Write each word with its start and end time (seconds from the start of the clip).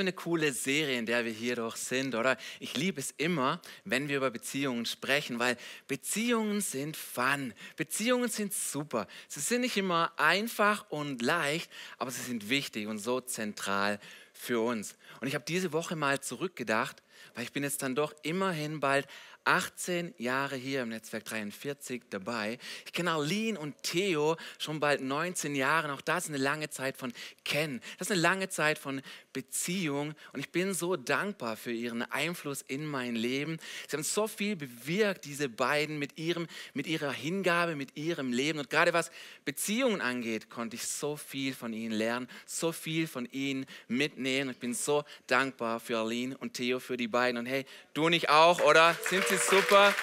Für 0.00 0.04
eine 0.04 0.14
coole 0.14 0.54
Serie, 0.54 0.98
in 0.98 1.04
der 1.04 1.26
wir 1.26 1.30
hier 1.30 1.56
doch 1.56 1.76
sind, 1.76 2.14
oder? 2.14 2.38
Ich 2.58 2.74
liebe 2.74 2.98
es 2.98 3.12
immer, 3.18 3.60
wenn 3.84 4.08
wir 4.08 4.16
über 4.16 4.30
Beziehungen 4.30 4.86
sprechen, 4.86 5.38
weil 5.38 5.58
Beziehungen 5.88 6.62
sind 6.62 6.96
fun. 6.96 7.52
Beziehungen 7.76 8.30
sind 8.30 8.54
super. 8.54 9.06
Sie 9.28 9.40
sind 9.40 9.60
nicht 9.60 9.76
immer 9.76 10.10
einfach 10.16 10.86
und 10.88 11.20
leicht, 11.20 11.70
aber 11.98 12.10
sie 12.10 12.22
sind 12.22 12.48
wichtig 12.48 12.86
und 12.86 12.98
so 12.98 13.20
zentral 13.20 14.00
für 14.32 14.64
uns. 14.64 14.96
Und 15.20 15.28
ich 15.28 15.34
habe 15.34 15.44
diese 15.46 15.74
Woche 15.74 15.96
mal 15.96 16.18
zurückgedacht, 16.18 17.02
weil 17.34 17.44
ich 17.44 17.52
bin 17.52 17.62
jetzt 17.62 17.82
dann 17.82 17.94
doch 17.94 18.14
immerhin 18.22 18.80
bald 18.80 19.06
18 19.44 20.14
Jahre 20.18 20.56
hier 20.56 20.82
im 20.82 20.90
Netzwerk 20.90 21.24
43 21.24 22.02
dabei. 22.10 22.58
Ich 22.84 22.92
kenne 22.92 23.12
Arlene 23.12 23.58
und 23.58 23.82
Theo 23.82 24.36
schon 24.58 24.80
bald 24.80 25.00
19 25.00 25.54
Jahre. 25.54 25.92
Auch 25.92 26.00
das 26.00 26.24
ist 26.24 26.30
eine 26.30 26.38
lange 26.38 26.68
Zeit 26.70 26.96
von 26.96 27.12
Kennen. 27.44 27.80
Das 27.98 28.08
ist 28.08 28.12
eine 28.12 28.20
lange 28.20 28.48
Zeit 28.48 28.78
von 28.78 29.00
Beziehung. 29.32 30.14
Und 30.32 30.40
ich 30.40 30.50
bin 30.50 30.74
so 30.74 30.96
dankbar 30.96 31.56
für 31.56 31.72
ihren 31.72 32.02
Einfluss 32.02 32.62
in 32.62 32.84
mein 32.84 33.16
Leben. 33.16 33.58
Sie 33.88 33.96
haben 33.96 34.04
so 34.04 34.28
viel 34.28 34.56
bewirkt, 34.56 35.24
diese 35.24 35.48
beiden, 35.48 35.98
mit, 35.98 36.18
ihrem, 36.18 36.46
mit 36.74 36.86
ihrer 36.86 37.12
Hingabe, 37.12 37.76
mit 37.76 37.96
ihrem 37.96 38.32
Leben. 38.32 38.58
Und 38.58 38.68
gerade 38.68 38.92
was 38.92 39.10
Beziehungen 39.44 40.00
angeht, 40.00 40.50
konnte 40.50 40.76
ich 40.76 40.86
so 40.86 41.16
viel 41.16 41.54
von 41.54 41.72
ihnen 41.72 41.92
lernen, 41.92 42.28
so 42.44 42.72
viel 42.72 43.06
von 43.06 43.26
ihnen 43.32 43.66
mitnehmen. 43.88 44.50
Ich 44.50 44.58
bin 44.58 44.74
so 44.74 45.04
dankbar 45.26 45.80
für 45.80 45.98
Arlene 45.98 46.36
und 46.36 46.54
Theo, 46.54 46.78
für 46.78 46.96
die 46.96 47.08
beiden. 47.08 47.38
Und 47.38 47.46
hey, 47.46 47.64
du 47.94 48.08
nicht 48.08 48.28
auch, 48.28 48.60
oder? 48.60 48.94
Sind 49.08 49.24
sie 49.30 49.36
super. 49.36 49.94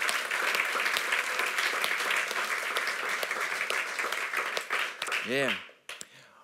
Yeah. 5.27 5.66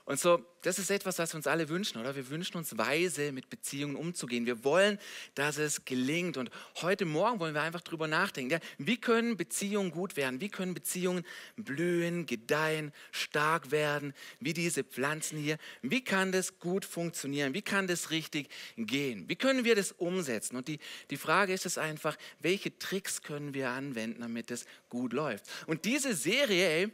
Und 0.05 0.19
so, 0.19 0.45
das 0.63 0.79
ist 0.79 0.91
etwas, 0.91 1.17
was 1.17 1.31
wir 1.31 1.37
uns 1.37 1.47
alle 1.47 1.69
wünschen, 1.69 1.97
oder? 1.97 2.13
Wir 2.13 2.29
wünschen 2.29 2.57
uns 2.57 2.77
weise, 2.77 3.31
mit 3.31 3.49
Beziehungen 3.49 3.95
umzugehen. 3.95 4.45
Wir 4.45 4.65
wollen, 4.65 4.99
dass 5.33 5.57
es 5.57 5.85
gelingt. 5.85 6.36
Und 6.36 6.49
heute 6.81 7.05
Morgen 7.05 7.39
wollen 7.39 7.53
wir 7.53 7.61
einfach 7.61 7.81
drüber 7.81 8.09
nachdenken. 8.09 8.52
Ja, 8.52 8.59
wie 8.77 8.97
können 8.97 9.37
Beziehungen 9.37 9.92
gut 9.92 10.17
werden? 10.17 10.42
Wie 10.42 10.49
können 10.49 10.73
Beziehungen 10.73 11.25
blühen, 11.55 12.25
gedeihen, 12.25 12.92
stark 13.11 13.71
werden? 13.71 14.13
Wie 14.42 14.52
diese 14.52 14.83
Pflanzen 14.83 15.37
hier? 15.37 15.58
Wie 15.81 16.03
kann 16.03 16.33
das 16.33 16.59
gut 16.59 16.83
funktionieren? 16.83 17.53
Wie 17.53 17.61
kann 17.61 17.87
das 17.87 18.09
richtig 18.09 18.49
gehen? 18.75 19.30
Wie 19.30 19.37
können 19.37 19.63
wir 19.63 19.75
das 19.75 19.93
umsetzen? 19.93 20.58
Und 20.58 20.67
die, 20.67 20.80
die 21.11 21.17
Frage 21.17 21.53
ist 21.53 21.65
es 21.65 21.77
einfach, 21.77 22.17
welche 22.39 22.77
Tricks 22.77 23.21
können 23.21 23.53
wir 23.53 23.69
anwenden, 23.69 24.19
damit 24.19 24.52
es 24.52 24.65
gut 24.89 25.13
läuft? 25.13 25.45
Und 25.65 25.86
diese 25.86 26.13
Serie, 26.13 26.67
ey, 26.67 26.92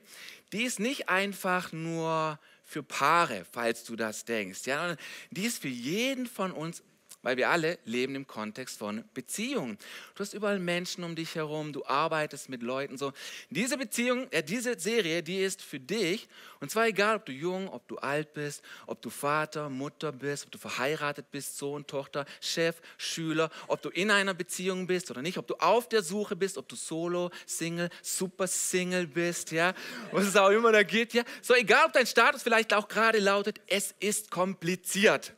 die 0.51 0.63
ist 0.63 0.79
nicht 0.79 1.09
einfach 1.09 1.71
nur 1.71 2.39
für 2.69 2.83
Paare, 2.83 3.45
falls 3.51 3.83
du 3.83 3.95
das 3.95 4.25
denkst. 4.25 4.67
Ja, 4.67 4.95
die 5.31 5.45
ist 5.45 5.59
für 5.59 5.67
jeden 5.67 6.27
von 6.27 6.51
uns 6.51 6.83
weil 7.21 7.37
wir 7.37 7.49
alle 7.49 7.79
leben 7.85 8.15
im 8.15 8.27
Kontext 8.27 8.77
von 8.77 9.03
Beziehungen. 9.13 9.77
Du 10.15 10.21
hast 10.21 10.33
überall 10.33 10.59
Menschen 10.59 11.03
um 11.03 11.15
dich 11.15 11.35
herum, 11.35 11.73
du 11.73 11.85
arbeitest 11.85 12.49
mit 12.49 12.63
Leuten 12.63 12.97
so. 12.97 13.13
Diese 13.49 13.77
Beziehung, 13.77 14.27
äh, 14.31 14.43
diese 14.43 14.79
Serie, 14.79 15.23
die 15.23 15.41
ist 15.41 15.61
für 15.61 15.79
dich 15.79 16.27
und 16.61 16.69
zwar 16.69 16.87
egal, 16.87 17.15
ob 17.15 17.25
du 17.25 17.31
jung, 17.31 17.69
ob 17.69 17.87
du 17.87 17.97
alt 17.97 18.33
bist, 18.33 18.61
ob 18.85 19.01
du 19.01 19.09
Vater, 19.09 19.69
Mutter 19.69 20.11
bist, 20.11 20.45
ob 20.45 20.51
du 20.51 20.57
verheiratet 20.57 21.31
bist, 21.31 21.57
Sohn, 21.57 21.87
Tochter, 21.87 22.25
Chef, 22.41 22.75
Schüler, 22.97 23.49
ob 23.67 23.81
du 23.81 23.89
in 23.89 24.11
einer 24.11 24.33
Beziehung 24.33 24.85
bist 24.85 25.09
oder 25.09 25.21
nicht, 25.21 25.37
ob 25.37 25.47
du 25.47 25.55
auf 25.55 25.87
der 25.87 26.03
Suche 26.03 26.35
bist, 26.35 26.57
ob 26.57 26.67
du 26.67 26.75
Solo, 26.75 27.31
Single, 27.45 27.89
Super 28.01 28.47
Single 28.47 29.07
bist, 29.07 29.51
ja, 29.51 29.73
was 30.11 30.25
es 30.25 30.35
auch 30.35 30.49
immer 30.49 30.73
da 30.73 30.83
geht, 30.83 31.13
ja. 31.13 31.23
So 31.41 31.53
egal, 31.53 31.85
ob 31.85 31.93
dein 31.93 32.07
Status 32.07 32.43
vielleicht 32.43 32.73
auch 32.73 32.89
gerade 32.89 33.19
lautet, 33.19 33.61
es 33.67 33.95
ist 33.99 34.29
kompliziert. 34.29 35.33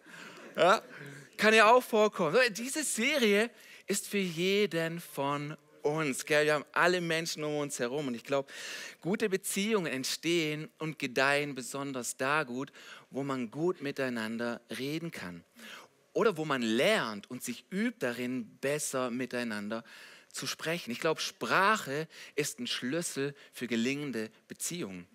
Ja, 0.57 0.81
kann 1.41 1.55
ja 1.55 1.71
auch 1.71 1.81
vorkommen. 1.81 2.37
Diese 2.51 2.83
Serie 2.83 3.49
ist 3.87 4.07
für 4.07 4.19
jeden 4.19 4.99
von 4.99 5.57
uns. 5.81 6.23
Gell? 6.27 6.45
Wir 6.45 6.53
haben 6.53 6.65
alle 6.71 7.01
Menschen 7.01 7.43
um 7.43 7.57
uns 7.57 7.79
herum. 7.79 8.09
Und 8.09 8.13
ich 8.13 8.23
glaube, 8.23 8.47
gute 9.01 9.27
Beziehungen 9.27 9.91
entstehen 9.91 10.69
und 10.77 10.99
gedeihen 10.99 11.55
besonders 11.55 12.15
da 12.15 12.43
gut, 12.43 12.71
wo 13.09 13.23
man 13.23 13.49
gut 13.49 13.81
miteinander 13.81 14.61
reden 14.77 15.09
kann. 15.09 15.43
Oder 16.13 16.37
wo 16.37 16.45
man 16.45 16.61
lernt 16.61 17.27
und 17.31 17.43
sich 17.43 17.65
übt 17.71 17.97
darin, 17.97 18.59
besser 18.61 19.09
miteinander 19.09 19.83
zu 20.31 20.45
sprechen. 20.45 20.91
Ich 20.91 20.99
glaube, 20.99 21.21
Sprache 21.21 22.07
ist 22.35 22.59
ein 22.59 22.67
Schlüssel 22.67 23.33
für 23.51 23.65
gelingende 23.65 24.29
Beziehungen. 24.47 25.07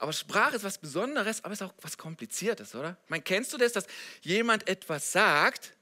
Aber 0.00 0.14
Sprache 0.14 0.56
ist 0.56 0.64
was 0.64 0.78
Besonderes, 0.78 1.44
aber 1.44 1.52
ist 1.52 1.62
auch 1.62 1.74
was 1.82 1.98
Kompliziertes, 1.98 2.74
oder? 2.74 2.96
Man 3.08 3.22
kennst 3.22 3.52
du 3.52 3.58
das, 3.58 3.74
dass 3.74 3.84
jemand 4.22 4.66
etwas 4.66 5.12
sagt 5.12 5.74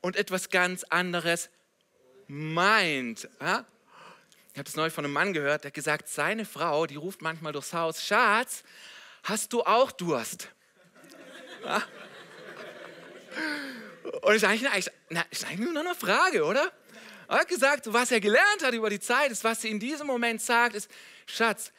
und 0.00 0.16
etwas 0.16 0.50
ganz 0.50 0.82
anderes 0.82 1.48
meint? 2.26 3.28
Ja? 3.40 3.64
Ich 4.52 4.58
habe 4.58 4.64
das 4.64 4.74
neulich 4.74 4.92
von 4.92 5.04
einem 5.04 5.14
Mann 5.14 5.32
gehört, 5.32 5.62
der 5.62 5.68
hat 5.68 5.74
gesagt, 5.74 6.08
seine 6.08 6.44
Frau, 6.44 6.86
die 6.86 6.96
ruft 6.96 7.22
manchmal 7.22 7.52
durchs 7.52 7.72
Haus, 7.72 8.04
Schatz, 8.04 8.64
hast 9.22 9.52
du 9.52 9.62
auch 9.62 9.92
Durst? 9.92 10.48
Ja? 11.64 11.82
Und 14.22 14.34
ist 14.34 14.44
eigentlich, 14.44 14.72
eine, 14.72 14.84
na, 15.08 15.24
ist 15.30 15.44
eigentlich 15.44 15.72
nur 15.72 15.84
eine 15.84 15.94
Frage, 15.94 16.44
oder? 16.44 16.72
Er 17.28 17.38
hat 17.38 17.48
gesagt, 17.48 17.92
was 17.92 18.10
er 18.10 18.18
gelernt 18.18 18.64
hat 18.64 18.74
über 18.74 18.90
die 18.90 18.98
Zeit, 18.98 19.30
ist, 19.30 19.44
was 19.44 19.62
sie 19.62 19.70
in 19.70 19.78
diesem 19.78 20.08
Moment 20.08 20.42
sagt, 20.42 20.74
ist, 20.74 20.90
Schatz, 21.26 21.70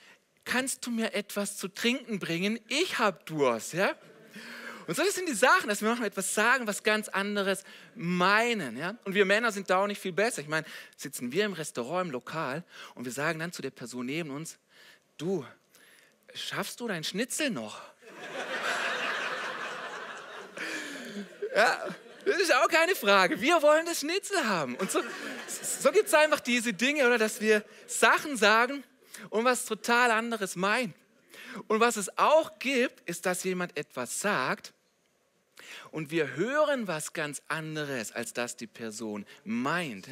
kannst 0.48 0.86
du 0.86 0.92
mir 0.92 1.14
etwas 1.14 1.58
zu 1.58 1.68
trinken 1.68 2.20
bringen? 2.20 2.58
Ich 2.70 2.98
habe 2.98 3.20
Durst, 3.26 3.74
ja? 3.74 3.94
Und 4.88 4.96
so 4.96 5.04
sind 5.04 5.28
die 5.28 5.34
Sachen, 5.34 5.68
dass 5.68 5.82
wir 5.82 5.90
manchmal 5.90 6.08
etwas 6.08 6.34
sagen, 6.34 6.66
was 6.66 6.82
ganz 6.82 7.10
anderes 7.10 7.66
meinen. 7.94 8.78
Ja? 8.78 8.96
Und 9.04 9.16
wir 9.16 9.26
Männer 9.26 9.52
sind 9.52 9.70
da 9.70 9.84
auch 9.84 9.88
nicht 9.88 10.02
viel 10.02 10.14
besser. 10.14 10.42
Ich 10.42 10.48
meine, 10.48 10.66
sitzen 10.96 11.34
wir 11.34 11.44
im 11.44 11.52
Restaurant, 11.52 12.06
im 12.06 12.12
Lokal 12.12 12.64
und 12.96 13.04
wir 13.04 13.12
sagen 13.12 13.40
dann 13.40 13.52
zu 13.52 13.62
der 13.62 13.72
Person 13.72 14.06
neben 14.06 14.30
uns, 14.30 14.58
du, 15.18 15.46
schaffst 16.34 16.80
du 16.80 16.88
dein 16.88 17.04
Schnitzel 17.04 17.50
noch? 17.50 17.82
ja, 21.54 21.86
das 22.26 22.38
ist 22.38 22.56
auch 22.56 22.70
keine 22.70 22.96
Frage. 22.96 23.42
Wir 23.42 23.62
wollen 23.62 23.86
das 23.86 24.00
Schnitzel 24.00 24.48
haben. 24.48 24.76
Und 24.76 24.90
so, 24.90 25.02
so 25.50 25.92
gibt 25.92 26.08
es 26.08 26.14
einfach 26.14 26.40
diese 26.40 26.72
Dinge, 26.72 27.06
oder 27.06 27.18
dass 27.18 27.42
wir 27.42 27.66
Sachen 27.88 28.38
sagen, 28.38 28.86
und 29.30 29.46
was 29.46 29.66
total 29.66 30.12
anderes 30.12 30.56
meint. 30.56 30.96
Und 31.68 31.80
was 31.80 31.98
es 31.98 32.18
auch 32.18 32.60
gibt, 32.60 33.08
ist, 33.10 33.26
dass 33.26 33.44
jemand 33.44 33.78
etwas 33.78 34.20
sagt 34.20 34.74
und 35.92 36.12
wir 36.12 36.36
hören 36.36 36.88
was 36.88 37.14
ganz 37.14 37.42
anderes, 37.48 38.12
als 38.12 38.34
das 38.34 38.58
die 38.58 38.68
Person 38.68 39.26
meint 39.44 40.08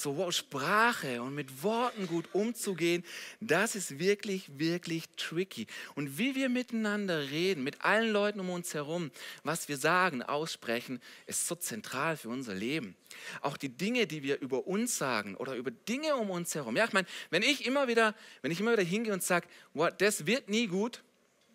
so 0.00 0.16
wow, 0.16 0.32
Sprache 0.32 1.22
und 1.22 1.34
mit 1.34 1.62
Worten 1.62 2.06
gut 2.06 2.28
umzugehen, 2.32 3.04
das 3.40 3.74
ist 3.74 3.98
wirklich, 3.98 4.58
wirklich 4.58 5.04
tricky. 5.16 5.66
Und 5.94 6.18
wie 6.18 6.34
wir 6.34 6.48
miteinander 6.48 7.30
reden, 7.30 7.64
mit 7.64 7.84
allen 7.84 8.12
Leuten 8.12 8.40
um 8.40 8.50
uns 8.50 8.74
herum, 8.74 9.10
was 9.42 9.68
wir 9.68 9.76
sagen, 9.76 10.22
aussprechen, 10.22 11.00
ist 11.26 11.46
so 11.46 11.54
zentral 11.54 12.16
für 12.16 12.28
unser 12.28 12.54
Leben. 12.54 12.96
Auch 13.40 13.56
die 13.56 13.70
Dinge, 13.70 14.06
die 14.06 14.22
wir 14.22 14.40
über 14.40 14.66
uns 14.66 14.98
sagen 14.98 15.34
oder 15.36 15.56
über 15.56 15.70
Dinge 15.70 16.16
um 16.16 16.30
uns 16.30 16.54
herum. 16.54 16.76
Ja, 16.76 16.84
ich 16.84 16.92
meine, 16.92 17.06
wenn 17.30 17.42
ich 17.42 17.66
immer 17.66 17.88
wieder, 17.88 18.14
wenn 18.42 18.50
ich 18.50 18.60
immer 18.60 18.72
wieder 18.72 18.82
hingehe 18.82 19.12
und 19.12 19.22
sage, 19.22 19.48
wow, 19.74 19.90
das 19.96 20.26
wird 20.26 20.48
nie 20.48 20.66
gut, 20.66 21.02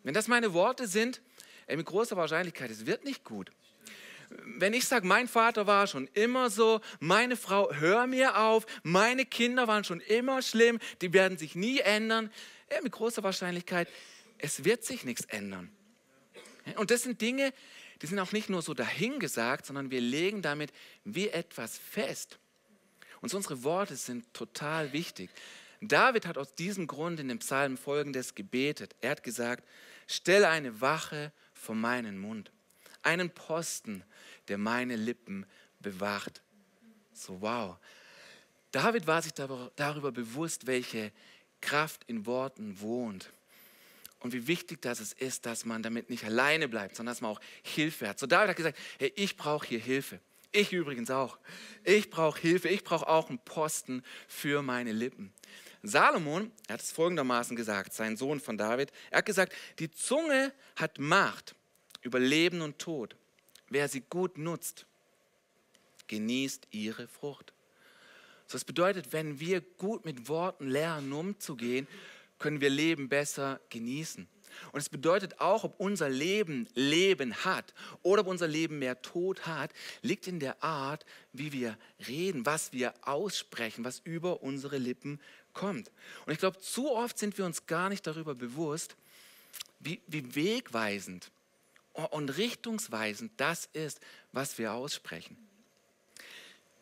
wenn 0.04 0.14
das 0.14 0.28
meine 0.28 0.54
Worte 0.54 0.88
sind, 0.88 1.22
ey, 1.68 1.78
mit 1.78 1.86
großer 1.86 2.18
Wahrscheinlichkeit, 2.18 2.72
es 2.72 2.86
wird 2.86 3.06
nicht 3.06 3.24
gut 3.24 3.52
wenn 4.58 4.74
ich 4.74 4.86
sage, 4.86 5.08
mein 5.08 5.28
Vater 5.28 5.68
war 5.68 5.88
schon 5.88 6.08
immer 6.14 6.50
so, 6.50 6.82
meine 7.00 7.36
Frau, 7.36 7.74
hör 7.74 8.08
mir 8.08 8.38
auf, 8.38 8.66
meine 8.84 9.26
Kinder 9.26 9.68
waren 9.68 9.84
schon 9.84 10.00
immer 10.02 10.42
schlimm, 10.42 10.80
die 11.02 11.14
werden 11.14 11.38
sich 11.38 11.56
nie 11.56 11.80
ändern, 11.80 12.32
ja, 12.72 12.82
mit 12.82 12.92
großer 12.92 13.24
Wahrscheinlichkeit, 13.24 13.88
es 14.38 14.64
wird 14.64 14.84
sich 14.84 15.04
nichts 15.04 15.26
ändern. 15.26 15.72
Und 16.76 16.92
das 16.92 17.04
sind 17.04 17.22
Dinge, 17.22 17.54
die 18.02 18.08
sind 18.08 18.20
auch 18.20 18.32
nicht 18.32 18.50
nur 18.50 18.62
so 18.62 18.74
dahingesagt, 18.74 19.66
sondern 19.66 19.92
wir 19.92 20.02
legen 20.02 20.42
damit 20.42 20.72
wie 21.04 21.30
etwas 21.30 21.78
fest. 21.78 22.40
Und 23.22 23.34
unsere 23.34 23.64
Worte 23.64 23.96
sind 23.96 24.34
total 24.34 24.94
wichtig. 24.94 25.30
David 25.82 26.26
hat 26.26 26.38
aus 26.38 26.56
diesem 26.56 26.88
Grund 26.88 27.20
in 27.20 27.28
dem 27.28 27.40
Psalm 27.40 27.78
folgendes 27.78 28.36
gebetet. 28.36 28.96
Er 29.02 29.12
hat 29.12 29.24
gesagt, 29.24 29.68
stelle 30.08 30.50
eine 30.50 30.82
Wache 30.82 31.32
vor 31.54 31.76
meinen 31.76 32.20
Mund, 32.20 32.52
einen 33.04 33.30
Posten 33.30 34.04
der 34.52 34.58
meine 34.58 34.98
Lippen 34.98 35.46
bewacht. 35.80 36.42
So 37.14 37.42
wow. 37.42 37.78
David 38.72 39.08
war 39.08 39.22
sich 39.22 39.32
darüber 39.34 40.12
bewusst, 40.12 40.68
welche 40.68 41.14
Kraft 41.62 42.04
in 42.08 42.26
Worten 42.26 42.82
wohnt. 42.82 43.32
Und 44.20 44.34
wie 44.34 44.48
wichtig 44.48 44.82
das 44.82 45.14
ist, 45.14 45.46
dass 45.46 45.64
man 45.64 45.82
damit 45.82 46.10
nicht 46.10 46.26
alleine 46.26 46.68
bleibt, 46.68 46.98
sondern 46.98 47.14
dass 47.14 47.22
man 47.22 47.32
auch 47.32 47.40
Hilfe 47.64 48.10
hat. 48.10 48.20
So 48.20 48.28
David 48.28 48.50
hat 48.50 48.58
gesagt, 48.58 48.78
hey, 49.00 49.14
ich 49.16 49.38
brauche 49.38 49.66
hier 49.66 49.80
Hilfe. 49.80 50.20
Ich 50.52 50.74
übrigens 50.74 51.10
auch. 51.10 51.40
Ich 51.86 52.10
brauche 52.10 52.40
Hilfe. 52.40 52.68
Ich 52.68 52.84
brauche 52.84 53.08
auch 53.08 53.30
einen 53.30 53.40
Posten 53.40 54.04
für 54.28 54.62
meine 54.62 54.92
Lippen. 54.92 55.34
Salomon, 55.82 56.52
er 56.68 56.74
hat 56.74 56.82
es 56.82 56.92
folgendermaßen 56.92 57.56
gesagt, 57.56 57.94
sein 57.94 58.18
Sohn 58.18 58.42
von 58.42 58.58
David, 58.58 58.92
er 59.12 59.20
hat 59.20 59.26
gesagt, 59.26 59.54
die 59.80 59.90
Zunge 59.90 60.54
hat 60.76 61.00
Macht 61.00 61.56
über 62.02 62.20
Leben 62.20 62.62
und 62.62 62.78
Tod. 62.80 63.16
Wer 63.72 63.88
sie 63.88 64.02
gut 64.02 64.38
nutzt, 64.38 64.86
genießt 66.08 66.68
ihre 66.72 67.08
Frucht. 67.08 67.54
So, 68.46 68.54
das 68.54 68.66
bedeutet, 68.66 69.14
wenn 69.14 69.40
wir 69.40 69.62
gut 69.62 70.06
mit 70.06 70.28
Worten 70.28 70.68
lernen, 70.68 71.12
umzugehen, 71.14 71.88
können 72.38 72.60
wir 72.60 72.70
Leben 72.70 73.08
besser 73.08 73.62
genießen. 73.70 74.28
Und 74.74 74.80
es 74.80 74.90
bedeutet 74.90 75.40
auch, 75.40 75.64
ob 75.64 75.80
unser 75.80 76.10
Leben 76.10 76.68
Leben 76.74 77.34
hat 77.46 77.74
oder 78.02 78.22
ob 78.22 78.28
unser 78.28 78.48
Leben 78.48 78.80
mehr 78.80 79.02
Tod 79.02 79.48
hat, 79.48 79.72
liegt 80.02 80.28
in 80.28 80.42
der 80.42 80.62
Art, 80.62 81.06
wie 81.32 81.54
wir 81.54 81.78
reden, 82.10 82.46
was 82.46 82.74
wir 82.74 82.94
aussprechen, 83.08 83.86
was 83.86 84.02
über 84.04 84.44
unsere 84.44 84.78
Lippen 84.78 85.22
kommt. 85.54 85.90
Und 86.26 86.34
ich 86.34 86.40
glaube, 86.40 86.60
zu 86.60 86.92
oft 86.92 87.18
sind 87.18 87.38
wir 87.38 87.46
uns 87.46 87.66
gar 87.66 87.88
nicht 87.88 88.06
darüber 88.06 88.36
bewusst, 88.36 88.98
wie, 89.80 90.02
wie 90.08 90.36
wegweisend 90.36 91.32
und 91.94 92.38
richtungsweisend 92.38 93.32
das 93.38 93.66
ist, 93.74 94.00
was 94.32 94.58
wir 94.58 94.74
aussprechen. 94.74 95.38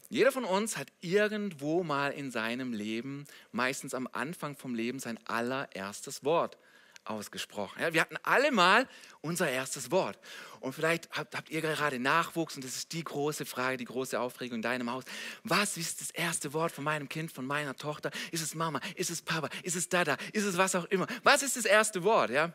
Jeder 0.09 0.31
von 0.31 0.43
uns 0.43 0.75
hat 0.75 0.87
irgendwo 1.01 1.83
mal 1.83 2.11
in 2.11 2.31
seinem 2.31 2.73
Leben, 2.73 3.25
meistens 3.51 3.93
am 3.93 4.09
Anfang 4.11 4.55
vom 4.55 4.73
Leben, 4.73 4.99
sein 4.99 5.19
allererstes 5.27 6.23
Wort 6.23 6.57
ausgesprochen. 7.05 7.81
Ja, 7.81 7.93
wir 7.93 8.01
hatten 8.01 8.17
alle 8.23 8.51
mal 8.51 8.87
unser 9.21 9.49
erstes 9.49 9.91
Wort. 9.91 10.17
Und 10.59 10.73
vielleicht 10.73 11.09
habt, 11.11 11.35
habt, 11.35 11.49
ihr 11.49 11.61
gerade 11.61 11.99
Nachwuchs 11.99 12.55
und 12.55 12.63
das 12.63 12.75
ist 12.75 12.91
die 12.91 13.03
große 13.03 13.45
Frage, 13.45 13.77
die 13.77 13.85
große 13.85 14.19
Aufregung 14.19 14.57
in 14.57 14.61
deinem 14.61 14.91
Haus. 14.91 15.03
Was 15.43 15.77
ist 15.77 16.01
das 16.01 16.11
erste 16.11 16.53
Wort 16.53 16.71
von 16.71 16.83
meinem 16.83 17.07
Kind, 17.07 17.31
von 17.31 17.45
meiner 17.45 17.75
Tochter? 17.75 18.11
Ist 18.31 18.41
es 18.41 18.55
Mama? 18.55 18.79
Ist 18.95 19.09
es 19.09 19.21
Papa? 19.21 19.49
Ist 19.63 19.75
es 19.75 19.89
Dada? 19.89 20.17
Ist 20.33 20.45
es 20.45 20.57
was 20.57 20.75
auch 20.75 20.85
immer? 20.85 21.07
Was 21.23 21.43
ist 21.43 21.55
das 21.55 21.65
erste 21.65 22.03
Wort? 22.03 22.31
Ja? 22.31 22.53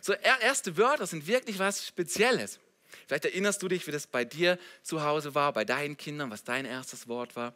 So 0.00 0.12
erste 0.12 0.76
Wörter 0.76 1.06
sind 1.06 1.26
wirklich 1.26 1.58
was 1.58 1.86
Spezielles. 1.86 2.60
Vielleicht 3.06 3.24
erinnerst 3.24 3.62
du 3.62 3.68
dich, 3.68 3.86
wie 3.86 3.90
das 3.90 4.06
bei 4.06 4.24
dir 4.24 4.58
zu 4.82 5.02
Hause 5.02 5.34
war, 5.34 5.52
bei 5.52 5.64
deinen 5.64 5.96
Kindern, 5.96 6.30
was 6.30 6.44
dein 6.44 6.64
erstes 6.64 7.08
Wort 7.08 7.36
war. 7.36 7.54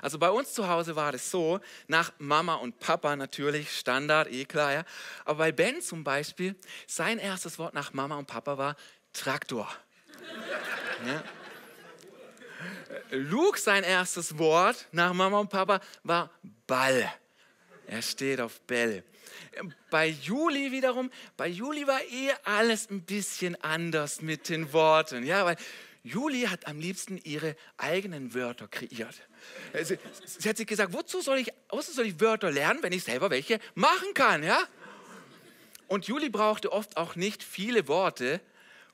Also 0.00 0.18
bei 0.18 0.30
uns 0.30 0.54
zu 0.54 0.68
Hause 0.68 0.96
war 0.96 1.12
das 1.12 1.30
so, 1.30 1.60
nach 1.86 2.12
Mama 2.18 2.54
und 2.54 2.78
Papa 2.80 3.14
natürlich, 3.14 3.76
Standard, 3.76 4.30
eh 4.30 4.44
klar, 4.44 4.72
ja. 4.72 4.84
Aber 5.24 5.38
bei 5.38 5.52
Ben 5.52 5.82
zum 5.82 6.02
Beispiel, 6.02 6.56
sein 6.86 7.18
erstes 7.18 7.58
Wort 7.58 7.74
nach 7.74 7.92
Mama 7.92 8.16
und 8.16 8.26
Papa 8.26 8.56
war 8.56 8.76
Traktor. 9.12 9.70
Ja. 11.06 11.22
Luke, 13.10 13.58
sein 13.58 13.84
erstes 13.84 14.38
Wort 14.38 14.86
nach 14.92 15.12
Mama 15.12 15.38
und 15.38 15.50
Papa 15.50 15.80
war 16.02 16.30
Ball. 16.66 17.12
Er 17.86 18.02
steht 18.02 18.40
auf 18.40 18.60
Bälle. 18.62 19.04
Bei 19.90 20.08
Juli 20.08 20.72
wiederum, 20.72 21.10
bei 21.36 21.48
Juli 21.48 21.86
war 21.86 22.00
eh 22.02 22.32
alles 22.44 22.90
ein 22.90 23.02
bisschen 23.02 23.56
anders 23.62 24.20
mit 24.20 24.48
den 24.48 24.72
Worten. 24.72 25.24
Ja, 25.24 25.44
weil 25.44 25.56
Juli 26.02 26.42
hat 26.42 26.66
am 26.66 26.78
liebsten 26.78 27.18
ihre 27.24 27.56
eigenen 27.78 28.34
Wörter 28.34 28.68
kreiert. 28.68 29.14
Sie, 29.82 29.98
sie 30.24 30.48
hat 30.48 30.56
sich 30.56 30.66
gesagt, 30.66 30.92
wozu 30.92 31.20
soll, 31.20 31.38
ich, 31.38 31.52
wozu 31.68 31.92
soll 31.92 32.06
ich 32.06 32.20
Wörter 32.20 32.50
lernen, 32.50 32.82
wenn 32.82 32.92
ich 32.92 33.04
selber 33.04 33.30
welche 33.30 33.58
machen 33.74 34.14
kann? 34.14 34.42
Ja? 34.42 34.60
Und 35.88 36.06
Juli 36.06 36.28
brauchte 36.28 36.72
oft 36.72 36.96
auch 36.96 37.16
nicht 37.16 37.42
viele 37.42 37.88
Worte, 37.88 38.40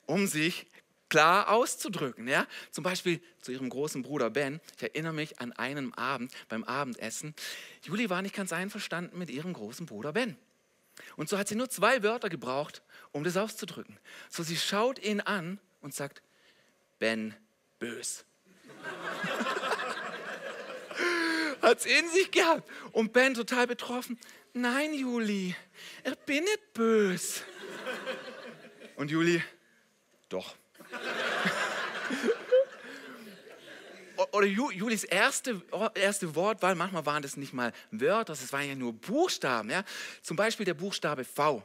um 0.07 0.27
sich 0.27 0.67
klar 1.13 1.51
auszudrücken. 1.51 2.27
Ja? 2.27 2.47
Zum 2.71 2.85
Beispiel 2.85 3.21
zu 3.43 3.53
ihrem 3.53 3.69
großen 3.69 4.01
Bruder 4.01 4.31
Ben. 4.31 4.63
Ich 4.79 4.83
erinnere 4.83 5.13
mich 5.13 5.41
an 5.41 5.53
einen 5.53 5.93
Abend 5.93 6.33
beim 6.49 6.65
Abendessen. 6.65 7.35
Juli 7.83 8.09
war 8.09 8.23
nicht 8.23 8.35
ganz 8.35 8.51
einverstanden 8.51 9.19
mit 9.19 9.29
ihrem 9.29 9.53
großen 9.53 9.85
Bruder 9.85 10.15
Ben. 10.15 10.39
Und 11.17 11.29
so 11.29 11.37
hat 11.37 11.49
sie 11.49 11.55
nur 11.55 11.69
zwei 11.69 12.03
Wörter 12.03 12.31
gebraucht, 12.31 12.81
um 13.11 13.25
das 13.25 13.37
auszudrücken. 13.37 13.99
So 14.31 14.43
sie 14.43 14.57
schaut 14.57 15.05
ihn 15.05 15.21
an 15.21 15.59
und 15.83 15.95
sagt, 15.95 16.23
Ben 16.99 17.35
bös. 17.79 18.25
hat 21.61 21.79
es 21.79 21.85
in 21.85 22.09
sich 22.09 22.31
gehabt. 22.31 22.67
Und 22.93 23.13
Ben 23.13 23.35
total 23.35 23.67
betroffen. 23.67 24.19
Nein, 24.55 24.95
Juli, 24.95 25.55
er 26.05 26.17
bin 26.17 26.45
nicht 26.45 26.73
bös. 26.73 27.43
Und 28.97 29.11
Juli, 29.11 29.43
doch. 30.31 30.57
Oder 34.33 34.47
Julis 34.47 35.05
erste, 35.05 35.61
erste 35.95 36.35
Wortwahl, 36.35 36.75
manchmal 36.75 37.05
waren 37.07 37.23
das 37.23 37.37
nicht 37.37 37.53
mal 37.53 37.73
Wörter, 37.91 38.33
das 38.33 38.53
waren 38.53 38.69
ja 38.69 38.75
nur 38.75 38.93
Buchstaben. 38.93 39.71
Ja? 39.71 39.85
Zum 40.23 40.37
Beispiel 40.37 40.65
der 40.65 40.75
Buchstabe 40.75 41.25
V. 41.25 41.63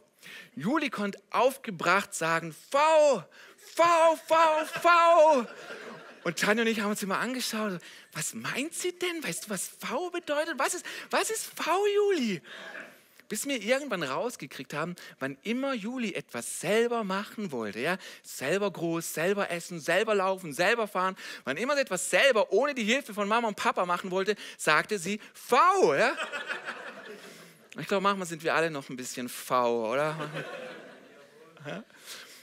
Juli 0.56 0.90
konnte 0.90 1.22
aufgebracht 1.30 2.14
sagen, 2.14 2.54
V, 2.72 3.24
V, 3.58 3.84
V, 4.28 4.36
V. 4.82 5.48
Und 6.24 6.40
Tanja 6.40 6.64
und 6.64 6.68
ich 6.68 6.82
haben 6.82 6.90
uns 6.90 7.04
immer 7.04 7.20
angeschaut, 7.20 7.80
was 8.12 8.34
meint 8.34 8.74
sie 8.74 8.98
denn? 8.98 9.24
Weißt 9.24 9.46
du, 9.46 9.50
was 9.50 9.70
V 9.80 10.10
bedeutet? 10.10 10.56
Was 10.58 10.74
ist, 10.74 10.86
was 11.10 11.30
ist 11.30 11.46
V, 11.56 11.72
Juli? 11.96 12.42
Bis 13.30 13.46
wir 13.46 13.62
irgendwann 13.62 14.04
rausgekriegt 14.04 14.74
haben, 14.74 14.96
wann 15.20 15.38
immer 15.44 15.74
Juli 15.74 16.14
etwas 16.14 16.60
selber 16.60 17.04
machen 17.04 17.52
wollte, 17.52 17.80
ja, 17.80 17.98
selber 18.24 18.72
groß, 18.72 19.14
selber 19.14 19.52
essen, 19.52 19.80
selber 19.80 20.16
laufen, 20.16 20.54
selber 20.54 20.88
fahren, 20.88 21.16
wann 21.44 21.58
immer 21.58 21.76
sie 21.76 21.82
etwas 21.82 22.10
selber 22.10 22.52
ohne 22.52 22.74
die 22.74 22.84
Hilfe 22.84 23.14
von 23.14 23.28
Mama 23.28 23.48
und 23.48 23.56
Papa 23.56 23.86
machen 23.86 24.12
wollte, 24.12 24.36
sagte 24.58 25.00
sie 25.00 25.20
V, 25.34 25.58
ja. 25.96 26.16
Ich 27.80 27.88
glaube, 27.88 28.02
manchmal 28.02 28.28
sind 28.28 28.44
wir 28.44 28.56
alle 28.56 28.72
noch 28.72 28.90
ein 28.90 28.98
bisschen 28.98 29.30
V, 29.30 29.92
oder? 29.92 30.30
Ja? 31.66 31.84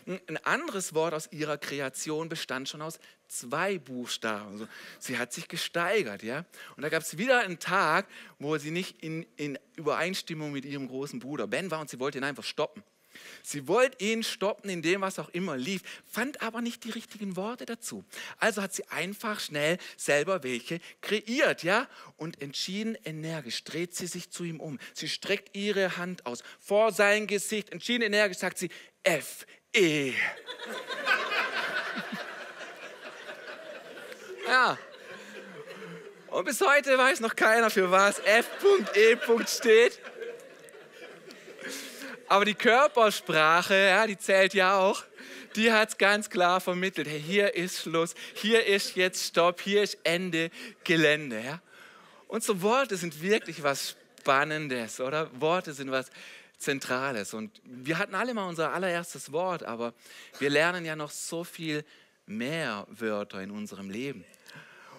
Ein 0.06 0.36
anderes 0.44 0.94
Wort 0.94 1.14
aus 1.14 1.30
ihrer 1.32 1.56
Kreation 1.56 2.28
bestand 2.28 2.68
schon 2.68 2.82
aus 2.82 2.98
zwei 3.28 3.78
Buchstaben. 3.78 4.52
Also 4.52 4.68
sie 4.98 5.18
hat 5.18 5.32
sich 5.32 5.48
gesteigert, 5.48 6.22
ja. 6.22 6.44
Und 6.76 6.82
da 6.82 6.88
gab 6.88 7.02
es 7.02 7.16
wieder 7.18 7.40
einen 7.40 7.58
Tag, 7.58 8.06
wo 8.38 8.56
sie 8.58 8.70
nicht 8.70 9.02
in, 9.02 9.26
in 9.36 9.58
Übereinstimmung 9.76 10.52
mit 10.52 10.64
ihrem 10.64 10.88
großen 10.88 11.20
Bruder 11.20 11.46
Ben 11.46 11.70
war 11.70 11.80
und 11.80 11.90
sie 11.90 11.98
wollte 12.00 12.18
ihn 12.18 12.24
einfach 12.24 12.44
stoppen. 12.44 12.82
Sie 13.42 13.68
wollte 13.68 14.04
ihn 14.04 14.22
stoppen 14.22 14.70
in 14.70 14.82
dem, 14.82 15.00
was 15.00 15.18
auch 15.18 15.28
immer 15.30 15.56
lief, 15.56 15.82
fand 16.06 16.42
aber 16.42 16.60
nicht 16.60 16.84
die 16.84 16.90
richtigen 16.90 17.36
Worte 17.36 17.66
dazu. 17.66 18.04
Also 18.38 18.62
hat 18.62 18.74
sie 18.74 18.88
einfach 18.88 19.40
schnell 19.40 19.78
selber 19.96 20.42
welche 20.42 20.80
kreiert, 21.00 21.62
ja? 21.62 21.88
Und 22.16 22.42
entschieden 22.42 22.96
energisch 23.04 23.62
dreht 23.64 23.94
sie 23.94 24.06
sich 24.06 24.30
zu 24.30 24.44
ihm 24.44 24.60
um. 24.60 24.78
Sie 24.92 25.08
streckt 25.08 25.56
ihre 25.56 25.96
Hand 25.96 26.26
aus 26.26 26.42
vor 26.60 26.92
sein 26.92 27.26
Gesicht. 27.26 27.70
Entschieden 27.70 28.02
energisch 28.02 28.38
sagt 28.38 28.58
sie 28.58 28.70
F, 29.02 29.46
E. 29.74 30.14
ja. 34.46 34.78
Und 36.28 36.44
bis 36.44 36.60
heute 36.60 36.96
weiß 36.96 37.20
noch 37.20 37.36
keiner, 37.36 37.70
für 37.70 37.90
was 37.90 38.20
F.E. 38.20 39.18
steht. 39.46 40.00
Aber 42.28 42.44
die 42.44 42.54
Körpersprache, 42.54 43.74
ja, 43.74 44.06
die 44.06 44.16
zählt 44.16 44.54
ja 44.54 44.78
auch, 44.78 45.04
die 45.56 45.72
hat 45.72 45.90
es 45.90 45.98
ganz 45.98 46.30
klar 46.30 46.60
vermittelt. 46.60 47.06
Hey, 47.08 47.20
hier 47.20 47.54
ist 47.54 47.82
Schluss, 47.82 48.14
hier 48.34 48.64
ist 48.66 48.96
jetzt 48.96 49.24
Stopp, 49.24 49.60
hier 49.60 49.82
ist 49.82 49.98
Ende 50.04 50.50
Gelände. 50.84 51.40
Ja? 51.40 51.60
Und 52.28 52.42
so 52.42 52.62
Worte 52.62 52.96
sind 52.96 53.22
wirklich 53.22 53.62
was 53.62 53.96
Spannendes, 54.20 55.00
oder? 55.00 55.30
Worte 55.40 55.72
sind 55.72 55.90
was 55.90 56.10
Zentrales. 56.64 57.34
Und 57.34 57.60
wir 57.64 57.98
hatten 57.98 58.14
alle 58.14 58.34
mal 58.34 58.48
unser 58.48 58.72
allererstes 58.72 59.32
Wort, 59.32 59.62
aber 59.62 59.94
wir 60.38 60.50
lernen 60.50 60.84
ja 60.84 60.96
noch 60.96 61.10
so 61.10 61.44
viel 61.44 61.84
mehr 62.26 62.86
Wörter 62.90 63.42
in 63.42 63.50
unserem 63.50 63.90
Leben. 63.90 64.24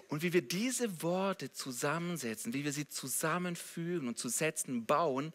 Und 0.07 0.21
wie 0.21 0.31
wir 0.31 0.43
diese 0.43 1.01
Worte 1.01 1.51
zusammensetzen, 1.51 2.53
wie 2.53 2.63
wir 2.63 2.71
sie 2.71 2.87
zusammenfügen 2.87 4.07
und 4.07 4.19
zu 4.19 4.29
Sätzen 4.29 4.85
bauen, 4.85 5.33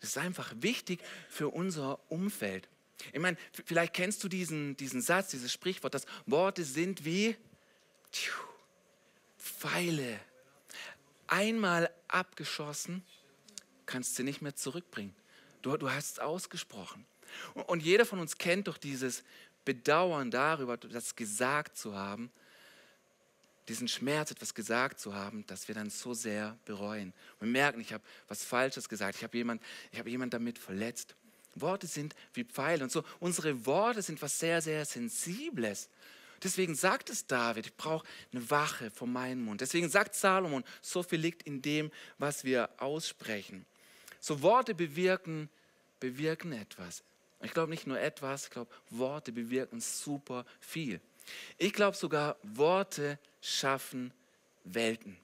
das 0.00 0.10
ist 0.10 0.18
einfach 0.18 0.52
wichtig 0.56 1.00
für 1.28 1.48
unser 1.48 1.98
Umfeld. 2.10 2.68
Ich 3.12 3.20
meine, 3.20 3.38
vielleicht 3.64 3.94
kennst 3.94 4.22
du 4.22 4.28
diesen, 4.28 4.76
diesen 4.76 5.00
Satz, 5.00 5.30
dieses 5.30 5.50
Sprichwort, 5.50 5.94
dass 5.94 6.04
Worte 6.26 6.64
sind 6.64 7.06
wie 7.06 7.34
Pfeile. 9.38 10.20
Einmal 11.26 11.90
abgeschossen, 12.08 13.02
kannst 13.86 14.12
du 14.12 14.16
sie 14.16 14.24
nicht 14.24 14.42
mehr 14.42 14.54
zurückbringen. 14.54 15.14
Du, 15.62 15.76
du 15.76 15.90
hast 15.90 16.12
es 16.12 16.18
ausgesprochen. 16.18 17.06
Und, 17.54 17.68
und 17.68 17.82
jeder 17.82 18.06
von 18.06 18.18
uns 18.18 18.36
kennt 18.38 18.68
doch 18.68 18.78
dieses 18.78 19.22
Bedauern 19.64 20.30
darüber, 20.30 20.76
das 20.76 21.14
gesagt 21.14 21.76
zu 21.76 21.94
haben, 21.94 22.30
diesen 23.68 23.88
Schmerz, 23.88 24.32
etwas 24.32 24.54
gesagt 24.54 24.98
zu 24.98 25.14
haben, 25.14 25.46
dass 25.46 25.68
wir 25.68 25.74
dann 25.74 25.90
so 25.90 26.12
sehr 26.12 26.58
bereuen. 26.64 27.12
Wir 27.38 27.48
merken, 27.48 27.80
ich 27.80 27.92
habe 27.92 28.02
was 28.26 28.42
Falsches 28.42 28.88
gesagt, 28.88 29.16
ich 29.16 29.22
habe 29.22 29.36
jemand, 29.36 29.62
hab 29.96 30.06
jemand 30.06 30.34
damit 30.34 30.58
verletzt. 30.58 31.14
Worte 31.54 31.86
sind 31.86 32.14
wie 32.34 32.44
Pfeile 32.44 32.82
und 32.82 32.90
so. 32.90 33.04
Unsere 33.20 33.66
Worte 33.66 34.02
sind 34.02 34.20
was 34.22 34.38
sehr, 34.38 34.60
sehr 34.60 34.84
Sensibles. 34.84 35.88
Deswegen 36.42 36.74
sagt 36.74 37.10
es 37.10 37.26
David, 37.26 37.66
ich 37.66 37.76
brauche 37.76 38.06
eine 38.32 38.48
Wache 38.50 38.90
vor 38.90 39.06
meinem 39.06 39.44
Mund. 39.44 39.60
Deswegen 39.60 39.88
sagt 39.88 40.14
Salomon, 40.14 40.64
so 40.80 41.02
viel 41.02 41.20
liegt 41.20 41.42
in 41.44 41.60
dem, 41.60 41.90
was 42.18 42.44
wir 42.44 42.70
aussprechen. 42.78 43.66
So 44.20 44.42
Worte 44.42 44.74
bewirken, 44.74 45.48
bewirken 45.98 46.52
etwas. 46.52 47.02
Ich 47.42 47.52
glaube 47.52 47.70
nicht 47.70 47.86
nur 47.86 47.98
etwas, 47.98 48.44
ich 48.44 48.50
glaube, 48.50 48.70
Worte 48.90 49.32
bewirken 49.32 49.80
super 49.80 50.44
viel. 50.60 51.00
Ich 51.58 51.72
glaube 51.72 51.96
sogar, 51.96 52.36
Worte 52.42 53.18
schaffen 53.40 54.12
Welten. 54.64 55.16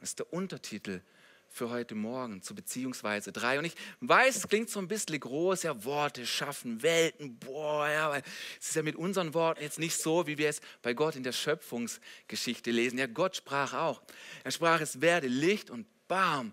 Das 0.00 0.10
ist 0.10 0.18
der 0.18 0.32
Untertitel 0.32 1.00
für 1.48 1.70
heute 1.70 1.94
Morgen 1.94 2.42
zu 2.42 2.52
Beziehungsweise 2.54 3.30
drei. 3.30 3.58
Und 3.60 3.64
ich 3.64 3.76
weiß, 4.00 4.36
es 4.36 4.48
klingt 4.48 4.68
so 4.68 4.80
ein 4.80 4.88
bisschen 4.88 5.20
groß, 5.20 5.62
ja, 5.62 5.84
Worte 5.84 6.26
schaffen 6.26 6.82
Welten, 6.82 7.38
boah, 7.38 7.88
ja, 7.88 8.10
weil 8.10 8.22
es 8.60 8.68
ist 8.68 8.74
ja 8.74 8.82
mit 8.82 8.96
unseren 8.96 9.34
Worten 9.34 9.62
jetzt 9.62 9.78
nicht 9.78 9.96
so, 9.96 10.26
wie 10.26 10.36
wir 10.36 10.48
es 10.48 10.60
bei 10.82 10.94
Gott 10.94 11.14
in 11.14 11.22
der 11.22 11.32
Schöpfungsgeschichte 11.32 12.72
lesen. 12.72 12.98
Ja, 12.98 13.06
Gott 13.06 13.36
sprach 13.36 13.72
auch. 13.72 14.02
Er 14.42 14.50
sprach, 14.50 14.80
es 14.80 15.00
werde 15.00 15.28
Licht 15.28 15.70
und 15.70 15.86
bam, 16.08 16.52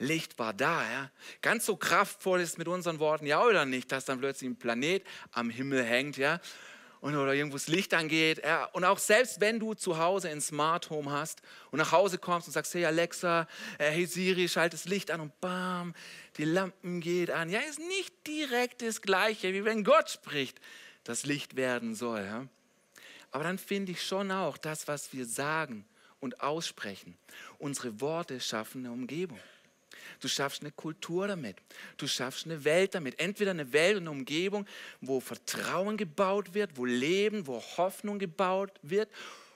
Licht 0.00 0.38
war 0.38 0.52
da. 0.52 0.82
Ja. 0.82 1.10
Ganz 1.42 1.66
so 1.66 1.76
kraftvoll 1.76 2.40
ist 2.40 2.58
mit 2.58 2.66
unseren 2.68 2.98
Worten 2.98 3.26
ja 3.26 3.44
oder 3.44 3.64
nicht, 3.66 3.92
dass 3.92 4.04
dann 4.04 4.18
plötzlich 4.18 4.50
ein 4.50 4.56
Planet 4.56 5.04
am 5.32 5.50
Himmel 5.50 5.84
hängt, 5.84 6.16
ja, 6.16 6.40
und, 7.00 7.16
oder 7.16 7.34
irgendwo 7.34 7.56
das 7.56 7.68
Licht 7.68 7.94
angeht. 7.94 8.42
Ja. 8.42 8.64
Und 8.66 8.84
auch 8.84 8.98
selbst 8.98 9.40
wenn 9.40 9.58
du 9.58 9.74
zu 9.74 9.98
Hause 9.98 10.30
ein 10.30 10.40
Smart 10.40 10.90
Home 10.90 11.10
hast 11.10 11.42
und 11.70 11.78
nach 11.78 11.92
Hause 11.92 12.18
kommst 12.18 12.48
und 12.48 12.52
sagst, 12.52 12.74
hey 12.74 12.84
Alexa, 12.84 13.46
äh, 13.78 13.90
hey 13.90 14.06
Siri, 14.06 14.48
schalt 14.48 14.72
das 14.72 14.86
Licht 14.86 15.10
an 15.10 15.20
und 15.20 15.40
bam, 15.40 15.94
die 16.36 16.44
Lampen 16.44 17.00
geht 17.00 17.30
an. 17.30 17.50
Ja, 17.50 17.60
ist 17.60 17.78
nicht 17.78 18.26
direkt 18.26 18.82
das 18.82 19.02
Gleiche, 19.02 19.52
wie 19.52 19.64
wenn 19.64 19.84
Gott 19.84 20.10
spricht, 20.10 20.60
das 21.04 21.24
Licht 21.24 21.56
werden 21.56 21.94
soll. 21.94 22.24
Ja. 22.24 22.46
Aber 23.32 23.44
dann 23.44 23.58
finde 23.58 23.92
ich 23.92 24.02
schon 24.02 24.30
auch 24.30 24.56
das, 24.56 24.88
was 24.88 25.12
wir 25.12 25.26
sagen 25.26 25.84
und 26.20 26.40
aussprechen. 26.40 27.16
Unsere 27.58 28.00
Worte 28.00 28.40
schaffen 28.40 28.84
eine 28.84 28.92
Umgebung. 28.92 29.38
Du 30.20 30.28
schaffst 30.28 30.62
eine 30.62 30.70
Kultur 30.70 31.26
damit. 31.26 31.56
Du 31.96 32.06
schaffst 32.06 32.46
eine 32.46 32.64
Welt 32.64 32.94
damit. 32.94 33.18
Entweder 33.18 33.50
eine 33.50 33.72
Welt 33.72 33.96
eine 33.96 34.10
Umgebung, 34.10 34.66
wo 35.00 35.20
Vertrauen 35.20 35.96
gebaut 35.96 36.54
wird, 36.54 36.76
wo 36.76 36.84
Leben, 36.84 37.46
wo 37.46 37.60
Hoffnung 37.76 38.18
gebaut 38.18 38.72
wird. 38.82 39.10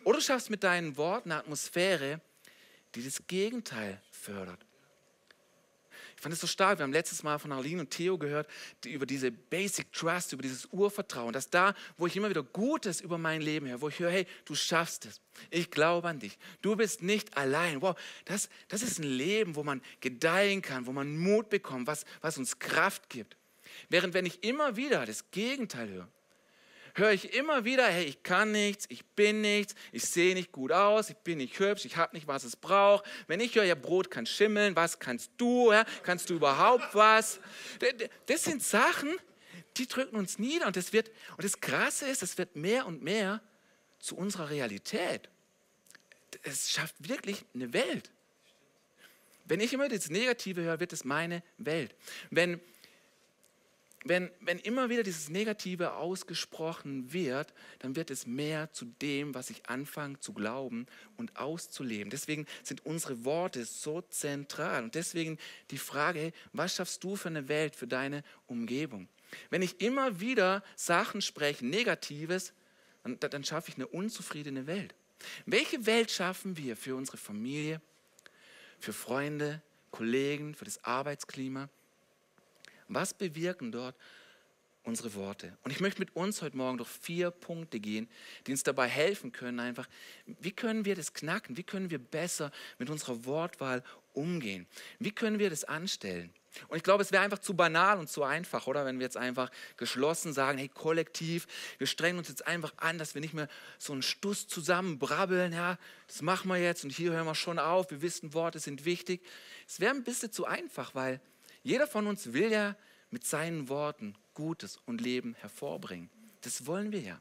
Oder 0.04 0.18
du 0.18 0.22
schaffst 0.22 0.50
mit 0.50 0.64
deinen 0.64 0.96
Worten 0.96 1.30
eine 1.30 1.40
Atmosphäre, 1.40 2.20
die 2.94 3.04
das 3.04 3.26
Gegenteil 3.26 4.00
fördert 4.10 4.64
fand 6.24 6.32
es 6.32 6.40
so 6.40 6.46
stark. 6.46 6.78
Wir 6.78 6.84
haben 6.84 6.92
letztes 6.92 7.22
Mal 7.22 7.38
von 7.38 7.52
Arlene 7.52 7.82
und 7.82 7.90
Theo 7.90 8.16
gehört 8.16 8.48
die, 8.82 8.92
über 8.92 9.04
diese 9.04 9.30
Basic 9.30 9.92
Trust, 9.92 10.32
über 10.32 10.42
dieses 10.42 10.64
Urvertrauen, 10.72 11.34
dass 11.34 11.50
da, 11.50 11.74
wo 11.98 12.06
ich 12.06 12.16
immer 12.16 12.30
wieder 12.30 12.42
Gutes 12.42 13.02
über 13.02 13.18
mein 13.18 13.42
Leben 13.42 13.68
höre, 13.68 13.82
wo 13.82 13.88
ich 13.88 13.98
höre, 13.98 14.10
hey, 14.10 14.26
du 14.46 14.54
schaffst 14.54 15.04
es. 15.04 15.20
Ich 15.50 15.70
glaube 15.70 16.08
an 16.08 16.18
dich. 16.18 16.38
Du 16.62 16.76
bist 16.76 17.02
nicht 17.02 17.36
allein. 17.36 17.82
Wow, 17.82 17.94
das, 18.24 18.48
das 18.68 18.82
ist 18.82 18.98
ein 18.98 19.04
Leben, 19.04 19.54
wo 19.54 19.64
man 19.64 19.82
gedeihen 20.00 20.62
kann, 20.62 20.86
wo 20.86 20.92
man 20.92 21.14
Mut 21.18 21.50
bekommt, 21.50 21.86
was, 21.86 22.06
was 22.22 22.38
uns 22.38 22.58
Kraft 22.58 23.10
gibt. 23.10 23.36
Während 23.90 24.14
wenn 24.14 24.24
ich 24.24 24.42
immer 24.44 24.76
wieder 24.76 25.04
das 25.04 25.30
Gegenteil 25.30 25.90
höre, 25.90 26.08
höre 26.94 27.12
ich 27.12 27.34
immer 27.34 27.64
wieder, 27.64 27.86
hey, 27.86 28.04
ich 28.04 28.22
kann 28.22 28.52
nichts, 28.52 28.86
ich 28.88 29.04
bin 29.04 29.40
nichts, 29.40 29.74
ich 29.92 30.04
sehe 30.04 30.34
nicht 30.34 30.52
gut 30.52 30.72
aus, 30.72 31.10
ich 31.10 31.16
bin 31.16 31.38
nicht 31.38 31.58
hübsch, 31.58 31.84
ich 31.84 31.96
habe 31.96 32.14
nicht, 32.14 32.26
was 32.26 32.44
es 32.44 32.56
braucht. 32.56 33.04
Wenn 33.26 33.40
ich 33.40 33.54
höre, 33.54 33.64
ja, 33.64 33.74
Brot 33.74 34.10
kann 34.10 34.26
schimmeln, 34.26 34.76
was 34.76 34.98
kannst 34.98 35.32
du? 35.36 35.72
Ja? 35.72 35.84
Kannst 36.04 36.30
du 36.30 36.34
überhaupt 36.34 36.94
was? 36.94 37.40
Das 38.26 38.44
sind 38.44 38.62
Sachen, 38.62 39.10
die 39.76 39.88
drücken 39.88 40.16
uns 40.16 40.38
nieder 40.38 40.66
und 40.66 40.76
das 40.76 40.92
wird, 40.92 41.10
und 41.36 41.44
das 41.44 41.60
Krasse 41.60 42.06
ist, 42.06 42.22
es 42.22 42.38
wird 42.38 42.54
mehr 42.56 42.86
und 42.86 43.02
mehr 43.02 43.40
zu 43.98 44.16
unserer 44.16 44.50
Realität. 44.50 45.28
Es 46.42 46.70
schafft 46.70 46.94
wirklich 47.08 47.44
eine 47.54 47.72
Welt. 47.72 48.10
Wenn 49.46 49.60
ich 49.60 49.72
immer 49.72 49.88
das 49.88 50.08
Negative 50.10 50.62
höre, 50.62 50.80
wird 50.80 50.92
es 50.92 51.04
meine 51.04 51.42
Welt. 51.58 51.94
Wenn 52.30 52.60
wenn, 54.04 54.30
wenn 54.40 54.58
immer 54.58 54.90
wieder 54.90 55.02
dieses 55.02 55.30
Negative 55.30 55.94
ausgesprochen 55.94 57.12
wird, 57.14 57.54
dann 57.78 57.96
wird 57.96 58.10
es 58.10 58.26
mehr 58.26 58.70
zu 58.70 58.84
dem, 58.84 59.34
was 59.34 59.48
ich 59.48 59.66
anfange 59.68 60.20
zu 60.20 60.34
glauben 60.34 60.86
und 61.16 61.36
auszuleben. 61.36 62.10
Deswegen 62.10 62.46
sind 62.62 62.84
unsere 62.84 63.24
Worte 63.24 63.64
so 63.64 64.02
zentral. 64.02 64.84
Und 64.84 64.94
deswegen 64.94 65.38
die 65.70 65.78
Frage, 65.78 66.32
was 66.52 66.74
schaffst 66.74 67.02
du 67.02 67.16
für 67.16 67.28
eine 67.28 67.48
Welt, 67.48 67.74
für 67.74 67.86
deine 67.86 68.22
Umgebung? 68.46 69.08
Wenn 69.48 69.62
ich 69.62 69.80
immer 69.80 70.20
wieder 70.20 70.62
Sachen 70.76 71.22
spreche, 71.22 71.66
Negatives, 71.66 72.52
dann, 73.02 73.18
dann 73.18 73.42
schaffe 73.42 73.70
ich 73.70 73.76
eine 73.76 73.86
unzufriedene 73.86 74.66
Welt. 74.66 74.94
Welche 75.46 75.86
Welt 75.86 76.10
schaffen 76.10 76.58
wir 76.58 76.76
für 76.76 76.94
unsere 76.94 77.16
Familie, 77.16 77.80
für 78.78 78.92
Freunde, 78.92 79.62
Kollegen, 79.90 80.54
für 80.54 80.66
das 80.66 80.84
Arbeitsklima? 80.84 81.70
Was 82.94 83.12
bewirken 83.12 83.72
dort 83.72 83.96
unsere 84.84 85.14
Worte? 85.14 85.56
Und 85.64 85.72
ich 85.72 85.80
möchte 85.80 86.00
mit 86.00 86.14
uns 86.14 86.42
heute 86.42 86.56
Morgen 86.56 86.78
durch 86.78 86.88
vier 86.88 87.30
Punkte 87.30 87.80
gehen, 87.80 88.08
die 88.46 88.52
uns 88.52 88.62
dabei 88.62 88.86
helfen 88.86 89.32
können, 89.32 89.58
einfach, 89.58 89.88
wie 90.26 90.52
können 90.52 90.84
wir 90.84 90.94
das 90.94 91.12
knacken? 91.12 91.56
Wie 91.56 91.64
können 91.64 91.90
wir 91.90 91.98
besser 91.98 92.52
mit 92.78 92.90
unserer 92.90 93.24
Wortwahl 93.24 93.82
umgehen? 94.12 94.66
Wie 95.00 95.10
können 95.10 95.38
wir 95.38 95.50
das 95.50 95.64
anstellen? 95.64 96.32
Und 96.68 96.76
ich 96.76 96.84
glaube, 96.84 97.02
es 97.02 97.10
wäre 97.10 97.24
einfach 97.24 97.40
zu 97.40 97.54
banal 97.54 97.98
und 97.98 98.08
zu 98.08 98.22
einfach, 98.22 98.68
oder? 98.68 98.86
Wenn 98.86 99.00
wir 99.00 99.04
jetzt 99.04 99.16
einfach 99.16 99.50
geschlossen 99.76 100.32
sagen, 100.32 100.58
hey, 100.58 100.68
kollektiv, 100.68 101.48
wir 101.78 101.88
strengen 101.88 102.18
uns 102.18 102.28
jetzt 102.28 102.46
einfach 102.46 102.72
an, 102.76 102.96
dass 102.96 103.14
wir 103.14 103.20
nicht 103.20 103.34
mehr 103.34 103.48
so 103.78 103.92
einen 103.92 104.02
Stuss 104.02 104.46
zusammen 104.46 105.00
brabbeln, 105.00 105.52
ja, 105.52 105.78
das 106.06 106.22
machen 106.22 106.48
wir 106.48 106.58
jetzt 106.58 106.84
und 106.84 106.90
hier 106.90 107.10
hören 107.10 107.26
wir 107.26 107.34
schon 107.34 107.58
auf, 107.58 107.90
wir 107.90 108.02
wissen, 108.02 108.34
Worte 108.34 108.60
sind 108.60 108.84
wichtig. 108.84 109.26
Es 109.66 109.80
wäre 109.80 109.92
ein 109.92 110.04
bisschen 110.04 110.30
zu 110.30 110.44
einfach, 110.44 110.94
weil 110.94 111.20
jeder 111.64 111.86
von 111.86 112.06
uns 112.06 112.32
will 112.32 112.52
ja 112.52 112.76
mit 113.10 113.24
seinen 113.24 113.68
Worten 113.68 114.14
Gutes 114.34 114.78
und 114.84 115.00
Leben 115.00 115.34
hervorbringen. 115.40 116.10
Das 116.42 116.66
wollen 116.66 116.92
wir 116.92 117.00
ja. 117.00 117.20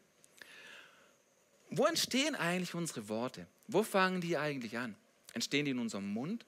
Wo 1.69 1.85
entstehen 1.85 2.35
eigentlich 2.35 2.75
unsere 2.75 3.07
Worte? 3.07 3.47
Wo 3.67 3.81
fangen 3.83 4.21
die 4.21 4.37
eigentlich 4.37 4.77
an? 4.77 4.95
Entstehen 5.33 5.65
die 5.65 5.71
in 5.71 5.79
unserem 5.79 6.07
Mund 6.13 6.45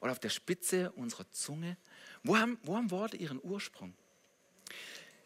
oder 0.00 0.12
auf 0.12 0.20
der 0.20 0.30
Spitze 0.30 0.92
unserer 0.92 1.30
Zunge? 1.32 1.76
Wo 2.22 2.38
haben, 2.38 2.58
wo 2.62 2.76
haben 2.76 2.90
Worte 2.90 3.16
ihren 3.16 3.40
Ursprung? 3.42 3.92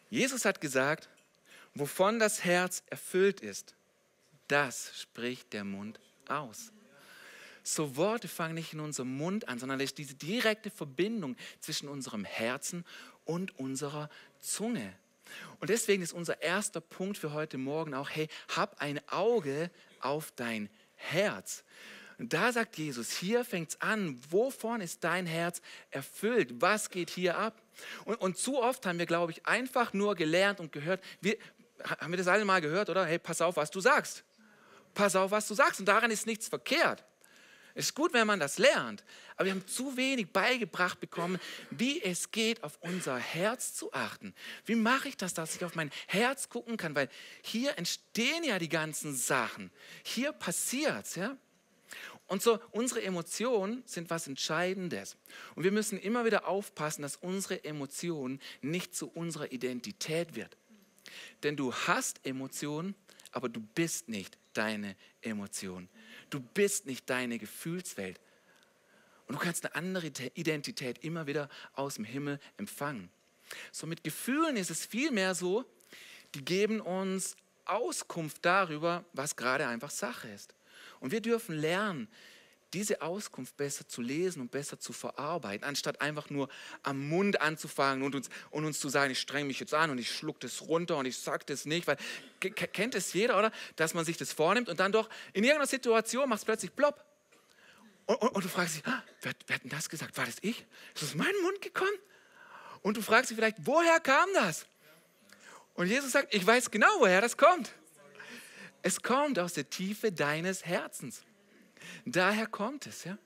Jesus 0.09 0.47
hat 0.47 0.61
gesagt, 0.61 1.09
wovon 1.75 2.19
das 2.19 2.43
Herz 2.43 2.83
erfüllt 2.87 3.41
ist, 3.41 3.75
das 4.49 4.99
spricht 4.99 5.53
der 5.53 5.65
Mund 5.65 6.00
aus 6.27 6.73
so 7.75 7.97
Worte 7.97 8.29
fangen 8.29 8.55
nicht 8.55 8.73
in 8.73 8.81
unserem 8.81 9.17
Mund 9.17 9.49
an, 9.49 9.59
sondern 9.59 9.81
es 9.81 9.91
ist 9.91 9.99
diese 9.99 10.15
direkte 10.15 10.71
Verbindung 10.71 11.37
zwischen 11.61 11.89
unserem 11.89 12.25
Herzen 12.25 12.85
und 13.25 13.59
unserer 13.59 14.09
Zunge. 14.41 14.95
Und 15.61 15.71
deswegen 15.71 16.03
ist 16.03 16.13
unser 16.13 16.43
erster 16.43 16.81
Punkt 16.81 17.19
für 17.19 17.33
heute 17.33 17.59
Morgen 17.59 17.95
auch, 17.95 18.09
hey, 18.11 18.29
hab 18.57 18.81
ein 18.81 19.01
Auge 19.09 19.71
auf 20.01 20.33
dein 20.33 20.71
Herz. 20.95 21.65
Und 22.19 22.33
da 22.33 22.53
sagt 22.53 22.77
Jesus, 22.79 23.13
hier 23.13 23.45
fängt 23.45 23.71
es 23.71 23.81
an, 23.81 24.21
wovon 24.31 24.81
ist 24.81 25.05
dein 25.05 25.27
Herz 25.27 25.61
erfüllt? 25.91 26.61
Was 26.61 26.91
geht 26.91 27.11
hier 27.11 27.39
ab? 27.39 27.63
Und, 28.05 28.17
und 28.17 28.37
zu 28.37 28.61
oft 28.61 28.87
haben 28.87 28.99
wir, 28.99 29.07
glaube 29.07 29.31
ich, 29.33 29.47
einfach 29.47 29.93
nur 29.93 30.17
gelernt 30.17 30.59
und 30.59 30.73
gehört, 30.73 31.03
wir, 31.21 31.37
haben 31.85 32.13
wir 32.13 32.17
das 32.17 32.27
alle 32.27 32.45
mal 32.45 32.61
gehört, 32.61 32.91
oder? 32.91 33.07
Hey, 33.07 33.21
pass 33.21 33.41
auf, 33.41 33.57
was 33.57 33.71
du 33.71 33.81
sagst. 33.81 34.25
Pass 34.95 35.15
auf, 35.15 35.31
was 35.31 35.47
du 35.47 35.55
sagst. 35.55 35.79
Und 35.79 35.87
daran 35.87 36.11
ist 36.11 36.27
nichts 36.27 36.49
verkehrt. 36.49 37.05
Es 37.78 37.90
ist 37.90 37.94
gut, 37.94 38.12
wenn 38.12 38.26
man 38.26 38.40
das 38.40 38.58
lernt, 38.58 39.04
aber 39.37 39.44
wir 39.44 39.52
haben 39.52 39.64
zu 39.68 39.97
wenig 39.97 40.32
beigebracht 40.32 40.99
bekommen, 40.99 41.38
wie 41.70 42.02
es 42.02 42.32
geht, 42.32 42.64
auf 42.64 42.76
unser 42.80 43.18
Herz 43.18 43.73
zu 43.73 43.92
achten. 43.92 44.35
Wie 44.64 44.75
mache 44.75 45.06
ich 45.06 45.16
das, 45.16 45.32
dass 45.32 45.54
ich 45.54 45.64
auf 45.64 45.76
mein 45.76 45.92
Herz 46.08 46.49
gucken 46.49 46.76
kann? 46.76 46.97
Weil 46.97 47.08
hier 47.40 47.78
entstehen 47.78 48.42
ja 48.42 48.58
die 48.58 48.68
ganzen 48.68 49.14
Sachen. 49.14 49.70
Hier 50.02 50.32
passiert 50.32 51.06
es, 51.06 51.14
ja. 51.14 51.37
Und 52.26 52.42
so, 52.42 52.58
unsere 52.73 53.00
Emotionen 53.00 53.85
sind 53.87 54.11
was 54.11 54.26
Entscheidendes. 54.26 55.16
Und 55.54 55.62
wir 55.62 55.70
müssen 55.70 56.00
immer 56.00 56.25
wieder 56.25 56.49
aufpassen, 56.49 57.02
dass 57.02 57.14
unsere 57.14 57.62
Emotion 57.62 58.40
nicht 58.61 58.97
zu 58.97 59.08
unserer 59.08 59.52
Identität 59.52 60.35
wird. 60.35 60.56
Denn 61.44 61.56
du 61.56 61.73
hast 61.73 62.26
Emotionen, 62.26 62.97
aber 63.30 63.49
du 63.49 63.61
bist 63.61 64.08
nicht 64.08 64.37
deine 64.52 64.97
Emotion. 65.23 65.88
Du 66.30 66.40
bist 66.40 66.87
nicht 66.87 67.08
deine 67.08 67.38
Gefühlswelt. 67.38 68.20
Und 69.26 69.35
du 69.35 69.40
kannst 69.40 69.64
eine 69.64 69.75
andere 69.75 70.06
Identität 70.35 71.04
immer 71.04 71.26
wieder 71.26 71.49
aus 71.75 71.97
dem 71.97 72.04
Himmel 72.04 72.40
empfangen. 72.56 73.11
So 73.73 73.87
mit 73.87 74.04
Gefühlen 74.04 74.56
ist 74.56 74.70
es 74.70 74.87
vielmehr 74.87 75.35
so, 75.35 75.64
die 76.35 76.44
geben 76.44 76.80
uns 76.80 77.37
Auskunft 77.64 78.38
darüber, 78.42 79.04
was 79.12 79.37
gerade 79.37 79.66
einfach 79.66 79.90
Sache 79.90 80.28
ist. 80.28 80.54
Und 81.00 81.12
wir 81.12 81.20
dürfen 81.20 81.56
lernen, 81.56 82.08
diese 82.75 83.03
Auskunft 83.03 83.57
besser 83.57 83.89
zu 83.89 84.03
lesen 84.03 84.41
und 84.41 84.51
besser 84.51 84.79
zu 84.79 84.93
verarbeiten, 84.93 85.65
anstatt 85.65 86.01
einfach 86.01 86.31
nur 86.31 86.49
am 86.83 87.09
Mund 87.09 87.41
anzufangen 87.41 88.03
und 88.03 88.15
uns, 88.15 88.29
und 88.51 88.65
uns 88.65 88.79
zu 88.81 88.89
sagen, 88.89 89.11
ich 89.11 89.21
strenge 89.21 89.47
mich 89.47 89.61
jetzt 89.61 89.75
an 89.75 89.91
und 89.91 89.99
ich 89.99 90.11
schluck 90.11 90.41
das 90.41 90.63
runter 90.63 90.97
und 90.97 91.07
ich 91.07 91.19
sage 91.19 91.45
das 91.47 91.65
nicht, 91.65 91.87
weil 91.87 91.97
kennt 92.41 92.95
es 92.95 93.13
jeder, 93.13 93.39
oder? 93.39 93.53
Dass 93.77 93.95
man 93.95 94.05
sich 94.05 94.17
das 94.17 94.33
vornimmt 94.33 94.69
und 94.69 94.81
dann 94.81 94.93
doch 94.93 95.09
in 95.33 95.45
irgendeiner 95.45 95.67
Situation 95.67 96.29
macht 96.29 96.41
es 96.41 96.45
plötzlich 96.45 96.75
plopp. 96.75 97.05
Und, 98.07 98.17
und, 98.17 98.29
und, 98.31 98.45
du 98.45 98.49
fragst 98.49 98.77
dich, 98.77 98.87
ah, 98.87 99.03
wer, 99.21 99.33
wer 99.47 99.57
hat 99.57 99.65
denn 99.65 99.71
das 99.71 99.89
gesagt? 99.89 100.17
War 100.17 100.25
das 100.25 100.37
ich? 100.41 100.61
Ist 100.95 101.03
das 101.03 101.11
aus 101.11 101.15
meinem 101.15 101.43
Mund 101.43 101.61
gekommen? 101.61 101.91
Und 102.81 102.97
du 102.97 103.03
fragst 103.03 103.31
dich 103.31 103.37
vielleicht, 103.37 103.59
woher 103.61 104.01
kam 104.01 104.29
das? 104.35 104.67
Und 105.75 105.89
Jesus 105.89 106.13
sagt, 106.13 106.35
ich 106.35 106.47
weiß 106.47 106.71
genau, 106.71 106.89
woher 106.99 107.21
das 107.21 107.37
kommt. 107.37 107.73
Es 108.83 109.03
kommt 109.03 109.39
aus 109.39 109.53
der 109.53 109.69
Tiefe 109.69 110.11
deines 110.11 110.65
Herzens. 110.65 111.23
Daher 112.04 112.47
kommt 112.47 112.87
es, 112.87 113.04
ja. 113.04 113.18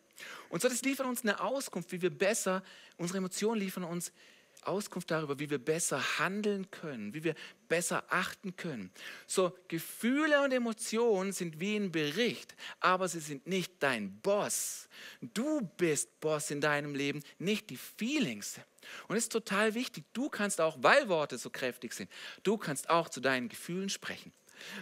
Und 0.49 0.63
so, 0.63 0.69
das 0.69 0.83
liefert 0.83 1.07
uns 1.07 1.23
eine 1.23 1.41
Auskunft, 1.41 1.93
wie 1.93 2.03
wir 2.03 2.11
besser, 2.11 2.63
unsere 2.97 3.19
Emotionen 3.19 3.61
liefern 3.61 3.85
uns 3.85 4.13
Auskunft 4.63 5.11
darüber, 5.11 5.39
wie 5.39 5.51
wir 5.51 5.59
besser 5.59 6.19
handeln 6.19 6.71
können, 6.71 7.15
wie 7.15 7.25
wir 7.25 7.35
besser 7.69 8.05
achten 8.09 8.55
können. 8.55 8.91
So, 9.27 9.57
Gefühle 9.69 10.43
und 10.43 10.53
Emotionen 10.53 11.33
sind 11.33 11.59
wie 11.59 11.77
ein 11.77 11.91
Bericht, 11.91 12.55
aber 12.79 13.09
sie 13.09 13.21
sind 13.21 13.47
nicht 13.47 13.75
dein 13.81 14.21
Boss. 14.21 14.89
Du 15.21 15.63
bist 15.77 16.21
Boss 16.21 16.51
in 16.51 16.61
deinem 16.61 16.95
Leben, 16.95 17.23
nicht 17.39 17.71
die 17.71 17.77
Feelings. 17.77 18.61
Und 19.09 19.17
es 19.17 19.25
ist 19.25 19.33
total 19.33 19.75
wichtig, 19.75 20.05
du 20.13 20.29
kannst 20.29 20.61
auch, 20.61 20.77
weil 20.81 21.09
Worte 21.09 21.39
so 21.39 21.51
kräftig 21.51 21.93
sind, 21.93 22.11
du 22.43 22.57
kannst 22.57 22.89
auch 22.89 23.09
zu 23.09 23.21
deinen 23.21 23.49
Gefühlen 23.49 23.89
sprechen. 23.89 24.33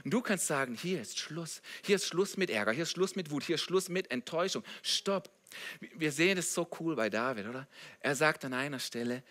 Und 0.04 0.12
du 0.12 0.20
kannst 0.20 0.46
sagen, 0.46 0.75
hier 0.75 1.00
ist 1.00 1.18
Schluss, 1.18 1.62
hier 1.84 1.96
ist 1.96 2.06
Schluss 2.06 2.37
mit 2.37 2.50
Ärger, 2.50 2.72
hier 2.72 2.84
ist 2.84 2.92
Schluss 2.92 3.16
mit 3.16 3.30
Wut, 3.30 3.44
hier 3.44 3.56
ist 3.56 3.62
Schluss 3.62 3.88
mit 3.88 4.10
Enttäuschung. 4.10 4.64
Stopp. 4.82 5.30
Wir 5.96 6.12
sehen 6.12 6.38
es 6.38 6.54
so 6.54 6.68
cool 6.78 6.96
bei 6.96 7.10
David, 7.10 7.46
oder? 7.46 7.66
Er 8.00 8.14
sagt 8.14 8.44
an 8.44 8.54
einer 8.54 8.78
Stelle, 8.78 9.22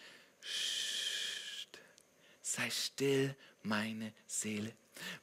sei 2.42 2.70
still, 2.70 3.36
meine 3.64 4.14
Seele. 4.28 4.74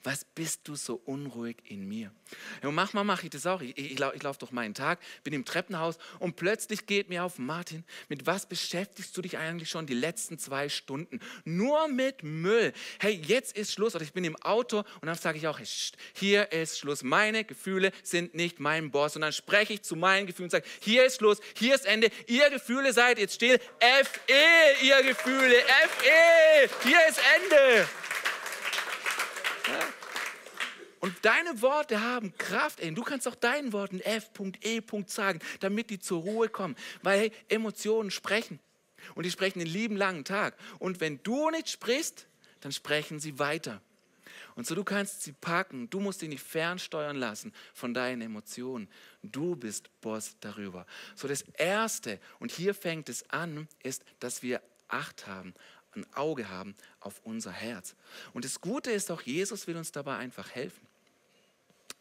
Was 0.02 0.24
bist 0.24 0.60
du 0.64 0.76
so 0.76 1.00
unruhig 1.04 1.56
in 1.64 1.86
mir? 1.88 2.10
Und 2.62 2.74
manchmal 2.74 3.04
mache 3.04 3.24
ich 3.24 3.30
das 3.30 3.46
auch. 3.46 3.60
Ich, 3.60 3.76
ich, 3.78 3.92
ich 3.92 4.22
laufe 4.22 4.38
durch 4.38 4.52
meinen 4.52 4.74
Tag, 4.74 4.98
bin 5.22 5.32
im 5.32 5.44
Treppenhaus 5.44 5.98
und 6.18 6.36
plötzlich 6.36 6.86
geht 6.86 7.08
mir 7.08 7.24
auf, 7.24 7.38
Martin, 7.38 7.84
mit 8.08 8.26
was 8.26 8.46
beschäftigst 8.46 9.16
du 9.16 9.22
dich 9.22 9.38
eigentlich 9.38 9.70
schon 9.70 9.86
die 9.86 9.94
letzten 9.94 10.38
zwei 10.38 10.68
Stunden? 10.68 11.20
Nur 11.44 11.88
mit 11.88 12.22
Müll. 12.22 12.72
Hey, 12.98 13.14
jetzt 13.14 13.56
ist 13.56 13.72
Schluss. 13.72 13.94
Oder 13.94 14.04
ich 14.04 14.12
bin 14.12 14.24
im 14.24 14.36
Auto 14.42 14.78
und 14.78 15.06
dann 15.06 15.16
sage 15.16 15.38
ich 15.38 15.46
auch, 15.48 15.60
hier 16.14 16.52
ist 16.52 16.78
Schluss. 16.78 17.02
Meine 17.02 17.44
Gefühle 17.44 17.92
sind 18.02 18.34
nicht 18.34 18.60
mein 18.60 18.90
Boss. 18.90 19.16
Und 19.16 19.22
dann 19.22 19.32
spreche 19.32 19.74
ich 19.74 19.82
zu 19.82 19.96
meinen 19.96 20.26
Gefühlen 20.26 20.46
und 20.46 20.50
sage, 20.50 20.66
hier 20.80 21.04
ist 21.04 21.16
Schluss, 21.16 21.40
hier 21.56 21.74
ist 21.74 21.86
Ende. 21.86 22.10
Ihr 22.26 22.50
Gefühle 22.50 22.92
seid 22.92 23.18
jetzt 23.18 23.34
still. 23.34 23.58
F-E, 23.78 24.86
ihr 24.86 25.02
Gefühle. 25.02 25.58
F-E, 25.58 26.68
hier 26.82 26.98
ist 27.08 27.20
Ende. 27.36 27.88
Und 31.00 31.14
deine 31.22 31.62
Worte 31.62 32.00
haben 32.00 32.36
Kraft. 32.36 32.80
Ey. 32.80 32.92
Du 32.92 33.02
kannst 33.02 33.28
auch 33.28 33.34
deinen 33.34 33.72
Worten 33.72 34.00
F.E. 34.00 34.82
sagen, 35.06 35.38
damit 35.60 35.90
die 35.90 36.00
zur 36.00 36.22
Ruhe 36.22 36.48
kommen. 36.48 36.74
Weil 37.02 37.20
hey, 37.20 37.32
Emotionen 37.48 38.10
sprechen. 38.10 38.58
Und 39.14 39.24
die 39.24 39.30
sprechen 39.30 39.60
den 39.60 39.68
lieben 39.68 39.96
langen 39.96 40.24
Tag. 40.24 40.56
Und 40.78 41.00
wenn 41.00 41.22
du 41.22 41.50
nicht 41.50 41.68
sprichst, 41.68 42.26
dann 42.60 42.72
sprechen 42.72 43.20
sie 43.20 43.38
weiter. 43.38 43.80
Und 44.56 44.66
so 44.66 44.74
du 44.74 44.84
kannst 44.84 45.22
sie 45.22 45.32
packen. 45.32 45.88
Du 45.90 46.00
musst 46.00 46.20
sie 46.20 46.28
nicht 46.28 46.42
fernsteuern 46.42 47.16
lassen 47.16 47.52
von 47.74 47.94
deinen 47.94 48.22
Emotionen. 48.22 48.88
Du 49.22 49.54
bist 49.54 49.90
Boss 50.00 50.36
darüber. 50.40 50.86
So 51.14 51.28
das 51.28 51.42
Erste, 51.42 52.18
und 52.40 52.50
hier 52.50 52.74
fängt 52.74 53.08
es 53.08 53.28
an, 53.30 53.68
ist, 53.82 54.02
dass 54.18 54.42
wir 54.42 54.62
Acht 54.88 55.26
haben 55.26 55.52
ein 55.96 56.06
Auge 56.14 56.48
haben 56.48 56.74
auf 57.00 57.20
unser 57.24 57.52
Herz. 57.52 57.94
Und 58.32 58.44
das 58.44 58.60
Gute 58.60 58.90
ist 58.90 59.10
auch, 59.10 59.22
Jesus 59.22 59.66
will 59.66 59.76
uns 59.76 59.92
dabei 59.92 60.16
einfach 60.16 60.54
helfen. 60.54 60.86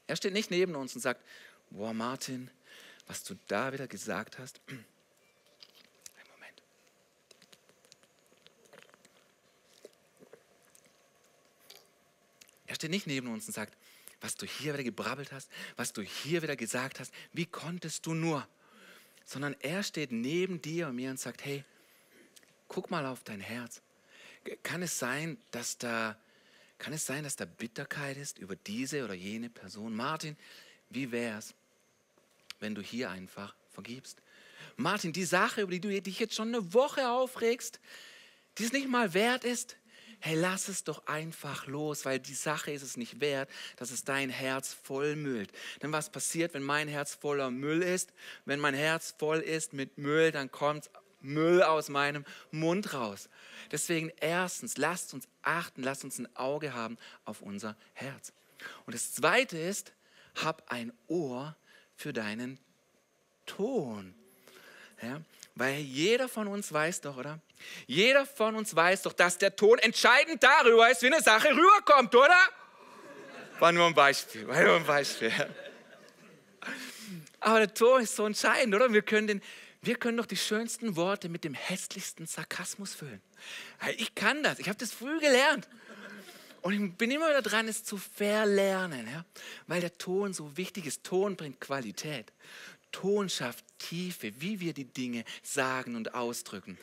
Er 0.07 0.15
steht 0.15 0.33
nicht 0.33 0.51
neben 0.51 0.75
uns 0.75 0.93
und 0.95 1.01
sagt, 1.01 1.23
boah 1.71 1.93
Martin, 1.93 2.49
was 3.07 3.23
du 3.23 3.35
da 3.47 3.73
wieder 3.73 3.87
gesagt 3.87 4.37
hast. 4.37 4.61
Ein 4.67 4.85
Moment. 6.31 6.61
Er 12.67 12.75
steht 12.75 12.91
nicht 12.91 13.07
neben 13.07 13.27
uns 13.27 13.47
und 13.47 13.53
sagt, 13.53 13.75
was 14.21 14.35
du 14.35 14.45
hier 14.45 14.73
wieder 14.73 14.83
gebrabbelt 14.83 15.31
hast, 15.31 15.49
was 15.75 15.93
du 15.93 16.01
hier 16.01 16.41
wieder 16.41 16.55
gesagt 16.55 16.99
hast, 16.99 17.13
wie 17.33 17.45
konntest 17.45 18.05
du 18.05 18.13
nur? 18.13 18.47
Sondern 19.23 19.55
er 19.59 19.83
steht 19.83 20.11
neben 20.11 20.61
dir 20.61 20.87
und 20.87 20.95
mir 20.95 21.09
und 21.09 21.19
sagt, 21.19 21.45
hey, 21.45 21.63
guck 22.67 22.91
mal 22.91 23.05
auf 23.05 23.23
dein 23.23 23.39
Herz. 23.39 23.81
Kann 24.63 24.81
es 24.81 24.99
sein, 24.99 25.37
dass 25.51 25.77
da, 25.77 26.17
kann 26.77 26.93
es 26.93 27.05
sein, 27.05 27.23
dass 27.23 27.35
da 27.35 27.45
Bitterkeit 27.45 28.17
ist 28.17 28.37
über 28.37 28.55
diese 28.55 29.03
oder 29.03 29.13
jene 29.13 29.49
Person? 29.49 29.95
Martin, 29.95 30.37
wie 30.89 31.11
wäre 31.11 31.39
es, 31.39 31.53
wenn 32.59 32.75
du 32.75 32.81
hier 32.81 33.09
einfach 33.09 33.55
vergibst? 33.71 34.21
Martin, 34.77 35.13
die 35.13 35.25
Sache, 35.25 35.61
über 35.61 35.71
die 35.71 35.79
du 35.79 36.01
dich 36.01 36.19
jetzt 36.19 36.35
schon 36.35 36.49
eine 36.49 36.73
Woche 36.73 37.09
aufregst, 37.09 37.79
die 38.57 38.65
es 38.65 38.73
nicht 38.73 38.87
mal 38.87 39.13
wert 39.13 39.43
ist, 39.43 39.77
hey, 40.19 40.35
lass 40.35 40.67
es 40.67 40.83
doch 40.83 41.05
einfach 41.07 41.67
los, 41.67 42.05
weil 42.05 42.19
die 42.19 42.33
Sache 42.33 42.71
ist 42.71 42.81
es 42.81 42.97
nicht 42.97 43.19
wert, 43.19 43.49
dass 43.77 43.91
es 43.91 44.03
dein 44.03 44.29
Herz 44.29 44.73
vollmüllt. 44.73 45.51
Denn 45.81 45.91
was 45.91 46.11
passiert, 46.11 46.53
wenn 46.53 46.63
mein 46.63 46.87
Herz 46.87 47.13
voller 47.13 47.51
Müll 47.51 47.81
ist? 47.81 48.11
Wenn 48.45 48.59
mein 48.59 48.73
Herz 48.73 49.13
voll 49.17 49.39
ist 49.39 49.73
mit 49.73 49.97
Müll, 49.97 50.31
dann 50.31 50.51
kommt 50.51 50.89
Müll 51.25 51.63
aus 51.63 51.89
meinem 51.89 52.25
Mund 52.51 52.93
raus. 52.93 53.29
Deswegen 53.71 54.11
erstens, 54.19 54.77
lasst 54.77 55.13
uns 55.13 55.27
achten, 55.41 55.83
lasst 55.83 56.03
uns 56.03 56.19
ein 56.19 56.33
Auge 56.35 56.73
haben 56.73 56.97
auf 57.25 57.41
unser 57.41 57.75
Herz. 57.93 58.31
Und 58.85 58.95
das 58.95 59.13
Zweite 59.13 59.57
ist, 59.57 59.93
hab 60.43 60.71
ein 60.71 60.93
Ohr 61.07 61.55
für 61.95 62.13
deinen 62.13 62.59
Ton. 63.45 64.13
Ja, 65.01 65.21
weil 65.55 65.79
jeder 65.79 66.27
von 66.27 66.47
uns 66.47 66.71
weiß 66.71 67.01
doch, 67.01 67.17
oder? 67.17 67.39
Jeder 67.87 68.25
von 68.25 68.55
uns 68.55 68.75
weiß 68.75 69.03
doch, 69.03 69.13
dass 69.13 69.37
der 69.37 69.55
Ton 69.55 69.77
entscheidend 69.79 70.43
darüber 70.43 70.89
ist, 70.89 71.01
wie 71.01 71.07
eine 71.07 71.21
Sache 71.21 71.49
rüberkommt, 71.49 72.13
oder? 72.15 72.39
War 73.59 73.71
nur 73.71 73.87
ein 73.87 73.93
Beispiel, 73.93 74.47
war 74.47 74.61
nur 74.61 74.75
ein 74.75 74.85
Beispiel. 74.85 75.31
Aber 77.39 77.59
der 77.59 77.73
Ton 77.73 78.01
ist 78.01 78.15
so 78.15 78.25
entscheidend, 78.25 78.75
oder? 78.75 78.91
Wir 78.91 79.01
können 79.01 79.27
den, 79.27 79.41
wir 79.85 79.95
können 79.95 80.17
doch 80.17 80.25
die 80.25 80.37
schönsten 80.37 80.95
Worte 80.95 81.29
mit 81.29 81.43
dem 81.43 81.53
hässlichsten 81.53 82.25
Sarkasmus 82.25 82.93
füllen. 82.93 83.21
Ich 83.97 84.15
kann 84.15 84.43
das, 84.43 84.59
ich 84.59 84.67
habe 84.67 84.77
das 84.77 84.91
früh 84.91 85.19
gelernt. 85.19 85.67
Und 86.61 86.73
ich 86.73 86.97
bin 86.97 87.11
immer 87.11 87.29
wieder 87.29 87.43
dran, 87.43 87.67
es 87.67 87.83
zu 87.83 87.97
verlernen, 87.97 89.07
ja? 89.07 89.23
weil 89.67 89.81
der 89.81 89.95
Ton 89.99 90.33
so 90.33 90.57
wichtig 90.57 90.87
ist. 90.87 91.03
Ton 91.03 91.35
bringt 91.35 91.61
Qualität. 91.61 92.33
Ton 92.95 93.27
schafft 93.27 93.65
Tiefe, 93.77 94.31
wie 94.39 94.61
wir 94.61 94.71
die 94.71 94.85
Dinge 94.85 95.25
sagen 95.43 95.97
und 95.97 96.13
ausdrücken. 96.13 96.77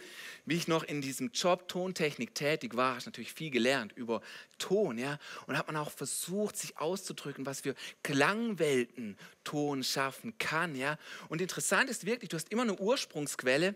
Wie 0.45 0.57
ich 0.57 0.69
noch 0.69 0.85
in 0.85 1.01
diesem 1.01 1.31
Job 1.33 1.69
Tontechnik 1.69 2.35
tätig 2.35 2.77
war, 2.77 2.91
habe 2.91 2.99
ich 2.99 3.07
natürlich 3.07 3.33
viel 3.33 3.51
gelernt 3.51 3.93
über 3.97 4.21
Ton, 4.59 4.99
ja, 4.99 5.19
und 5.47 5.57
hat 5.57 5.69
man 5.69 5.77
auch 5.77 5.91
versucht, 5.91 6.59
sich 6.59 6.77
auszudrücken, 6.77 7.47
was 7.47 7.63
für 7.63 7.75
Klangwelten 8.03 9.17
Ton 9.43 9.83
schaffen 9.83 10.37
kann, 10.37 10.75
ja. 10.75 10.99
Und 11.31 11.41
interessant 11.41 11.89
ist 11.89 12.05
wirklich, 12.05 12.29
du 12.29 12.37
hast 12.37 12.53
immer 12.53 12.63
eine 12.63 12.79
Ursprungsquelle, 12.79 13.75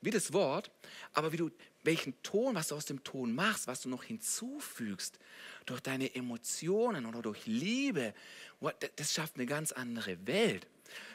wie 0.00 0.10
das 0.10 0.32
Wort, 0.32 0.70
aber 1.12 1.32
wie 1.32 1.36
du 1.36 1.50
welchen 1.82 2.14
Ton, 2.22 2.54
was 2.54 2.68
du 2.68 2.76
aus 2.76 2.86
dem 2.86 3.04
Ton 3.04 3.34
machst, 3.34 3.66
was 3.66 3.82
du 3.82 3.90
noch 3.90 4.04
hinzufügst, 4.04 5.18
durch 5.66 5.80
deine 5.80 6.14
Emotionen 6.14 7.04
oder 7.04 7.20
durch 7.20 7.44
Liebe, 7.44 8.14
das 8.96 9.12
schafft 9.12 9.36
eine 9.36 9.44
ganz 9.44 9.70
andere 9.70 10.26
Welt. 10.26 10.66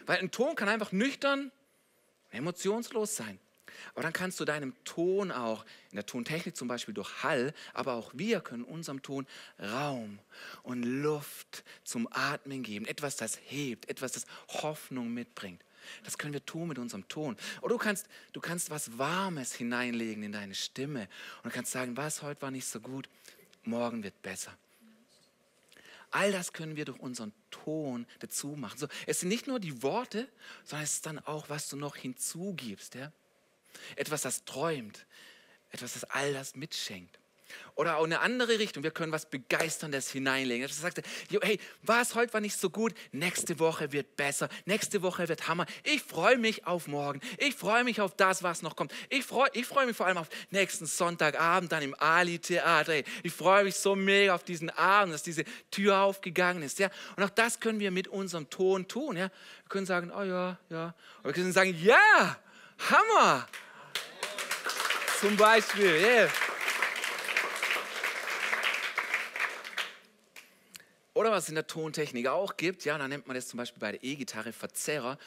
Weil 0.06 0.20
ein 0.20 0.32
Ton 0.32 0.56
kann 0.56 0.70
einfach 0.70 0.92
nüchtern, 0.92 1.52
emotionslos 2.32 3.16
sein. 3.16 3.40
Aber 3.94 4.04
dann 4.04 4.14
kannst 4.14 4.40
du 4.40 4.46
deinem 4.46 4.74
Ton 4.84 5.32
auch, 5.32 5.66
in 5.92 5.96
der 5.96 6.06
Tontechnik 6.06 6.56
zum 6.56 6.68
Beispiel 6.68 6.94
durch 6.94 7.24
Hall, 7.24 7.54
aber 7.74 7.94
auch 7.94 8.12
wir 8.14 8.42
können 8.42 8.64
unserem 8.64 9.02
Ton 9.02 9.26
Raum 9.60 10.20
und 10.64 10.84
Luft 10.84 11.64
zum 11.84 12.08
Atmen 12.12 12.64
geben. 12.64 12.86
Etwas, 12.86 13.16
das 13.16 13.40
hebt, 13.46 13.90
etwas, 13.90 14.12
das 14.12 14.26
Hoffnung 14.50 15.14
mitbringt. 15.14 15.64
Das 16.04 16.18
können 16.18 16.34
wir 16.34 16.46
tun 16.46 16.68
mit 16.68 16.78
unserem 16.78 17.08
Ton. 17.08 17.38
Oder 17.62 17.74
du 17.74 17.78
kannst, 17.78 18.08
du 18.34 18.42
kannst 18.42 18.70
was 18.70 18.98
Warmes 18.98 19.54
hineinlegen 19.54 20.24
in 20.24 20.32
deine 20.32 20.56
Stimme 20.56 21.08
und 21.44 21.54
kannst 21.54 21.72
sagen, 21.72 21.98
was 21.98 22.22
heute 22.22 22.42
war 22.42 22.52
nicht 22.52 22.68
so 22.68 22.80
gut, 22.80 23.10
morgen 23.64 24.04
wird 24.04 24.22
besser. 24.22 24.56
All 26.12 26.32
das 26.32 26.54
können 26.54 26.76
wir 26.76 26.86
durch 26.86 27.00
unseren 27.00 27.34
Ton 27.52 28.08
dazu 28.20 28.50
machen. 28.50 28.78
So, 28.78 28.88
es 29.06 29.20
sind 29.20 29.30
nicht 29.30 29.48
nur 29.48 29.60
die 29.60 29.84
Worte, 29.84 30.28
sondern 30.64 30.84
es 30.84 30.94
ist 30.94 31.06
dann 31.06 31.20
auch, 31.20 31.50
was 31.50 31.70
du 31.70 31.78
noch 31.78 31.96
hinzugibst. 31.96 32.96
Ja? 32.96 33.12
Etwas, 33.96 34.24
das 34.24 34.46
träumt, 34.46 35.06
etwas, 35.70 35.94
das 35.94 36.04
all 36.06 36.34
das 36.34 36.56
mitschenkt. 36.56 37.20
Oder 37.76 37.98
auch 37.98 38.04
eine 38.04 38.20
andere 38.20 38.60
Richtung. 38.60 38.84
Wir 38.84 38.92
können 38.92 39.12
was 39.12 39.30
Begeisterndes 39.30 40.12
hineinlegen. 40.12 40.68
Das 40.68 40.80
sagte, 40.80 41.02
hey, 41.42 41.60
was 41.82 42.16
heute 42.16 42.34
war 42.34 42.42
nicht 42.42 42.60
so 42.60 42.70
gut, 42.70 42.94
nächste 43.12 43.60
Woche 43.60 43.92
wird 43.92 44.16
besser, 44.16 44.50
nächste 44.66 45.02
Woche 45.02 45.28
wird 45.30 45.48
Hammer. 45.48 45.66
Ich 45.84 46.02
freue 46.02 46.38
mich 46.38 46.68
auf 46.68 46.88
morgen. 46.88 47.22
Ich 47.38 47.56
freue 47.56 47.84
mich 47.84 48.02
auf 48.02 48.16
das, 48.16 48.44
was 48.44 48.62
noch 48.62 48.76
kommt. 48.76 48.94
Ich 49.10 49.24
freue 49.26 49.50
ich 49.54 49.66
freu 49.66 49.86
mich 49.86 49.96
vor 49.96 50.06
allem 50.06 50.18
auf 50.18 50.30
nächsten 50.50 50.86
Sonntagabend 50.86 51.72
dann 51.72 51.84
im 51.84 51.96
Ali-Theater. 52.00 52.94
Ich 53.24 53.34
freue 53.34 53.64
mich 53.64 53.76
so 53.76 53.96
mega 53.96 54.36
auf 54.36 54.44
diesen 54.44 54.70
Abend, 54.70 55.14
dass 55.14 55.24
diese 55.24 55.44
Tür 55.72 56.00
aufgegangen 56.00 56.64
ist. 56.64 56.80
Ja? 56.80 56.90
Und 57.16 57.24
auch 57.24 57.30
das 57.30 57.60
können 57.60 57.80
wir 57.80 57.92
mit 57.92 58.08
unserem 58.08 58.50
Ton 58.50 58.88
tun. 58.88 59.18
Ja? 59.18 59.26
Wir 59.26 59.70
können 59.70 59.86
sagen, 59.86 60.12
oh 60.12 60.24
ja, 60.24 60.58
ja. 60.70 60.94
Oder 61.20 61.26
wir 61.26 61.34
können 61.34 61.54
sagen, 61.54 61.78
ja, 61.82 62.38
Hammer. 62.90 63.48
Zum 65.20 65.36
Beispiel, 65.36 65.96
yeah. 65.96 66.30
Oder 71.20 71.32
was 71.32 71.44
es 71.44 71.50
in 71.50 71.56
der 71.56 71.68
Tontechnik 71.68 72.28
auch 72.28 72.56
gibt, 72.56 72.86
ja, 72.86 72.98
da 72.98 73.06
nennt 73.06 73.28
man 73.28 73.36
das 73.36 73.50
zum 73.50 73.58
Beispiel 73.58 73.82
bei 73.82 73.92
der 73.92 74.02
E-Gitarre 74.06 74.54
Verzerrer. 74.54 75.18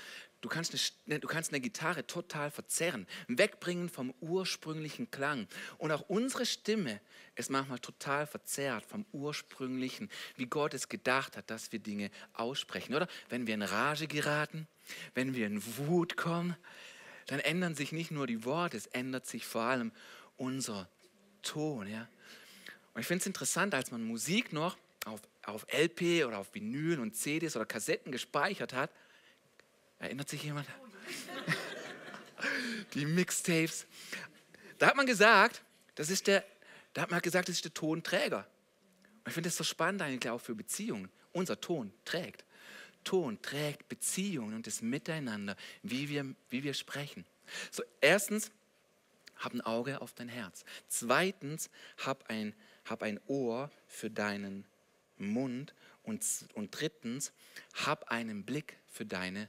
Du 0.40 0.48
kannst, 0.48 0.74
eine, 1.06 1.20
du 1.20 1.28
kannst 1.28 1.52
eine 1.52 1.60
Gitarre 1.60 2.06
total 2.06 2.50
verzerren, 2.50 3.06
wegbringen 3.28 3.90
vom 3.90 4.14
ursprünglichen 4.22 5.10
Klang. 5.10 5.46
Und 5.76 5.92
auch 5.92 6.08
unsere 6.08 6.46
Stimme 6.46 6.98
ist 7.34 7.50
manchmal 7.50 7.78
total 7.78 8.26
verzerrt 8.26 8.86
vom 8.86 9.04
ursprünglichen, 9.12 10.08
wie 10.36 10.46
Gott 10.46 10.72
es 10.72 10.88
gedacht 10.88 11.36
hat, 11.36 11.50
dass 11.50 11.72
wir 11.72 11.78
Dinge 11.78 12.10
aussprechen. 12.32 12.94
Oder 12.94 13.06
wenn 13.28 13.46
wir 13.46 13.52
in 13.52 13.60
Rage 13.60 14.06
geraten, 14.06 14.66
wenn 15.12 15.34
wir 15.34 15.46
in 15.46 15.62
Wut 15.76 16.16
kommen, 16.16 16.56
dann 17.26 17.38
ändern 17.40 17.74
sich 17.74 17.92
nicht 17.92 18.10
nur 18.10 18.26
die 18.26 18.46
Worte, 18.46 18.78
es 18.78 18.86
ändert 18.86 19.26
sich 19.26 19.44
vor 19.44 19.64
allem 19.64 19.92
unser 20.38 20.88
Ton. 21.42 21.86
Ja? 21.86 22.08
Und 22.94 23.02
ich 23.02 23.06
finde 23.06 23.20
es 23.20 23.26
interessant, 23.26 23.74
als 23.74 23.90
man 23.90 24.02
Musik 24.02 24.54
noch 24.54 24.78
auf, 25.04 25.20
auf 25.44 25.66
LP 25.72 26.24
oder 26.24 26.38
auf 26.38 26.54
Vinyl 26.54 27.00
und 27.00 27.16
CDs 27.16 27.56
oder 27.56 27.66
Kassetten 27.66 28.12
gespeichert 28.12 28.72
hat, 28.72 28.90
Erinnert 30.02 30.28
sich 30.28 30.42
jemand? 30.42 30.66
Die 32.94 33.06
Mixtapes. 33.06 33.86
Da 34.78 34.88
hat 34.88 34.96
man 34.96 35.06
gesagt, 35.06 35.62
das 35.94 36.10
ist 36.10 36.26
der, 36.26 36.44
da 36.92 37.02
hat 37.02 37.12
man 37.12 37.22
gesagt, 37.22 37.48
das 37.48 37.54
ist 37.54 37.64
der 37.64 37.72
Tonträger. 37.72 38.38
Und 38.38 39.28
ich 39.28 39.34
finde 39.34 39.48
das 39.48 39.56
so 39.56 39.62
spannend 39.62 40.02
eigentlich 40.02 40.28
auch 40.28 40.40
für 40.40 40.56
Beziehungen. 40.56 41.08
Unser 41.30 41.60
Ton 41.60 41.92
trägt. 42.04 42.44
Ton 43.04 43.40
trägt 43.42 43.88
Beziehungen 43.88 44.54
und 44.54 44.66
das 44.66 44.82
Miteinander, 44.82 45.56
wie 45.84 46.08
wir, 46.08 46.34
wie 46.50 46.64
wir 46.64 46.74
sprechen. 46.74 47.24
So, 47.70 47.84
erstens, 48.00 48.50
hab 49.36 49.54
ein 49.54 49.60
Auge 49.60 50.00
auf 50.00 50.12
dein 50.14 50.28
Herz. 50.28 50.64
Zweitens, 50.88 51.70
hab 51.98 52.28
ein, 52.28 52.54
hab 52.86 53.04
ein 53.04 53.20
Ohr 53.28 53.70
für 53.86 54.10
deinen 54.10 54.64
Mund. 55.28 55.74
Und, 56.02 56.24
und 56.54 56.70
drittens, 56.78 57.32
hab 57.84 58.10
einen 58.10 58.44
Blick 58.44 58.76
für 58.88 59.06
deine 59.06 59.48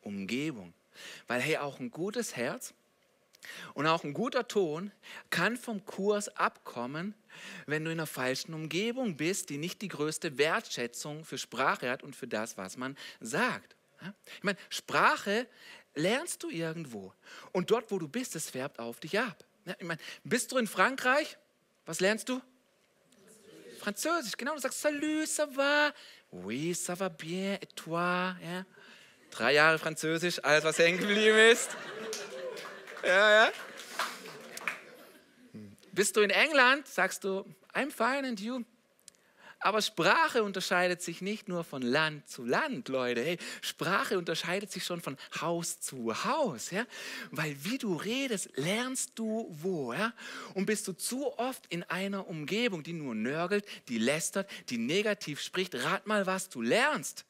Umgebung. 0.00 0.72
Weil 1.26 1.40
hey, 1.40 1.58
auch 1.58 1.78
ein 1.78 1.90
gutes 1.90 2.36
Herz 2.36 2.74
und 3.74 3.86
auch 3.86 4.04
ein 4.04 4.12
guter 4.12 4.48
Ton 4.48 4.92
kann 5.30 5.56
vom 5.56 5.84
Kurs 5.84 6.28
abkommen, 6.36 7.14
wenn 7.66 7.84
du 7.84 7.90
in 7.90 7.98
einer 7.98 8.06
falschen 8.06 8.54
Umgebung 8.54 9.16
bist, 9.16 9.50
die 9.50 9.58
nicht 9.58 9.82
die 9.82 9.88
größte 9.88 10.38
Wertschätzung 10.38 11.24
für 11.24 11.38
Sprache 11.38 11.90
hat 11.90 12.02
und 12.02 12.16
für 12.16 12.28
das, 12.28 12.58
was 12.58 12.76
man 12.76 12.96
sagt. 13.20 13.76
Ich 14.36 14.44
meine, 14.44 14.58
Sprache 14.68 15.46
lernst 15.94 16.42
du 16.42 16.50
irgendwo. 16.50 17.12
Und 17.52 17.70
dort, 17.70 17.90
wo 17.90 17.98
du 17.98 18.08
bist, 18.08 18.34
es 18.36 18.50
färbt 18.50 18.78
auf 18.78 19.00
dich 19.00 19.18
ab. 19.18 19.44
Ich 19.78 19.86
meine, 19.86 20.00
bist 20.24 20.52
du 20.52 20.58
in 20.58 20.66
Frankreich? 20.66 21.36
Was 21.86 22.00
lernst 22.00 22.28
du? 22.28 22.40
Französisch, 23.80 24.36
genau. 24.36 24.54
Du 24.54 24.60
sagst 24.60 24.80
Salut, 24.80 25.26
ça 25.26 25.46
va? 25.46 25.92
Oui, 26.30 26.74
ça 26.74 26.94
va 26.94 27.08
bien, 27.08 27.54
et 27.54 27.66
toi? 27.74 28.36
Ja? 28.42 28.64
Drei 29.30 29.54
Jahre 29.54 29.78
Französisch, 29.78 30.38
alles, 30.44 30.64
was 30.64 30.78
hängen 30.78 30.98
geblieben 30.98 31.38
ist. 31.50 31.70
Ja, 33.04 33.46
ja. 33.46 33.52
Bist 35.92 36.16
du 36.16 36.20
in 36.20 36.30
England, 36.30 36.86
sagst 36.86 37.24
du, 37.24 37.44
I'm 37.74 37.90
fine 37.90 38.28
and 38.28 38.38
you. 38.38 38.64
Aber 39.60 39.82
Sprache 39.82 40.42
unterscheidet 40.42 41.02
sich 41.02 41.20
nicht 41.20 41.48
nur 41.48 41.64
von 41.64 41.82
Land 41.82 42.28
zu 42.28 42.44
Land, 42.44 42.88
Leute. 42.88 43.22
Hey, 43.22 43.38
Sprache 43.60 44.16
unterscheidet 44.16 44.72
sich 44.72 44.84
schon 44.84 45.00
von 45.00 45.16
Haus 45.40 45.80
zu 45.80 46.24
Haus. 46.24 46.70
Ja? 46.70 46.86
Weil 47.30 47.54
wie 47.62 47.78
du 47.78 47.94
redest, 47.94 48.50
lernst 48.56 49.12
du 49.16 49.46
wo. 49.50 49.92
Ja? 49.92 50.14
Und 50.54 50.66
bist 50.66 50.88
du 50.88 50.92
zu 50.92 51.38
oft 51.38 51.66
in 51.68 51.82
einer 51.84 52.26
Umgebung, 52.26 52.82
die 52.82 52.94
nur 52.94 53.14
nörgelt, 53.14 53.66
die 53.88 53.98
lästert, 53.98 54.50
die 54.70 54.78
negativ 54.78 55.40
spricht, 55.40 55.74
rat 55.74 56.06
mal, 56.06 56.26
was 56.26 56.48
du 56.48 56.62
lernst 56.62 57.26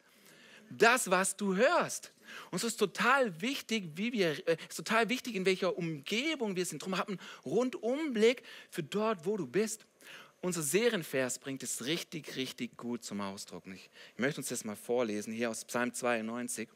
das, 0.70 1.10
was 1.10 1.36
du 1.36 1.56
hörst. 1.56 2.12
Und 2.50 2.58
es 2.58 2.64
ist 2.64 2.76
total 2.76 3.40
wichtig, 3.40 3.90
wie 3.96 4.12
wir, 4.12 4.48
äh, 4.48 4.56
ist 4.68 4.76
total 4.76 5.08
wichtig, 5.08 5.34
in 5.34 5.44
welcher 5.44 5.76
Umgebung 5.76 6.54
wir 6.54 6.64
sind. 6.64 6.80
Darum 6.82 6.96
hab 6.96 7.08
einen 7.08 7.18
Rundumblick 7.44 8.42
für 8.70 8.82
dort, 8.82 9.26
wo 9.26 9.36
du 9.36 9.46
bist. 9.46 9.84
Unser 10.42 10.62
Serienvers 10.62 11.38
bringt 11.38 11.62
es 11.62 11.84
richtig, 11.84 12.36
richtig 12.36 12.76
gut 12.76 13.04
zum 13.04 13.20
Ausdruck. 13.20 13.66
Ich, 13.66 13.90
möchte 14.16 14.40
uns 14.40 14.48
das 14.48 14.64
mal 14.64 14.76
vorlesen, 14.76 15.32
hier 15.32 15.50
aus 15.50 15.64
Psalm 15.66 15.92
92. 15.92 16.68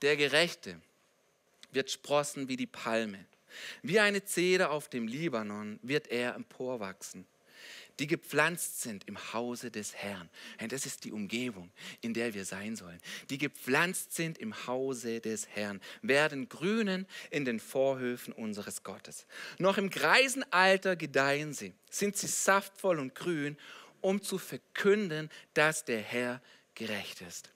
Der 0.00 0.16
Gerechte 0.16 0.80
wird 1.70 1.90
sprossen 1.90 2.48
wie 2.48 2.56
die 2.56 2.66
Palme. 2.66 3.26
Wie 3.82 4.00
eine 4.00 4.24
Zeder 4.24 4.70
auf 4.70 4.88
dem 4.88 5.06
Libanon 5.06 5.78
wird 5.82 6.08
er 6.08 6.34
emporwachsen 6.34 7.26
die 7.98 8.06
gepflanzt 8.06 8.80
sind 8.80 9.06
im 9.08 9.32
Hause 9.32 9.70
des 9.70 9.94
Herrn. 9.94 10.28
Das 10.68 10.86
ist 10.86 11.04
die 11.04 11.12
Umgebung, 11.12 11.70
in 12.00 12.14
der 12.14 12.34
wir 12.34 12.44
sein 12.44 12.76
sollen. 12.76 13.00
Die 13.30 13.38
gepflanzt 13.38 14.14
sind 14.14 14.38
im 14.38 14.66
Hause 14.66 15.20
des 15.20 15.48
Herrn, 15.48 15.80
werden 16.02 16.48
grünen 16.48 17.06
in 17.30 17.44
den 17.44 17.60
Vorhöfen 17.60 18.32
unseres 18.32 18.82
Gottes. 18.82 19.26
Noch 19.58 19.78
im 19.78 19.90
greisen 19.90 20.44
Alter 20.52 20.96
gedeihen 20.96 21.52
sie, 21.52 21.74
sind 21.90 22.16
sie 22.16 22.28
saftvoll 22.28 22.98
und 22.98 23.14
grün, 23.14 23.56
um 24.00 24.22
zu 24.22 24.38
verkünden, 24.38 25.28
dass 25.54 25.84
der 25.84 26.00
Herr 26.00 26.40
gerecht 26.74 27.20
ist. 27.20 27.50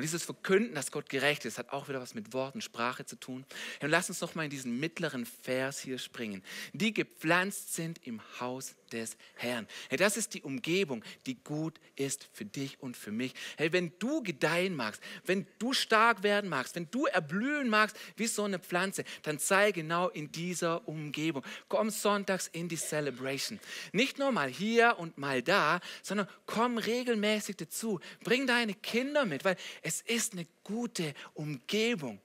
Und 0.00 0.04
dieses 0.04 0.24
Verkünden, 0.24 0.74
dass 0.74 0.92
Gott 0.92 1.10
gerecht 1.10 1.44
ist, 1.44 1.58
hat 1.58 1.74
auch 1.74 1.90
wieder 1.90 2.00
was 2.00 2.14
mit 2.14 2.32
Worten, 2.32 2.62
Sprache 2.62 3.04
zu 3.04 3.16
tun. 3.16 3.44
Und 3.82 3.90
lass 3.90 4.08
uns 4.08 4.22
noch 4.22 4.34
mal 4.34 4.44
in 4.44 4.50
diesen 4.50 4.80
mittleren 4.80 5.26
Vers 5.26 5.78
hier 5.78 5.98
springen. 5.98 6.42
Die 6.72 6.94
gepflanzt 6.94 7.74
sind 7.74 8.00
im 8.06 8.22
Haus 8.40 8.76
des 8.92 9.18
Herrn. 9.34 9.66
Hey, 9.90 9.98
das 9.98 10.16
ist 10.16 10.32
die 10.32 10.42
Umgebung, 10.42 11.04
die 11.26 11.36
gut 11.44 11.78
ist 11.96 12.28
für 12.32 12.46
dich 12.46 12.80
und 12.80 12.96
für 12.96 13.12
mich. 13.12 13.34
Hey, 13.58 13.74
wenn 13.74 13.92
du 13.98 14.22
gedeihen 14.22 14.74
magst, 14.74 15.02
wenn 15.26 15.46
du 15.58 15.74
stark 15.74 16.22
werden 16.22 16.48
magst, 16.48 16.76
wenn 16.76 16.90
du 16.90 17.04
erblühen 17.04 17.68
magst 17.68 17.94
wie 18.16 18.26
so 18.26 18.44
eine 18.44 18.58
Pflanze, 18.58 19.04
dann 19.22 19.38
sei 19.38 19.70
genau 19.70 20.08
in 20.08 20.32
dieser 20.32 20.88
Umgebung. 20.88 21.44
Komm 21.68 21.90
sonntags 21.90 22.48
in 22.48 22.70
die 22.70 22.76
Celebration. 22.76 23.60
Nicht 23.92 24.18
nur 24.18 24.32
mal 24.32 24.48
hier 24.48 24.96
und 24.98 25.18
mal 25.18 25.42
da, 25.42 25.80
sondern 26.02 26.26
komm 26.46 26.78
regelmäßig 26.78 27.56
dazu. 27.56 28.00
Bring 28.24 28.46
deine 28.46 28.72
Kinder 28.74 29.26
mit, 29.26 29.44
weil 29.44 29.56
es 29.82 29.89
ist 30.02 30.32
eine 30.32 30.46
gute 30.64 31.14
Umgebung. 31.34 32.20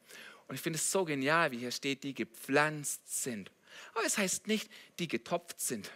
Und 0.47 0.55
ich 0.55 0.61
finde 0.61 0.77
es 0.77 0.91
so 0.91 1.05
genial, 1.05 1.51
wie 1.51 1.57
hier 1.57 1.71
steht, 1.71 2.03
die 2.03 2.13
gepflanzt 2.13 3.23
sind. 3.23 3.51
Aber 3.93 4.05
es 4.05 4.17
heißt 4.17 4.47
nicht, 4.47 4.69
die 4.99 5.07
getopft 5.07 5.59
sind. 5.59 5.89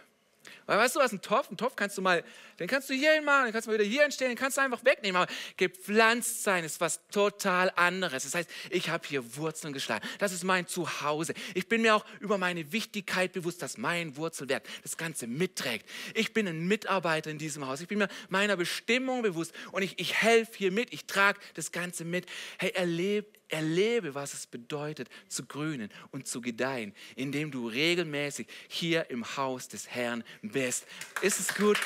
Weil 0.66 0.78
weißt 0.78 0.96
du 0.96 1.00
was, 1.00 1.12
ein 1.12 1.20
Topf, 1.20 1.50
ein 1.50 1.56
Topf 1.56 1.76
kannst 1.76 1.98
du 1.98 2.02
mal, 2.02 2.24
den 2.58 2.68
kannst 2.68 2.90
du 2.90 2.94
hier 2.94 3.12
hin 3.12 3.24
machen, 3.24 3.46
den 3.46 3.52
kannst 3.52 3.66
du 3.66 3.70
mal 3.70 3.78
wieder 3.78 3.88
hier 3.88 4.02
hinstellen, 4.02 4.32
den 4.32 4.38
kannst 4.38 4.56
du 4.56 4.62
einfach 4.62 4.84
wegnehmen. 4.84 5.20
Aber 5.20 5.32
gepflanzt 5.56 6.42
sein 6.42 6.64
ist 6.64 6.80
was 6.80 7.00
total 7.08 7.72
anderes. 7.76 8.24
Das 8.24 8.34
heißt, 8.34 8.50
ich 8.70 8.88
habe 8.90 9.06
hier 9.06 9.36
Wurzeln 9.36 9.72
geschlagen. 9.72 10.06
Das 10.18 10.32
ist 10.32 10.44
mein 10.44 10.66
Zuhause. 10.66 11.34
Ich 11.54 11.68
bin 11.68 11.82
mir 11.82 11.96
auch 11.96 12.04
über 12.20 12.38
meine 12.38 12.72
Wichtigkeit 12.72 13.32
bewusst, 13.32 13.62
dass 13.62 13.78
mein 13.78 14.16
Wurzelwerk 14.16 14.62
das 14.82 14.96
Ganze 14.96 15.26
mitträgt. 15.26 15.88
Ich 16.14 16.32
bin 16.32 16.46
ein 16.46 16.66
Mitarbeiter 16.68 17.30
in 17.30 17.38
diesem 17.38 17.66
Haus. 17.66 17.80
Ich 17.80 17.88
bin 17.88 17.98
mir 17.98 18.08
meiner 18.28 18.56
Bestimmung 18.56 19.22
bewusst 19.22 19.52
und 19.72 19.82
ich, 19.82 19.98
ich 19.98 20.14
helfe 20.14 20.52
hier 20.56 20.72
mit. 20.72 20.92
Ich 20.92 21.06
trage 21.06 21.40
das 21.54 21.72
Ganze 21.72 22.04
mit. 22.04 22.26
Hey, 22.58 22.70
erlebe 22.70 23.39
Erlebe, 23.50 24.14
was 24.14 24.34
es 24.34 24.46
bedeutet, 24.46 25.08
zu 25.28 25.46
grünen 25.46 25.90
und 26.10 26.26
zu 26.26 26.40
gedeihen, 26.40 26.94
indem 27.16 27.50
du 27.50 27.68
regelmäßig 27.68 28.46
hier 28.68 29.10
im 29.10 29.36
Haus 29.36 29.68
des 29.68 29.88
Herrn 29.88 30.24
bist. 30.42 30.86
Ist 31.22 31.40
es 31.40 31.54
gut? 31.54 31.78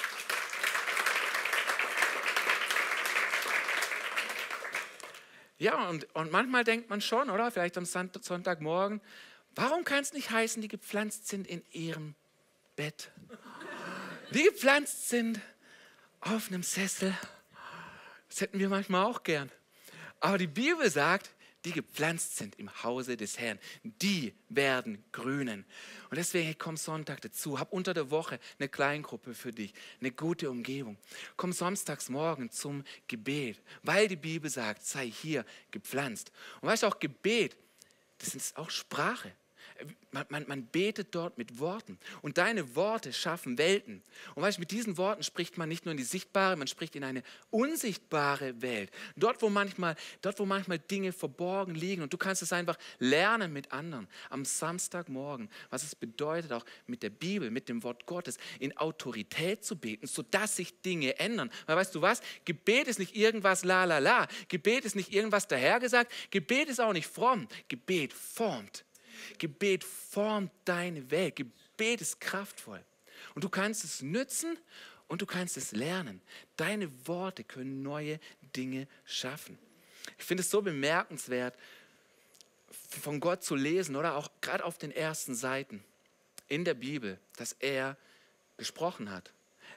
Ja, 5.58 5.88
und, 5.88 6.06
und 6.14 6.30
manchmal 6.32 6.64
denkt 6.64 6.90
man 6.90 7.00
schon, 7.00 7.30
oder? 7.30 7.50
Vielleicht 7.50 7.78
am 7.78 7.84
Sonntagmorgen, 7.86 9.00
warum 9.54 9.84
kann 9.84 10.02
es 10.02 10.12
nicht 10.12 10.30
heißen, 10.30 10.60
die 10.60 10.68
gepflanzt 10.68 11.28
sind 11.28 11.46
in 11.46 11.62
ihrem 11.70 12.14
Bett? 12.76 13.10
Die 14.32 14.42
gepflanzt 14.42 15.08
sind 15.08 15.40
auf 16.20 16.48
einem 16.48 16.62
Sessel. 16.62 17.16
Das 18.28 18.40
hätten 18.40 18.58
wir 18.58 18.68
manchmal 18.68 19.04
auch 19.04 19.22
gern. 19.22 19.50
Aber 20.20 20.38
die 20.38 20.48
Bibel 20.48 20.90
sagt, 20.90 21.30
die 21.64 21.72
gepflanzt 21.72 22.36
sind 22.36 22.58
im 22.58 22.70
Hause 22.82 23.16
des 23.16 23.38
Herrn, 23.38 23.58
die 23.82 24.34
werden 24.48 25.02
grünen. 25.12 25.64
Und 26.10 26.16
deswegen 26.16 26.56
komm 26.58 26.76
Sonntag 26.76 27.20
dazu, 27.22 27.58
hab 27.58 27.72
unter 27.72 27.94
der 27.94 28.10
Woche 28.10 28.38
eine 28.58 28.68
Kleingruppe 28.68 29.34
für 29.34 29.52
dich, 29.52 29.72
eine 30.00 30.12
gute 30.12 30.50
Umgebung. 30.50 30.96
Komm 31.36 31.52
samstags 31.52 32.08
morgen 32.08 32.50
zum 32.50 32.84
Gebet, 33.08 33.62
weil 33.82 34.08
die 34.08 34.16
Bibel 34.16 34.50
sagt, 34.50 34.84
sei 34.84 35.10
hier 35.10 35.44
gepflanzt. 35.70 36.32
Und 36.60 36.68
weißt 36.68 36.82
du 36.82 36.86
auch, 36.88 36.98
Gebet, 36.98 37.56
das 38.18 38.34
ist 38.34 38.56
auch 38.56 38.70
Sprache. 38.70 39.32
Man, 40.12 40.26
man, 40.28 40.44
man, 40.46 40.66
betet 40.66 41.14
dort 41.14 41.38
mit 41.38 41.58
Worten. 41.58 41.98
Und 42.22 42.38
deine 42.38 42.76
Worte 42.76 43.12
schaffen 43.12 43.58
Welten. 43.58 44.02
Und 44.34 44.42
weißt 44.42 44.58
du, 44.58 44.60
mit 44.60 44.70
diesen 44.70 44.96
Worten 44.96 45.22
spricht 45.22 45.58
man 45.58 45.68
nicht 45.68 45.84
nur 45.84 45.92
in 45.92 45.96
die 45.96 46.04
sichtbare, 46.04 46.56
man 46.56 46.68
spricht 46.68 46.94
in 46.94 47.04
eine 47.04 47.22
unsichtbare 47.50 48.62
Welt. 48.62 48.90
Dort, 49.16 49.42
wo 49.42 49.50
manchmal, 49.50 49.96
dort, 50.22 50.38
wo 50.38 50.46
manchmal 50.46 50.78
Dinge 50.78 51.12
verborgen 51.12 51.74
liegen. 51.74 52.02
Und 52.02 52.12
du 52.12 52.16
kannst 52.16 52.42
es 52.42 52.52
einfach 52.52 52.78
lernen 52.98 53.52
mit 53.52 53.72
anderen. 53.72 54.08
Am 54.30 54.44
Samstagmorgen, 54.44 55.50
was 55.70 55.82
es 55.82 55.94
bedeutet, 55.94 56.52
auch 56.52 56.64
mit 56.86 57.02
der 57.02 57.10
Bibel, 57.10 57.50
mit 57.50 57.68
dem 57.68 57.82
Wort 57.82 58.06
Gottes, 58.06 58.38
in 58.60 58.76
Autorität 58.76 59.64
zu 59.64 59.76
beten, 59.76 60.06
sodass 60.06 60.56
sich 60.56 60.80
Dinge 60.82 61.18
ändern. 61.18 61.50
Weil 61.66 61.76
weißt 61.76 61.94
du 61.94 62.00
was? 62.00 62.20
Gebet 62.44 62.86
ist 62.86 62.98
nicht 62.98 63.16
irgendwas 63.16 63.64
la 63.64 63.84
la 63.84 63.98
la. 63.98 64.28
Gebet 64.48 64.84
ist 64.84 64.94
nicht 64.94 65.12
irgendwas 65.12 65.48
dahergesagt. 65.48 66.12
Gebet 66.30 66.68
ist 66.68 66.80
auch 66.80 66.92
nicht 66.92 67.08
fromm. 67.08 67.48
Gebet 67.68 68.12
formt. 68.12 68.84
Gebet 69.38 69.84
formt 69.84 70.50
deine 70.64 71.10
Welt. 71.10 71.36
Gebet 71.36 72.00
ist 72.00 72.20
kraftvoll. 72.20 72.84
Und 73.34 73.44
du 73.44 73.48
kannst 73.48 73.84
es 73.84 74.02
nützen 74.02 74.58
und 75.08 75.22
du 75.22 75.26
kannst 75.26 75.56
es 75.56 75.72
lernen. 75.72 76.20
Deine 76.56 76.90
Worte 77.06 77.44
können 77.44 77.82
neue 77.82 78.18
Dinge 78.56 78.86
schaffen. 79.04 79.58
Ich 80.18 80.24
finde 80.24 80.42
es 80.42 80.50
so 80.50 80.62
bemerkenswert, 80.62 81.56
von 83.02 83.20
Gott 83.20 83.42
zu 83.42 83.54
lesen 83.54 83.96
oder 83.96 84.16
auch 84.16 84.28
gerade 84.40 84.64
auf 84.64 84.78
den 84.78 84.90
ersten 84.90 85.34
Seiten 85.34 85.82
in 86.48 86.64
der 86.64 86.74
Bibel, 86.74 87.18
dass 87.36 87.52
er 87.52 87.96
gesprochen 88.56 89.10
hat. 89.10 89.32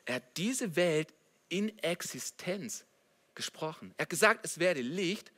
Er 0.06 0.16
hat 0.16 0.38
diese 0.38 0.76
Welt 0.76 1.14
in 1.50 1.78
Existenz 1.80 2.86
gesprochen. 3.36 3.94
Er 3.98 4.04
hat 4.04 4.10
gesagt, 4.10 4.46
es 4.46 4.60
werde 4.60 4.82
Licht 4.82 5.32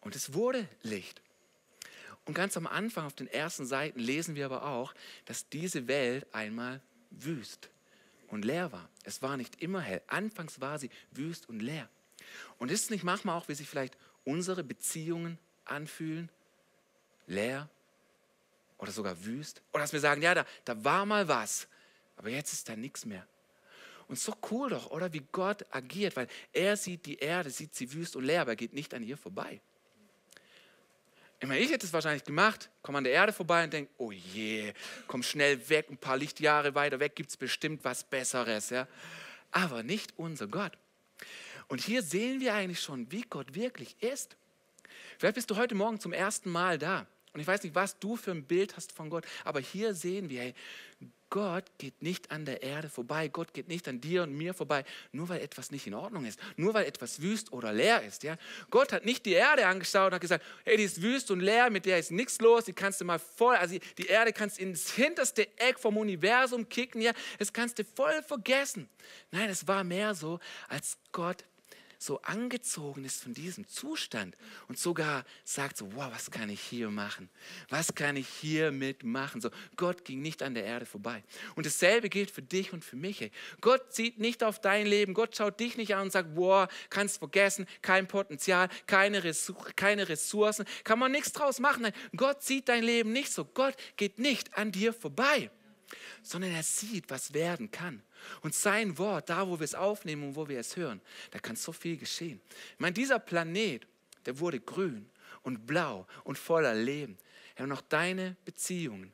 und 0.00 0.14
es 0.16 0.34
wurde 0.34 0.68
Licht. 0.82 1.20
Und 2.26 2.34
ganz 2.34 2.56
am 2.56 2.66
Anfang 2.66 3.06
auf 3.06 3.14
den 3.14 3.26
ersten 3.26 3.66
Seiten 3.66 3.98
lesen 3.98 4.34
wir 4.34 4.46
aber 4.46 4.64
auch, 4.64 4.94
dass 5.26 5.48
diese 5.48 5.88
Welt 5.88 6.26
einmal 6.32 6.80
wüst 7.10 7.68
und 8.28 8.44
leer 8.44 8.72
war. 8.72 8.88
Es 9.02 9.22
war 9.22 9.36
nicht 9.36 9.60
immer 9.62 9.80
hell. 9.80 10.02
Anfangs 10.06 10.60
war 10.60 10.78
sie 10.78 10.90
wüst 11.10 11.48
und 11.48 11.60
leer. 11.60 11.88
Und 12.58 12.70
ist 12.70 12.84
es 12.84 12.90
nicht 12.90 13.04
manchmal 13.04 13.36
auch, 13.36 13.48
wie 13.48 13.54
sich 13.54 13.68
vielleicht 13.68 13.96
unsere 14.24 14.64
Beziehungen 14.64 15.38
anfühlen? 15.64 16.30
Leer 17.26 17.68
oder 18.78 18.92
sogar 18.92 19.24
wüst? 19.24 19.62
Oder 19.72 19.82
dass 19.82 19.92
wir 19.92 20.00
sagen, 20.00 20.22
ja, 20.22 20.34
da, 20.34 20.46
da 20.64 20.82
war 20.84 21.06
mal 21.06 21.28
was, 21.28 21.68
aber 22.16 22.30
jetzt 22.30 22.52
ist 22.52 22.68
da 22.68 22.76
nichts 22.76 23.04
mehr. 23.04 23.26
Und 24.08 24.18
so 24.18 24.34
cool 24.50 24.70
doch, 24.70 24.90
oder 24.90 25.12
wie 25.12 25.22
Gott 25.32 25.64
agiert, 25.70 26.16
weil 26.16 26.28
er 26.52 26.76
sieht 26.76 27.06
die 27.06 27.16
Erde, 27.16 27.50
sieht 27.50 27.74
sie 27.74 27.92
wüst 27.92 28.16
und 28.16 28.24
leer, 28.24 28.42
aber 28.42 28.52
er 28.52 28.56
geht 28.56 28.74
nicht 28.74 28.92
an 28.92 29.02
ihr 29.02 29.16
vorbei. 29.16 29.60
Ich 31.40 31.48
meine, 31.48 31.60
ich 31.60 31.70
hätte 31.70 31.86
es 31.86 31.92
wahrscheinlich 31.92 32.24
gemacht, 32.24 32.70
komme 32.82 32.98
an 32.98 33.04
der 33.04 33.12
Erde 33.12 33.32
vorbei 33.32 33.64
und 33.64 33.72
denke, 33.72 33.90
oh 33.98 34.12
je, 34.12 34.72
komm 35.06 35.22
schnell 35.22 35.68
weg, 35.68 35.88
ein 35.90 35.98
paar 35.98 36.16
Lichtjahre 36.16 36.74
weiter 36.74 37.00
weg 37.00 37.16
gibt 37.16 37.30
es 37.30 37.36
bestimmt 37.36 37.84
was 37.84 38.04
Besseres. 38.04 38.70
Ja? 38.70 38.88
Aber 39.50 39.82
nicht 39.82 40.14
unser 40.16 40.46
Gott. 40.46 40.72
Und 41.68 41.80
hier 41.80 42.02
sehen 42.02 42.40
wir 42.40 42.54
eigentlich 42.54 42.80
schon, 42.80 43.10
wie 43.10 43.22
Gott 43.22 43.54
wirklich 43.54 44.00
ist. 44.02 44.36
Vielleicht 45.18 45.36
bist 45.36 45.50
du 45.50 45.56
heute 45.56 45.74
Morgen 45.74 46.00
zum 46.00 46.12
ersten 46.12 46.50
Mal 46.50 46.78
da. 46.78 47.06
Und 47.34 47.40
ich 47.40 47.46
weiß 47.46 47.64
nicht, 47.64 47.74
was 47.74 47.98
du 47.98 48.16
für 48.16 48.30
ein 48.30 48.44
Bild 48.44 48.76
hast 48.76 48.92
von 48.92 49.10
Gott, 49.10 49.26
aber 49.42 49.58
hier 49.58 49.92
sehen 49.92 50.30
wir, 50.30 50.40
hey, 50.40 50.54
Gott 51.34 51.64
geht 51.78 52.00
nicht 52.00 52.30
an 52.30 52.44
der 52.44 52.62
Erde 52.62 52.88
vorbei. 52.88 53.26
Gott 53.26 53.52
geht 53.52 53.66
nicht 53.66 53.88
an 53.88 54.00
dir 54.00 54.22
und 54.22 54.34
mir 54.34 54.54
vorbei, 54.54 54.84
nur 55.10 55.28
weil 55.28 55.40
etwas 55.40 55.72
nicht 55.72 55.84
in 55.84 55.94
Ordnung 55.94 56.24
ist, 56.26 56.38
nur 56.56 56.74
weil 56.74 56.86
etwas 56.86 57.22
wüst 57.22 57.52
oder 57.52 57.72
leer 57.72 58.04
ist. 58.04 58.22
Ja? 58.22 58.36
Gott 58.70 58.92
hat 58.92 59.04
nicht 59.04 59.26
die 59.26 59.32
Erde 59.32 59.66
angeschaut 59.66 60.06
und 60.06 60.14
hat 60.14 60.20
gesagt, 60.20 60.44
hey, 60.64 60.76
die 60.76 60.84
ist 60.84 61.02
wüst 61.02 61.32
und 61.32 61.40
leer, 61.40 61.70
mit 61.70 61.86
der 61.86 61.98
ist 61.98 62.12
nichts 62.12 62.40
los, 62.40 62.66
die 62.66 62.72
kannst 62.72 63.00
du 63.00 63.04
mal 63.04 63.18
voll, 63.18 63.56
also 63.56 63.76
die 63.98 64.06
Erde 64.06 64.32
kannst 64.32 64.60
ins 64.60 64.92
hinterste 64.92 65.48
Eck 65.58 65.80
vom 65.80 65.96
Universum 65.96 66.68
kicken, 66.68 67.00
ja, 67.00 67.10
das 67.40 67.52
kannst 67.52 67.80
du 67.80 67.84
voll 67.84 68.22
vergessen. 68.22 68.88
Nein, 69.32 69.50
es 69.50 69.66
war 69.66 69.82
mehr 69.82 70.14
so, 70.14 70.38
als 70.68 70.98
Gott 71.10 71.44
so 72.04 72.20
angezogen 72.22 73.04
ist 73.04 73.22
von 73.22 73.32
diesem 73.32 73.66
Zustand 73.66 74.36
und 74.68 74.78
sogar 74.78 75.24
sagt 75.44 75.76
so, 75.76 75.94
wow, 75.94 76.10
was 76.12 76.30
kann 76.30 76.50
ich 76.50 76.60
hier 76.60 76.90
machen? 76.90 77.30
Was 77.68 77.94
kann 77.94 78.16
ich 78.16 78.28
hier 78.28 78.70
mitmachen? 78.70 79.40
So, 79.40 79.50
Gott 79.76 80.04
ging 80.04 80.20
nicht 80.20 80.42
an 80.42 80.54
der 80.54 80.64
Erde 80.64 80.86
vorbei. 80.86 81.22
Und 81.54 81.66
dasselbe 81.66 82.08
gilt 82.08 82.30
für 82.30 82.42
dich 82.42 82.72
und 82.72 82.84
für 82.84 82.96
mich. 82.96 83.22
Ey. 83.22 83.30
Gott 83.60 83.94
sieht 83.94 84.18
nicht 84.18 84.44
auf 84.44 84.60
dein 84.60 84.86
Leben. 84.86 85.14
Gott 85.14 85.34
schaut 85.36 85.58
dich 85.58 85.76
nicht 85.76 85.94
an 85.94 86.02
und 86.02 86.12
sagt, 86.12 86.30
wow, 86.34 86.68
kannst 86.90 87.18
vergessen, 87.18 87.66
kein 87.80 88.06
Potenzial, 88.06 88.68
keine, 88.86 89.24
Ressour 89.24 89.56
keine 89.76 90.08
Ressourcen, 90.08 90.66
kann 90.84 90.98
man 90.98 91.12
nichts 91.12 91.32
draus 91.32 91.58
machen. 91.58 91.82
Nein, 91.82 91.92
Gott 92.16 92.42
sieht 92.42 92.68
dein 92.68 92.84
Leben 92.84 93.12
nicht 93.12 93.32
so. 93.32 93.44
Gott 93.44 93.74
geht 93.96 94.18
nicht 94.18 94.56
an 94.56 94.72
dir 94.72 94.92
vorbei, 94.92 95.50
sondern 96.24 96.52
er 96.52 96.62
sieht, 96.62 97.10
was 97.10 97.34
werden 97.34 97.70
kann. 97.70 98.02
Und 98.40 98.54
sein 98.54 98.96
Wort, 98.98 99.28
da 99.28 99.46
wo 99.46 99.60
wir 99.60 99.64
es 99.64 99.74
aufnehmen 99.74 100.24
und 100.24 100.36
wo 100.36 100.48
wir 100.48 100.58
es 100.58 100.76
hören, 100.76 101.00
da 101.30 101.38
kann 101.38 101.54
so 101.54 101.70
viel 101.70 101.96
geschehen. 101.96 102.40
Ich 102.72 102.80
meine, 102.80 102.94
dieser 102.94 103.18
Planet, 103.18 103.86
der 104.24 104.38
wurde 104.40 104.58
grün 104.58 105.08
und 105.42 105.66
blau 105.66 106.06
und 106.24 106.38
voller 106.38 106.74
Leben. 106.74 107.18
Ja, 107.58 107.64
und 107.64 107.72
auch 107.72 107.82
deine 107.82 108.36
Beziehungen, 108.44 109.12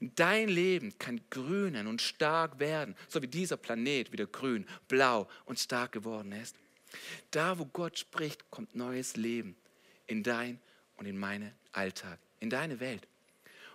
dein 0.00 0.48
Leben 0.48 0.98
kann 0.98 1.20
grünen 1.30 1.86
und 1.86 2.02
stark 2.02 2.58
werden, 2.58 2.94
so 3.08 3.22
wie 3.22 3.28
dieser 3.28 3.56
Planet 3.56 4.12
wieder 4.12 4.26
grün, 4.26 4.66
blau 4.88 5.28
und 5.46 5.58
stark 5.58 5.92
geworden 5.92 6.32
ist. 6.32 6.56
Da, 7.30 7.58
wo 7.58 7.66
Gott 7.66 7.98
spricht, 7.98 8.50
kommt 8.50 8.74
neues 8.74 9.16
Leben 9.16 9.56
in 10.06 10.22
dein 10.22 10.60
und 10.96 11.06
in 11.06 11.18
meinen 11.18 11.52
Alltag, 11.72 12.18
in 12.40 12.50
deine 12.50 12.80
Welt. 12.80 13.06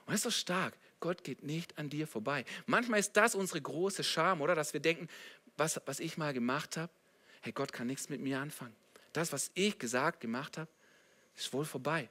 Und 0.06 0.14
das 0.14 0.16
ist 0.16 0.24
so 0.24 0.32
stark. 0.32 0.76
Gott 1.04 1.26
geht 1.26 1.44
nicht 1.44 1.78
an 1.78 1.90
dir 1.90 2.08
vorbei. 2.08 2.46
Manchmal 2.66 3.02
ist 3.02 3.12
das 3.18 3.36
unsere 3.36 3.62
große 3.62 4.06
Scham, 4.06 4.40
oder? 4.40 4.56
Dass 4.56 4.72
wir 4.72 4.80
denken, 4.80 5.10
was, 5.58 5.82
was 5.86 6.00
ich 6.00 6.16
mal 6.18 6.32
gemacht 6.32 6.78
habe, 6.78 6.94
hey, 7.42 7.52
Gott 7.52 7.74
kann 7.74 7.88
nichts 7.88 8.08
mit 8.08 8.22
mir 8.22 8.40
anfangen. 8.40 8.74
Das, 9.12 9.34
was 9.34 9.52
ich 9.54 9.78
gesagt, 9.78 10.22
gemacht 10.22 10.58
habe, 10.58 10.70
ist 11.36 11.52
wohl 11.52 11.66
vorbei. 11.66 12.10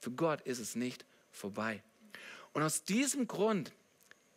Für 0.00 0.10
Gott 0.10 0.42
ist 0.42 0.58
es 0.58 0.74
nicht 0.74 1.06
vorbei. 1.30 1.82
Und 2.52 2.62
aus 2.62 2.84
diesem 2.84 3.26
Grund 3.26 3.72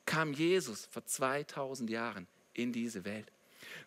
kam 0.06 0.32
Jesus 0.32 0.86
vor 0.86 1.06
2000 1.06 1.90
Jahren 1.90 2.26
in 2.54 2.72
diese 2.72 3.04
Welt. 3.04 3.30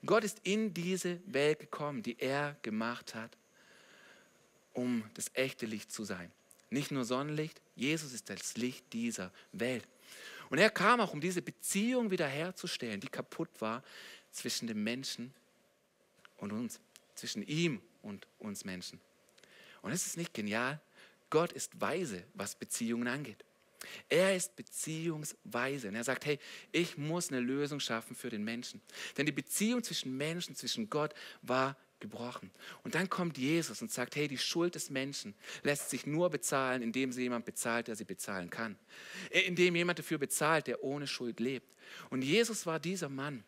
Gott 0.04 0.24
ist 0.24 0.40
in 0.42 0.74
diese 0.74 1.20
Welt 1.24 1.58
gekommen, 1.58 2.02
die 2.02 2.18
er 2.18 2.58
gemacht 2.60 3.14
hat, 3.14 3.38
um 4.74 5.04
das 5.14 5.30
echte 5.32 5.64
Licht 5.64 5.90
zu 5.90 6.04
sein. 6.04 6.30
Nicht 6.68 6.90
nur 6.90 7.06
Sonnenlicht, 7.06 7.62
Jesus 7.76 8.12
ist 8.12 8.28
das 8.28 8.58
Licht 8.58 8.92
dieser 8.92 9.32
Welt. 9.52 9.88
Und 10.52 10.58
er 10.58 10.68
kam 10.68 11.00
auch, 11.00 11.14
um 11.14 11.20
diese 11.22 11.40
Beziehung 11.40 12.10
wiederherzustellen, 12.10 13.00
die 13.00 13.08
kaputt 13.08 13.48
war 13.60 13.82
zwischen 14.32 14.66
dem 14.66 14.84
Menschen 14.84 15.32
und 16.36 16.52
uns, 16.52 16.78
zwischen 17.14 17.42
ihm 17.42 17.80
und 18.02 18.26
uns 18.38 18.66
Menschen. 18.66 19.00
Und 19.80 19.92
ist 19.92 20.06
es 20.06 20.18
nicht 20.18 20.34
genial? 20.34 20.78
Gott 21.30 21.52
ist 21.52 21.80
weise, 21.80 22.24
was 22.34 22.54
Beziehungen 22.54 23.08
angeht. 23.08 23.42
Er 24.10 24.36
ist 24.36 24.54
beziehungsweise. 24.54 25.88
Und 25.88 25.94
er 25.94 26.04
sagt, 26.04 26.26
hey, 26.26 26.38
ich 26.70 26.98
muss 26.98 27.30
eine 27.30 27.40
Lösung 27.40 27.80
schaffen 27.80 28.14
für 28.14 28.28
den 28.28 28.44
Menschen. 28.44 28.82
Denn 29.16 29.24
die 29.24 29.32
Beziehung 29.32 29.82
zwischen 29.82 30.14
Menschen, 30.18 30.54
zwischen 30.54 30.90
Gott 30.90 31.14
war 31.40 31.78
gebrochen. 32.02 32.50
Und 32.84 32.94
dann 32.94 33.08
kommt 33.08 33.38
Jesus 33.38 33.80
und 33.80 33.90
sagt, 33.90 34.16
hey, 34.16 34.28
die 34.28 34.36
Schuld 34.36 34.74
des 34.74 34.90
Menschen 34.90 35.34
lässt 35.62 35.88
sich 35.88 36.04
nur 36.04 36.28
bezahlen, 36.28 36.82
indem 36.82 37.12
sie 37.12 37.22
jemand 37.22 37.46
bezahlt, 37.46 37.88
der 37.88 37.96
sie 37.96 38.04
bezahlen 38.04 38.50
kann. 38.50 38.76
Indem 39.30 39.74
jemand 39.74 39.98
dafür 39.98 40.18
bezahlt, 40.18 40.66
der 40.66 40.84
ohne 40.84 41.06
Schuld 41.06 41.40
lebt. 41.40 41.66
Und 42.10 42.22
Jesus 42.22 42.66
war 42.66 42.78
dieser 42.78 43.08
Mann, 43.08 43.44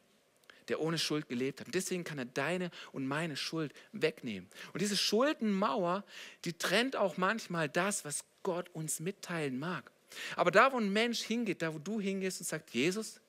der 0.68 0.80
ohne 0.80 0.96
Schuld 0.96 1.28
gelebt 1.28 1.60
hat. 1.60 1.66
Und 1.66 1.74
deswegen 1.74 2.04
kann 2.04 2.18
er 2.18 2.24
deine 2.24 2.70
und 2.92 3.06
meine 3.06 3.36
Schuld 3.36 3.74
wegnehmen. 3.92 4.48
Und 4.72 4.80
diese 4.80 4.96
Schuldenmauer, 4.96 6.04
die 6.46 6.54
trennt 6.54 6.96
auch 6.96 7.18
manchmal 7.18 7.68
das, 7.68 8.06
was 8.06 8.24
Gott 8.42 8.70
uns 8.70 9.00
mitteilen 9.00 9.58
mag. 9.58 9.90
Aber 10.36 10.50
da, 10.50 10.72
wo 10.72 10.78
ein 10.78 10.92
Mensch 10.92 11.20
hingeht, 11.20 11.60
da, 11.60 11.74
wo 11.74 11.78
du 11.78 12.00
hingehst 12.00 12.40
und 12.40 12.46
sagst, 12.46 12.72
Jesus, 12.72 13.20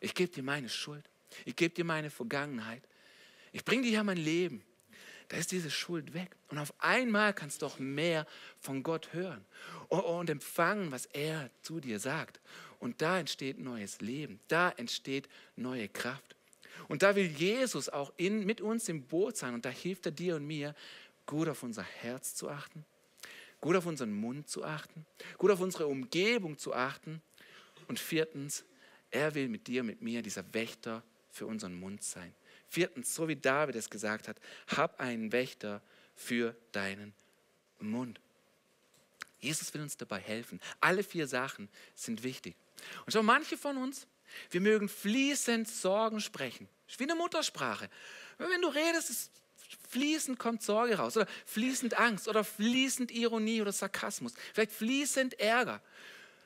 ich 0.00 0.14
gebe 0.14 0.32
dir 0.32 0.42
meine 0.42 0.68
Schuld. 0.68 1.08
Ich 1.44 1.56
gebe 1.56 1.74
dir 1.74 1.84
meine 1.84 2.10
Vergangenheit. 2.10 2.82
Ich 3.52 3.64
bringe 3.64 3.82
dir 3.82 3.92
ja 3.92 4.04
mein 4.04 4.16
Leben. 4.16 4.62
Da 5.28 5.36
ist 5.36 5.52
diese 5.52 5.70
Schuld 5.70 6.14
weg. 6.14 6.34
Und 6.48 6.58
auf 6.58 6.72
einmal 6.78 7.34
kannst 7.34 7.62
du 7.62 7.66
auch 7.66 7.78
mehr 7.78 8.26
von 8.58 8.82
Gott 8.82 9.12
hören 9.12 9.44
und 9.88 10.30
empfangen, 10.30 10.90
was 10.90 11.06
er 11.06 11.50
zu 11.62 11.80
dir 11.80 12.00
sagt. 12.00 12.40
Und 12.80 13.02
da 13.02 13.18
entsteht 13.18 13.58
neues 13.58 14.00
Leben. 14.00 14.40
Da 14.48 14.70
entsteht 14.70 15.28
neue 15.56 15.88
Kraft. 15.88 16.36
Und 16.86 17.02
da 17.02 17.16
will 17.16 17.26
Jesus 17.26 17.88
auch 17.88 18.12
in, 18.16 18.46
mit 18.46 18.60
uns 18.60 18.88
im 18.88 19.02
Boot 19.02 19.36
sein. 19.36 19.52
Und 19.52 19.64
da 19.64 19.70
hilft 19.70 20.06
er 20.06 20.12
dir 20.12 20.36
und 20.36 20.46
mir, 20.46 20.74
gut 21.26 21.48
auf 21.48 21.62
unser 21.62 21.82
Herz 21.82 22.34
zu 22.34 22.48
achten, 22.48 22.84
gut 23.60 23.76
auf 23.76 23.86
unseren 23.86 24.12
Mund 24.12 24.48
zu 24.48 24.64
achten, 24.64 25.04
gut 25.36 25.50
auf 25.50 25.60
unsere 25.60 25.86
Umgebung 25.86 26.56
zu 26.56 26.72
achten. 26.72 27.20
Und 27.86 28.00
viertens, 28.00 28.64
er 29.10 29.34
will 29.34 29.48
mit 29.48 29.66
dir, 29.66 29.82
mit 29.82 30.00
mir 30.00 30.22
dieser 30.22 30.54
Wächter 30.54 31.02
für 31.30 31.46
unseren 31.46 31.74
Mund 31.78 32.02
sein. 32.02 32.34
Viertens, 32.68 33.14
so 33.14 33.28
wie 33.28 33.36
David 33.36 33.76
es 33.76 33.90
gesagt 33.90 34.28
hat, 34.28 34.38
hab 34.76 35.00
einen 35.00 35.32
Wächter 35.32 35.82
für 36.14 36.54
deinen 36.72 37.14
Mund. 37.78 38.20
Jesus 39.40 39.72
will 39.72 39.82
uns 39.82 39.96
dabei 39.96 40.18
helfen. 40.18 40.60
Alle 40.80 41.02
vier 41.02 41.26
Sachen 41.26 41.68
sind 41.94 42.22
wichtig. 42.22 42.56
Und 43.06 43.12
schon 43.12 43.24
manche 43.24 43.56
von 43.56 43.76
uns, 43.76 44.06
wir 44.50 44.60
mögen 44.60 44.88
fließend 44.88 45.68
Sorgen 45.68 46.20
sprechen. 46.20 46.68
Ist 46.88 46.98
wie 46.98 47.04
eine 47.04 47.14
Muttersprache. 47.14 47.88
Wenn 48.38 48.62
du 48.62 48.68
redest, 48.68 49.10
ist 49.10 49.30
fließend 49.88 50.38
kommt 50.38 50.62
Sorge 50.62 50.96
raus 50.96 51.16
oder 51.16 51.26
fließend 51.46 51.98
Angst 51.98 52.28
oder 52.28 52.44
fließend 52.44 53.10
Ironie 53.10 53.60
oder 53.60 53.72
Sarkasmus, 53.72 54.34
vielleicht 54.52 54.72
fließend 54.72 55.38
Ärger. 55.40 55.80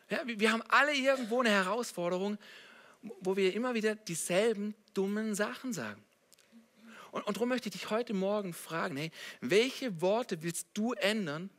Ja, 0.08 0.20
wir 0.24 0.52
haben 0.52 0.62
alle 0.68 0.94
irgendwo 0.94 1.40
eine 1.40 1.50
Herausforderung, 1.50 2.38
wo 3.20 3.36
wir 3.36 3.54
immer 3.54 3.74
wieder 3.74 3.94
dieselben 3.94 4.74
dummen 4.94 5.34
Sachen 5.34 5.72
sagen. 5.72 6.02
Und, 7.12 7.26
und 7.26 7.36
darum 7.36 7.50
möchte 7.50 7.68
ich 7.68 7.74
dich 7.74 7.90
heute 7.90 8.14
Morgen 8.14 8.52
fragen, 8.52 8.96
hey, 8.96 9.12
welche 9.40 10.00
Worte 10.00 10.42
willst 10.42 10.66
du 10.74 10.94
ändern, 10.94 11.50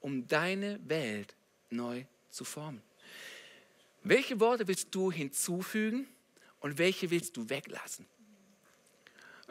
um 0.00 0.26
deine 0.26 0.78
Welt 0.86 1.34
neu 1.70 2.04
zu 2.28 2.44
formen? 2.44 2.82
Welche 4.02 4.38
Worte 4.40 4.68
willst 4.68 4.94
du 4.94 5.10
hinzufügen 5.10 6.06
und 6.60 6.78
welche 6.78 7.10
willst 7.10 7.36
du 7.36 7.48
weglassen? 7.48 8.06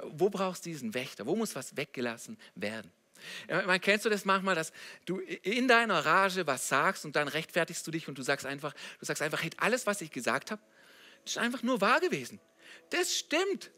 Wo 0.04 0.30
brauchst 0.30 0.66
du 0.66 0.70
diesen 0.70 0.94
Wächter? 0.94 1.26
Wo 1.26 1.36
muss 1.36 1.56
was 1.56 1.76
weggelassen 1.76 2.38
werden? 2.54 2.92
Man 3.48 3.82
kennst 3.82 4.06
du 4.06 4.10
das 4.10 4.26
manchmal, 4.26 4.54
dass 4.54 4.72
du 5.06 5.20
in 5.20 5.68
deiner 5.68 6.06
Rage 6.06 6.46
was 6.46 6.68
sagst 6.68 7.04
und 7.04 7.16
dann 7.16 7.28
rechtfertigst 7.28 7.88
du 7.88 7.92
dich 7.92 8.08
und 8.08 8.18
du 8.18 8.22
sagst 8.22 8.46
einfach, 8.46 8.74
du 9.00 9.06
sagst 9.06 9.24
einfach, 9.24 9.42
hey, 9.42 9.50
alles, 9.58 9.88
was 9.88 10.02
ich 10.02 10.12
gesagt 10.12 10.52
habe, 10.52 10.62
ist 11.26 11.38
einfach 11.38 11.64
nur 11.64 11.82
wahr 11.82 12.00
gewesen. 12.00 12.40
Das 12.90 13.16
stimmt. 13.16 13.72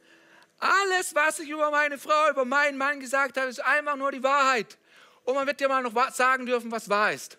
Alles, 0.60 1.16
was 1.16 1.40
ich 1.40 1.50
über 1.50 1.72
meine 1.72 1.98
Frau, 1.98 2.30
über 2.30 2.44
meinen 2.44 2.78
Mann 2.78 3.00
gesagt 3.00 3.38
habe, 3.38 3.48
ist 3.48 3.64
einfach 3.64 3.96
nur 3.96 4.12
die 4.12 4.24
Wahrheit. 4.24 4.78
Und 5.24 5.36
man 5.36 5.48
wird 5.48 5.60
dir 5.60 5.70
mal 5.70 5.82
noch 5.82 6.12
sagen 6.12 6.46
dürfen, 6.46 6.72
was 6.72 6.90
wahr 6.90 7.14
ist. 7.14 7.38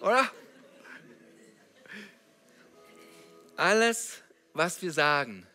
Oder? 0.00 0.30
Alles, 3.56 4.22
was 4.52 4.80
wir 4.82 4.92
sagen, 4.92 5.46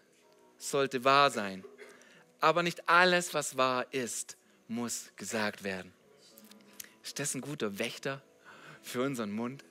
sollte 0.58 1.04
wahr 1.04 1.30
sein. 1.30 1.64
Aber 2.40 2.64
nicht 2.64 2.88
alles, 2.90 3.34
was 3.34 3.58
wahr 3.58 3.86
ist, 3.92 4.38
muss 4.68 5.12
gesagt 5.16 5.64
werden. 5.64 5.94
Ist 7.04 7.20
das 7.20 7.36
ein 7.36 7.42
guter 7.42 7.78
Wächter 7.78 8.22
für 8.82 9.04
unseren 9.04 9.32
Mund? 9.32 9.64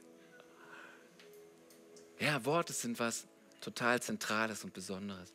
Ja, 2.18 2.44
Worte 2.44 2.72
sind 2.72 2.98
was 3.00 3.26
total 3.60 4.00
Zentrales 4.00 4.62
und 4.62 4.72
Besonderes. 4.72 5.32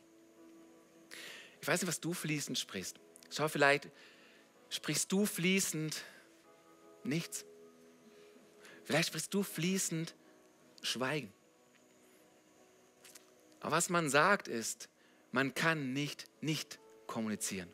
Ich 1.60 1.68
weiß 1.68 1.82
nicht, 1.82 1.88
was 1.88 2.00
du 2.00 2.12
fließend 2.12 2.58
sprichst. 2.58 2.98
Schau, 3.30 3.48
vielleicht 3.48 3.88
sprichst 4.68 5.10
du 5.12 5.26
fließend 5.26 6.02
nichts. 7.04 7.44
Vielleicht 8.84 9.08
sprichst 9.08 9.32
du 9.32 9.42
fließend 9.42 10.14
Schweigen. 10.82 11.32
Aber 13.60 13.72
was 13.72 13.90
man 13.90 14.08
sagt 14.08 14.48
ist, 14.48 14.88
man 15.32 15.54
kann 15.54 15.92
nicht 15.92 16.26
nicht 16.40 16.80
kommunizieren. 17.06 17.68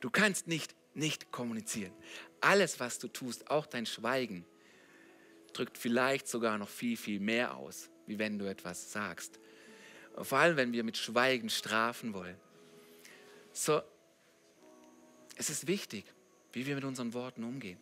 Du 0.00 0.10
kannst 0.10 0.48
nicht 0.48 0.74
nicht 0.94 1.30
kommunizieren. 1.30 1.92
Alles, 2.40 2.80
was 2.80 2.98
du 2.98 3.08
tust, 3.08 3.50
auch 3.50 3.66
dein 3.66 3.86
Schweigen, 3.86 4.44
drückt 5.52 5.78
vielleicht 5.78 6.28
sogar 6.28 6.58
noch 6.58 6.68
viel, 6.68 6.96
viel 6.96 7.20
mehr 7.20 7.56
aus, 7.56 7.90
wie 8.06 8.18
wenn 8.18 8.38
du 8.38 8.46
etwas 8.46 8.92
sagst. 8.92 9.38
Vor 10.20 10.38
allem, 10.38 10.56
wenn 10.56 10.72
wir 10.72 10.84
mit 10.84 10.96
Schweigen 10.96 11.48
strafen 11.48 12.12
wollen. 12.14 12.36
So, 13.52 13.80
es 15.36 15.50
ist 15.50 15.66
wichtig, 15.66 16.04
wie 16.52 16.66
wir 16.66 16.74
mit 16.74 16.84
unseren 16.84 17.14
Worten 17.14 17.44
umgehen. 17.44 17.78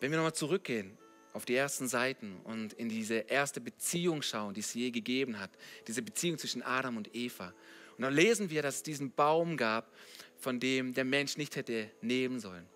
Wenn 0.00 0.10
wir 0.10 0.18
nochmal 0.18 0.34
zurückgehen 0.34 0.96
auf 1.32 1.44
die 1.44 1.54
ersten 1.54 1.88
Seiten 1.88 2.40
und 2.44 2.72
in 2.74 2.88
diese 2.88 3.14
erste 3.14 3.60
Beziehung 3.60 4.22
schauen, 4.22 4.54
die 4.54 4.60
es 4.60 4.74
je 4.74 4.90
gegeben 4.90 5.38
hat, 5.38 5.50
diese 5.86 6.02
Beziehung 6.02 6.38
zwischen 6.38 6.62
Adam 6.62 6.96
und 6.96 7.14
Eva. 7.14 7.52
Und 7.96 8.02
dann 8.02 8.14
lesen 8.14 8.48
wir, 8.50 8.62
dass 8.62 8.76
es 8.76 8.82
diesen 8.82 9.12
Baum 9.12 9.56
gab, 9.56 9.92
von 10.38 10.60
dem 10.60 10.94
der 10.94 11.04
Mensch 11.04 11.36
nicht 11.36 11.56
hätte 11.56 11.90
nehmen 12.00 12.40
sollen. 12.40 12.66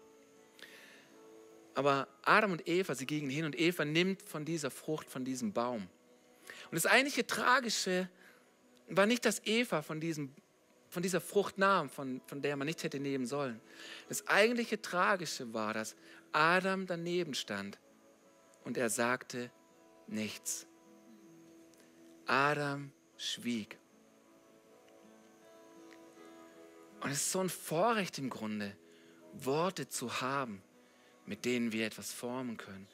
Aber 1.74 2.08
Adam 2.22 2.52
und 2.52 2.68
Eva, 2.68 2.94
sie 2.94 3.06
gingen 3.06 3.30
hin 3.30 3.44
und 3.44 3.58
Eva 3.58 3.84
nimmt 3.84 4.22
von 4.22 4.44
dieser 4.44 4.70
Frucht, 4.70 5.08
von 5.08 5.24
diesem 5.24 5.52
Baum. 5.52 5.88
Und 6.70 6.76
das 6.76 6.86
eigentliche 6.86 7.26
Tragische 7.26 8.08
war 8.88 9.06
nicht, 9.06 9.24
dass 9.24 9.44
Eva 9.44 9.82
von, 9.82 10.00
diesem, 10.00 10.34
von 10.88 11.02
dieser 11.02 11.20
Frucht 11.20 11.58
nahm, 11.58 11.88
von, 11.88 12.20
von 12.26 12.42
der 12.42 12.56
man 12.56 12.66
nicht 12.66 12.82
hätte 12.82 13.00
nehmen 13.00 13.26
sollen. 13.26 13.60
Das 14.08 14.26
eigentliche 14.28 14.80
Tragische 14.80 15.52
war, 15.52 15.74
dass 15.74 15.96
Adam 16.32 16.86
daneben 16.86 17.34
stand 17.34 17.78
und 18.64 18.76
er 18.76 18.90
sagte 18.90 19.50
nichts. 20.06 20.66
Adam 22.26 22.92
schwieg. 23.16 23.78
Und 27.00 27.10
es 27.10 27.18
ist 27.18 27.32
so 27.32 27.40
ein 27.40 27.48
Vorrecht 27.48 28.18
im 28.18 28.30
Grunde, 28.30 28.76
Worte 29.32 29.88
zu 29.88 30.20
haben, 30.20 30.62
mit 31.26 31.44
denen 31.44 31.72
wir 31.72 31.86
etwas 31.86 32.12
formen 32.12 32.56
können. 32.56 32.86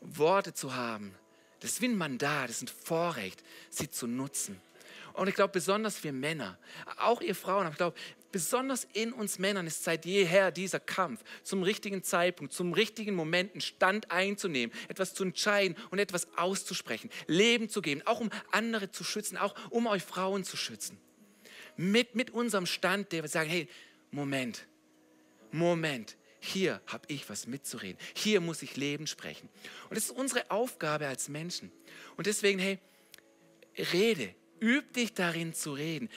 Worte 0.00 0.52
zu 0.52 0.74
haben, 0.74 1.14
das 1.62 1.72
ist 1.72 1.80
wie 1.80 1.88
ein 1.88 1.96
Mandat, 1.96 2.48
das 2.48 2.56
ist 2.56 2.62
ein 2.62 2.84
Vorrecht, 2.84 3.42
sie 3.70 3.88
zu 3.90 4.06
nutzen. 4.06 4.60
Und 5.14 5.28
ich 5.28 5.34
glaube, 5.34 5.52
besonders 5.52 6.02
wir 6.02 6.12
Männer, 6.12 6.58
auch 6.98 7.20
ihr 7.20 7.34
Frauen, 7.34 7.68
ich 7.70 7.76
glaube, 7.76 7.96
besonders 8.32 8.88
in 8.94 9.12
uns 9.12 9.38
Männern 9.38 9.66
ist 9.66 9.84
seit 9.84 10.04
jeher 10.06 10.50
dieser 10.50 10.80
Kampf, 10.80 11.22
zum 11.42 11.62
richtigen 11.62 12.02
Zeitpunkt, 12.02 12.52
zum 12.52 12.72
richtigen 12.72 13.14
Moment 13.14 13.52
einen 13.52 13.60
Stand 13.60 14.10
einzunehmen, 14.10 14.74
etwas 14.88 15.14
zu 15.14 15.22
entscheiden 15.22 15.76
und 15.90 15.98
etwas 15.98 16.26
auszusprechen, 16.36 17.10
Leben 17.26 17.68
zu 17.68 17.82
geben, 17.82 18.02
auch 18.06 18.20
um 18.20 18.30
andere 18.50 18.90
zu 18.90 19.04
schützen, 19.04 19.36
auch 19.36 19.54
um 19.70 19.86
euch 19.86 20.02
Frauen 20.02 20.44
zu 20.44 20.56
schützen. 20.56 20.98
Mit, 21.76 22.14
mit 22.14 22.30
unserem 22.30 22.66
Stand, 22.66 23.12
der 23.12 23.22
wir 23.22 23.28
sagen, 23.28 23.48
hey, 23.48 23.68
Moment, 24.10 24.66
Moment, 25.52 26.16
hier 26.44 26.80
habe 26.88 27.04
ich 27.06 27.30
was 27.30 27.46
mitzureden. 27.46 27.96
Hier 28.14 28.40
muss 28.40 28.62
ich 28.62 28.76
Leben 28.76 29.06
sprechen. 29.06 29.48
Und 29.88 29.96
das 29.96 30.06
ist 30.06 30.10
unsere 30.10 30.50
Aufgabe 30.50 31.06
als 31.06 31.28
Menschen. 31.28 31.70
Und 32.16 32.26
deswegen, 32.26 32.58
hey, 32.58 32.80
rede, 33.92 34.34
Üb 34.60 34.92
dich 34.92 35.12
darin 35.12 35.54
zu 35.54 35.72
reden. 35.72 36.08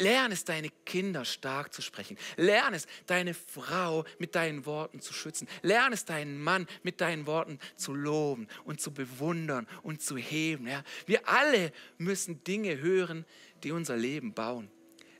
Lern 0.00 0.30
es, 0.30 0.44
deine 0.44 0.68
Kinder 0.84 1.24
stark 1.24 1.72
zu 1.72 1.80
sprechen. 1.80 2.18
Lern 2.36 2.74
es, 2.74 2.86
deine 3.06 3.32
Frau 3.32 4.04
mit 4.18 4.34
deinen 4.34 4.66
Worten 4.66 5.00
zu 5.00 5.14
schützen. 5.14 5.48
Lern 5.62 5.94
es, 5.94 6.04
deinen 6.04 6.38
Mann 6.38 6.66
mit 6.82 7.00
deinen 7.00 7.26
Worten 7.26 7.58
zu 7.76 7.94
loben 7.94 8.46
und 8.64 8.78
zu 8.78 8.92
bewundern 8.92 9.66
und 9.82 10.02
zu 10.02 10.18
heben. 10.18 10.66
Ja? 10.66 10.82
Wir 11.06 11.26
alle 11.26 11.72
müssen 11.96 12.44
Dinge 12.44 12.78
hören, 12.78 13.24
die 13.62 13.72
unser 13.72 13.96
Leben 13.96 14.34
bauen. 14.34 14.70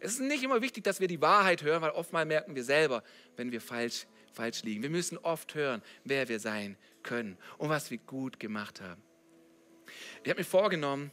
Es 0.00 0.12
ist 0.12 0.20
nicht 0.20 0.42
immer 0.42 0.60
wichtig, 0.60 0.84
dass 0.84 1.00
wir 1.00 1.08
die 1.08 1.22
Wahrheit 1.22 1.62
hören, 1.62 1.80
weil 1.80 1.92
oftmals 1.92 2.28
merken 2.28 2.54
wir 2.54 2.64
selber, 2.64 3.02
wenn 3.36 3.50
wir 3.50 3.62
falsch, 3.62 4.06
falsch 4.34 4.62
liegen. 4.62 4.82
Wir 4.82 4.90
müssen 4.90 5.18
oft 5.18 5.54
hören, 5.54 5.82
wer 6.04 6.28
wir 6.28 6.40
sein 6.40 6.76
können 7.02 7.38
und 7.58 7.68
was 7.68 7.90
wir 7.90 7.98
gut 7.98 8.40
gemacht 8.40 8.80
haben. 8.80 9.02
Ich 10.22 10.30
habe 10.30 10.40
mir 10.40 10.44
vorgenommen, 10.44 11.10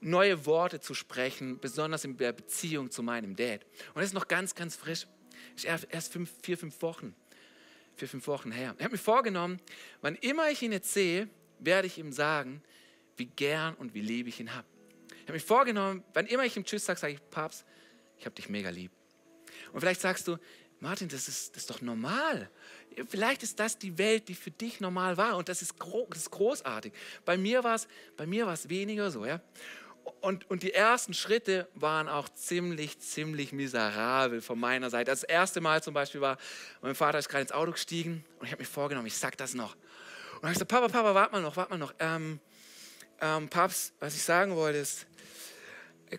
neue 0.00 0.46
Worte 0.46 0.80
zu 0.80 0.94
sprechen, 0.94 1.58
besonders 1.58 2.04
in 2.04 2.16
der 2.16 2.32
Beziehung 2.32 2.90
zu 2.90 3.02
meinem 3.02 3.34
Dad. 3.36 3.64
Und 3.88 3.96
das 3.96 4.06
ist 4.06 4.14
noch 4.14 4.28
ganz, 4.28 4.54
ganz 4.54 4.76
frisch. 4.76 5.06
Ist 5.56 5.64
erst 5.64 6.12
fünf, 6.12 6.30
vier, 6.42 6.58
fünf 6.58 6.80
Wochen, 6.82 7.14
vier, 7.96 8.08
fünf 8.08 8.26
Wochen 8.26 8.52
her. 8.52 8.74
Ich 8.78 8.84
habe 8.84 8.92
mir 8.92 8.98
vorgenommen, 8.98 9.60
wann 10.00 10.14
immer 10.16 10.50
ich 10.50 10.62
ihn 10.62 10.72
jetzt 10.72 10.92
sehe, 10.92 11.28
werde 11.58 11.86
ich 11.86 11.98
ihm 11.98 12.12
sagen, 12.12 12.62
wie 13.16 13.26
gern 13.26 13.74
und 13.74 13.94
wie 13.94 14.00
lieb 14.00 14.28
ich 14.28 14.40
ihn 14.40 14.54
habe. 14.54 14.66
Ich 15.10 15.22
habe 15.22 15.32
mir 15.32 15.40
vorgenommen, 15.40 16.04
wann 16.14 16.26
immer 16.26 16.44
ich 16.44 16.56
ihm 16.56 16.64
Tschüss 16.64 16.84
sage, 16.84 16.98
sage 16.98 17.14
ich, 17.14 17.30
Papst, 17.30 17.64
ich 18.18 18.24
habe 18.24 18.34
dich 18.34 18.48
mega 18.48 18.70
lieb. 18.70 18.92
Und 19.72 19.80
vielleicht 19.80 20.00
sagst 20.00 20.28
du, 20.28 20.38
Martin, 20.80 21.08
das 21.08 21.28
ist, 21.28 21.54
das 21.54 21.64
ist 21.64 21.70
doch 21.70 21.80
normal. 21.80 22.50
Vielleicht 23.08 23.42
ist 23.42 23.60
das 23.60 23.78
die 23.78 23.98
Welt, 23.98 24.28
die 24.28 24.34
für 24.34 24.50
dich 24.50 24.80
normal 24.80 25.16
war 25.16 25.36
und 25.36 25.48
das 25.48 25.62
ist, 25.62 25.78
gro 25.78 26.06
das 26.10 26.22
ist 26.22 26.30
großartig. 26.30 26.92
Bei 27.24 27.36
mir 27.36 27.64
war 27.64 27.74
es 27.74 28.68
weniger 28.68 29.10
so. 29.10 29.24
Ja? 29.24 29.40
Und, 30.20 30.50
und 30.50 30.62
die 30.62 30.72
ersten 30.72 31.14
Schritte 31.14 31.68
waren 31.74 32.08
auch 32.08 32.28
ziemlich, 32.28 32.98
ziemlich 32.98 33.52
miserabel 33.52 34.40
von 34.40 34.58
meiner 34.58 34.90
Seite. 34.90 35.10
Das 35.10 35.22
erste 35.22 35.60
Mal 35.60 35.82
zum 35.82 35.94
Beispiel 35.94 36.20
war, 36.20 36.38
mein 36.82 36.94
Vater 36.94 37.18
ist 37.18 37.28
gerade 37.28 37.42
ins 37.42 37.52
Auto 37.52 37.72
gestiegen 37.72 38.24
und 38.38 38.46
ich 38.46 38.52
habe 38.52 38.62
mir 38.62 38.66
vorgenommen, 38.66 39.06
ich 39.06 39.16
sag 39.16 39.36
das 39.36 39.54
noch. 39.54 39.74
Und 39.74 40.42
dann 40.42 40.44
habe 40.50 40.52
ich 40.52 40.54
gesagt, 40.54 40.70
Papa, 40.70 40.88
Papa, 40.88 41.14
warte 41.14 41.32
mal 41.32 41.42
noch, 41.42 41.56
warte 41.56 41.70
mal 41.70 41.78
noch. 41.78 41.94
Ähm, 41.98 42.40
ähm, 43.20 43.48
Paps, 43.48 43.92
was 44.00 44.14
ich 44.14 44.22
sagen 44.22 44.54
wollte 44.54 44.78
ist, 44.78 45.06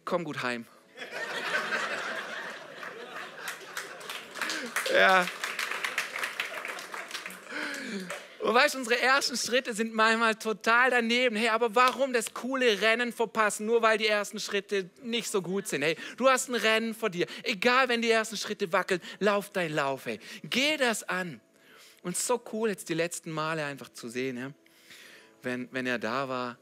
komm 0.06 0.24
gut 0.24 0.44
heim. 0.44 0.66
ja. 4.94 5.26
Und 8.40 8.54
weißt 8.54 8.76
du, 8.76 8.80
unsere 8.80 9.00
ersten 9.02 9.36
Schritte 9.36 9.74
sind 9.74 9.94
manchmal 9.94 10.36
total 10.36 10.92
daneben. 10.92 11.36
Hey, 11.36 11.50
aber 11.50 11.76
warum 11.76 12.14
das 12.14 12.34
coole 12.34 12.82
Rennen 12.82 13.12
verpassen, 13.12 13.66
nur 13.66 13.82
weil 13.82 13.98
die 13.98 14.08
ersten 14.08 14.40
Schritte 14.40 14.90
nicht 15.04 15.30
so 15.30 15.42
gut 15.42 15.68
sind? 15.68 15.82
Hey, 15.82 15.98
du 16.16 16.30
hast 16.30 16.48
ein 16.50 16.56
Rennen 16.56 16.94
vor 16.94 17.10
dir. 17.10 17.28
Egal, 17.44 17.90
wenn 17.90 18.02
die 18.02 18.10
ersten 18.10 18.38
Schritte 18.38 18.72
wackeln, 18.72 19.02
lauf 19.20 19.52
dein 19.52 19.74
Lauf. 19.74 20.06
Hey. 20.06 20.20
Geh 20.44 20.78
das 20.78 21.04
an. 21.04 21.42
Und 22.02 22.16
so 22.16 22.42
cool, 22.54 22.70
jetzt 22.70 22.88
die 22.88 22.94
letzten 22.94 23.32
Male 23.32 23.66
einfach 23.66 23.90
zu 23.90 24.08
sehen, 24.08 24.38
ja? 24.38 24.54
wenn, 25.44 25.68
wenn 25.72 25.86
er 25.86 26.00
da 26.00 26.30
war. 26.30 26.58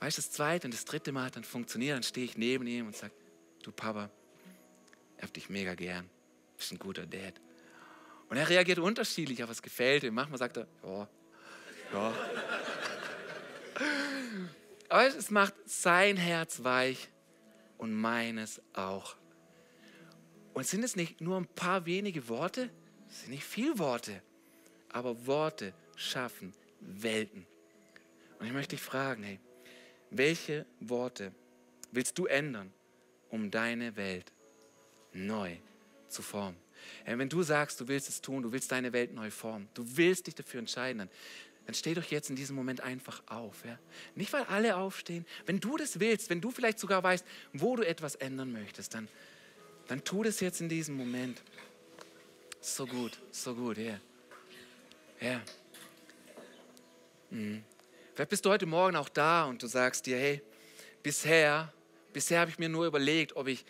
Weißt 0.00 0.18
du, 0.18 0.22
das 0.22 0.30
zweite 0.30 0.66
und 0.66 0.74
das 0.74 0.84
dritte 0.84 1.10
Mal 1.10 1.26
hat 1.26 1.36
dann 1.36 1.44
funktioniert, 1.44 1.96
dann 1.96 2.04
stehe 2.04 2.24
ich 2.24 2.36
neben 2.36 2.66
ihm 2.66 2.86
und 2.86 2.96
sage, 2.96 3.12
du 3.62 3.72
Papa, 3.72 4.10
ich 5.16 5.22
hab 5.24 5.32
dich 5.32 5.48
mega 5.48 5.74
gern, 5.74 6.08
bist 6.56 6.70
ein 6.70 6.78
guter 6.78 7.06
Dad. 7.06 7.34
Und 8.28 8.36
er 8.36 8.48
reagiert 8.48 8.78
unterschiedlich, 8.78 9.42
aber 9.42 9.52
es 9.52 9.62
gefällt 9.62 10.02
ihm. 10.02 10.14
Manchmal 10.14 10.38
sagt 10.38 10.58
er, 10.58 10.66
ja, 10.84 11.08
ja. 11.92 12.12
Aber 14.88 15.06
es 15.06 15.30
macht 15.30 15.54
sein 15.66 16.16
Herz 16.16 16.62
weich 16.62 17.08
und 17.78 17.92
meines 17.92 18.60
auch. 18.72 19.16
Und 20.54 20.66
sind 20.66 20.82
es 20.82 20.96
nicht 20.96 21.20
nur 21.20 21.36
ein 21.36 21.46
paar 21.46 21.86
wenige 21.86 22.28
Worte? 22.28 22.70
Es 23.08 23.20
sind 23.20 23.30
nicht 23.30 23.44
viele 23.44 23.78
Worte, 23.78 24.22
aber 24.90 25.26
Worte 25.26 25.72
schaffen 25.96 26.52
Welten. 26.80 27.46
Und 28.38 28.46
ich 28.46 28.52
möchte 28.52 28.76
dich 28.76 28.82
fragen, 28.82 29.22
hey, 29.22 29.40
welche 30.10 30.66
Worte 30.80 31.32
willst 31.92 32.18
du 32.18 32.26
ändern, 32.26 32.72
um 33.30 33.50
deine 33.50 33.96
Welt 33.96 34.32
neu 35.12 35.56
zu 36.08 36.22
formen? 36.22 36.56
Wenn 37.04 37.28
du 37.28 37.42
sagst, 37.42 37.80
du 37.80 37.88
willst 37.88 38.08
es 38.08 38.20
tun, 38.20 38.42
du 38.42 38.52
willst 38.52 38.72
deine 38.72 38.92
Welt 38.92 39.12
neu 39.14 39.30
formen, 39.30 39.68
du 39.74 39.84
willst 39.96 40.26
dich 40.26 40.34
dafür 40.34 40.60
entscheiden, 40.60 40.98
dann, 40.98 41.10
dann 41.66 41.74
steh 41.74 41.94
doch 41.94 42.04
jetzt 42.04 42.30
in 42.30 42.36
diesem 42.36 42.56
Moment 42.56 42.80
einfach 42.80 43.22
auf. 43.26 43.64
Ja? 43.64 43.78
Nicht, 44.14 44.32
weil 44.32 44.44
alle 44.44 44.76
aufstehen. 44.76 45.26
Wenn 45.46 45.60
du 45.60 45.76
das 45.76 46.00
willst, 46.00 46.30
wenn 46.30 46.40
du 46.40 46.50
vielleicht 46.50 46.78
sogar 46.78 47.02
weißt, 47.02 47.24
wo 47.52 47.76
du 47.76 47.86
etwas 47.86 48.14
ändern 48.14 48.52
möchtest, 48.52 48.94
dann, 48.94 49.08
dann 49.86 50.04
tu 50.04 50.22
das 50.22 50.40
jetzt 50.40 50.60
in 50.60 50.68
diesem 50.68 50.96
Moment. 50.96 51.42
So 52.60 52.86
gut, 52.86 53.18
so 53.30 53.54
gut, 53.54 53.78
ja. 53.78 53.84
Yeah. 53.84 54.00
Ja. 55.20 55.28
Yeah. 55.28 55.42
Mhm. 57.30 57.64
Vielleicht 58.14 58.30
bist 58.30 58.44
du 58.44 58.50
heute 58.50 58.66
Morgen 58.66 58.96
auch 58.96 59.08
da 59.08 59.44
und 59.44 59.62
du 59.62 59.66
sagst 59.66 60.06
dir, 60.06 60.16
hey, 60.16 60.42
bisher, 61.02 61.72
bisher 62.12 62.40
habe 62.40 62.50
ich 62.50 62.58
mir 62.58 62.68
nur 62.68 62.86
überlegt, 62.86 63.36
ob 63.36 63.46
ich, 63.46 63.64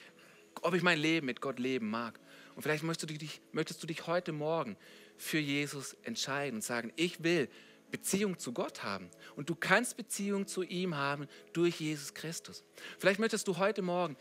ob 0.62 0.74
ich 0.74 0.82
mein 0.82 0.98
Leben 0.98 1.26
mit 1.26 1.40
Gott 1.40 1.58
leben 1.58 1.90
mag. 1.90 2.18
Und 2.58 2.62
vielleicht 2.62 2.82
möchtest 2.82 3.08
du, 3.08 3.14
dich, 3.14 3.40
möchtest 3.52 3.80
du 3.84 3.86
dich 3.86 4.08
heute 4.08 4.32
Morgen 4.32 4.76
für 5.16 5.38
Jesus 5.38 5.96
entscheiden 6.02 6.56
und 6.56 6.62
sagen, 6.62 6.92
ich 6.96 7.22
will 7.22 7.48
Beziehung 7.92 8.36
zu 8.36 8.52
Gott 8.52 8.82
haben. 8.82 9.12
Und 9.36 9.48
du 9.48 9.54
kannst 9.54 9.96
Beziehung 9.96 10.48
zu 10.48 10.64
ihm 10.64 10.96
haben 10.96 11.28
durch 11.52 11.78
Jesus 11.78 12.14
Christus. 12.14 12.64
Vielleicht 12.98 13.20
möchtest 13.20 13.46
du 13.46 13.58
heute 13.58 13.80
Morgen 13.80 14.16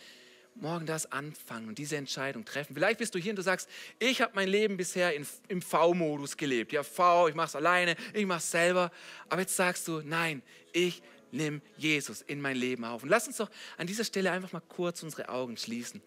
morgen 0.53 0.85
das 0.85 1.11
anfangen 1.11 1.67
und 1.67 1.79
diese 1.79 1.97
Entscheidung 1.97 2.45
treffen. 2.45 2.75
Vielleicht 2.75 2.99
bist 2.99 3.15
du 3.15 3.17
hier 3.17 3.31
und 3.31 3.37
du 3.37 3.41
sagst, 3.41 3.67
ich 3.97 4.21
habe 4.21 4.33
mein 4.35 4.49
Leben 4.49 4.77
bisher 4.77 5.15
in, 5.15 5.25
im 5.47 5.63
V-Modus 5.63 6.37
gelebt. 6.37 6.71
Ja, 6.71 6.83
V, 6.83 7.29
ich 7.29 7.33
mache 7.33 7.47
es 7.47 7.55
alleine, 7.55 7.95
ich 8.13 8.27
mache 8.27 8.37
es 8.37 8.51
selber. 8.51 8.91
Aber 9.29 9.41
jetzt 9.41 9.55
sagst 9.55 9.87
du, 9.87 10.01
nein, 10.05 10.43
ich 10.73 11.01
nehme 11.31 11.59
Jesus 11.75 12.21
in 12.21 12.39
mein 12.39 12.55
Leben 12.55 12.85
auf. 12.85 13.01
Und 13.01 13.09
lass 13.09 13.25
uns 13.25 13.37
doch 13.37 13.49
an 13.77 13.87
dieser 13.87 14.03
Stelle 14.03 14.31
einfach 14.31 14.53
mal 14.53 14.61
kurz 14.61 15.01
unsere 15.01 15.27
Augen 15.29 15.57
schließen. 15.57 16.03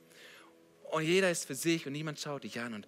Und 0.90 1.02
jeder 1.02 1.30
ist 1.30 1.46
für 1.46 1.54
sich 1.54 1.86
und 1.86 1.92
niemand 1.92 2.18
schaut 2.20 2.44
dich 2.44 2.60
an. 2.60 2.74
Und 2.74 2.86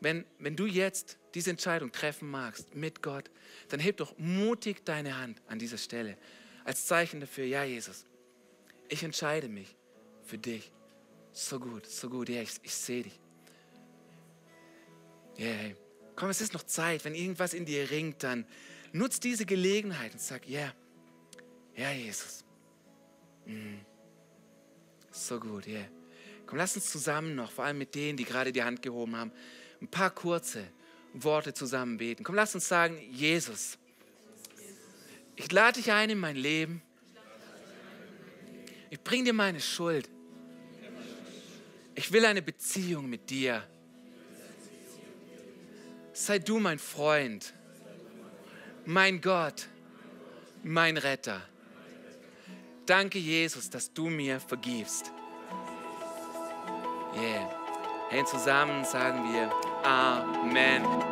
wenn, 0.00 0.24
wenn 0.38 0.56
du 0.56 0.66
jetzt 0.66 1.18
diese 1.34 1.50
Entscheidung 1.50 1.92
treffen 1.92 2.30
magst 2.30 2.74
mit 2.74 3.02
Gott, 3.02 3.30
dann 3.68 3.80
heb 3.80 3.98
doch 3.98 4.16
mutig 4.18 4.84
deine 4.84 5.18
Hand 5.18 5.40
an 5.46 5.58
dieser 5.58 5.78
Stelle 5.78 6.16
als 6.64 6.86
Zeichen 6.86 7.20
dafür, 7.20 7.44
ja 7.44 7.64
Jesus, 7.64 8.06
ich 8.88 9.02
entscheide 9.02 9.48
mich 9.48 9.76
für 10.24 10.38
dich. 10.38 10.72
So 11.32 11.58
gut, 11.58 11.86
so 11.86 12.10
gut. 12.10 12.28
Ja, 12.28 12.42
ich, 12.42 12.52
ich 12.62 12.74
sehe 12.74 13.04
dich. 13.04 13.18
Ja, 15.36 15.46
hey. 15.46 15.76
Komm, 16.14 16.28
es 16.28 16.40
ist 16.42 16.52
noch 16.52 16.62
Zeit. 16.64 17.04
Wenn 17.04 17.14
irgendwas 17.14 17.54
in 17.54 17.64
dir 17.64 17.90
ringt, 17.90 18.22
dann 18.22 18.46
nutz 18.92 19.18
diese 19.18 19.46
Gelegenheit 19.46 20.12
und 20.12 20.20
sag, 20.20 20.46
ja, 20.46 20.72
ja, 21.74 21.90
Jesus. 21.90 22.44
Mm. 23.46 23.78
So 25.10 25.40
gut, 25.40 25.66
ja. 25.66 25.80
Yeah. 25.80 26.01
Komm, 26.52 26.58
lass 26.58 26.76
uns 26.76 26.90
zusammen 26.90 27.34
noch, 27.34 27.50
vor 27.50 27.64
allem 27.64 27.78
mit 27.78 27.94
denen, 27.94 28.18
die 28.18 28.26
gerade 28.26 28.52
die 28.52 28.62
Hand 28.62 28.82
gehoben 28.82 29.16
haben, 29.16 29.32
ein 29.80 29.88
paar 29.88 30.10
kurze 30.10 30.62
Worte 31.14 31.54
zusammen 31.54 31.96
beten. 31.96 32.24
Komm, 32.24 32.34
lass 32.34 32.54
uns 32.54 32.68
sagen, 32.68 33.00
Jesus, 33.10 33.78
ich 35.34 35.50
lade 35.50 35.80
dich 35.80 35.90
ein 35.90 36.10
in 36.10 36.18
mein 36.18 36.36
Leben. 36.36 36.82
Ich 38.90 39.00
bringe 39.00 39.24
dir 39.24 39.32
meine 39.32 39.62
Schuld. 39.62 40.10
Ich 41.94 42.12
will 42.12 42.26
eine 42.26 42.42
Beziehung 42.42 43.08
mit 43.08 43.30
dir. 43.30 43.66
Sei 46.12 46.38
du 46.38 46.58
mein 46.58 46.78
Freund, 46.78 47.54
mein 48.84 49.22
Gott, 49.22 49.68
mein 50.62 50.98
Retter. 50.98 51.40
Danke, 52.84 53.18
Jesus, 53.18 53.70
dass 53.70 53.94
du 53.94 54.10
mir 54.10 54.38
vergibst. 54.38 55.12
Yeah. 57.14 57.46
Hey, 58.08 58.24
zusammen 58.24 58.84
sagen 58.84 59.22
wir 59.32 59.50
Amen. 59.84 61.11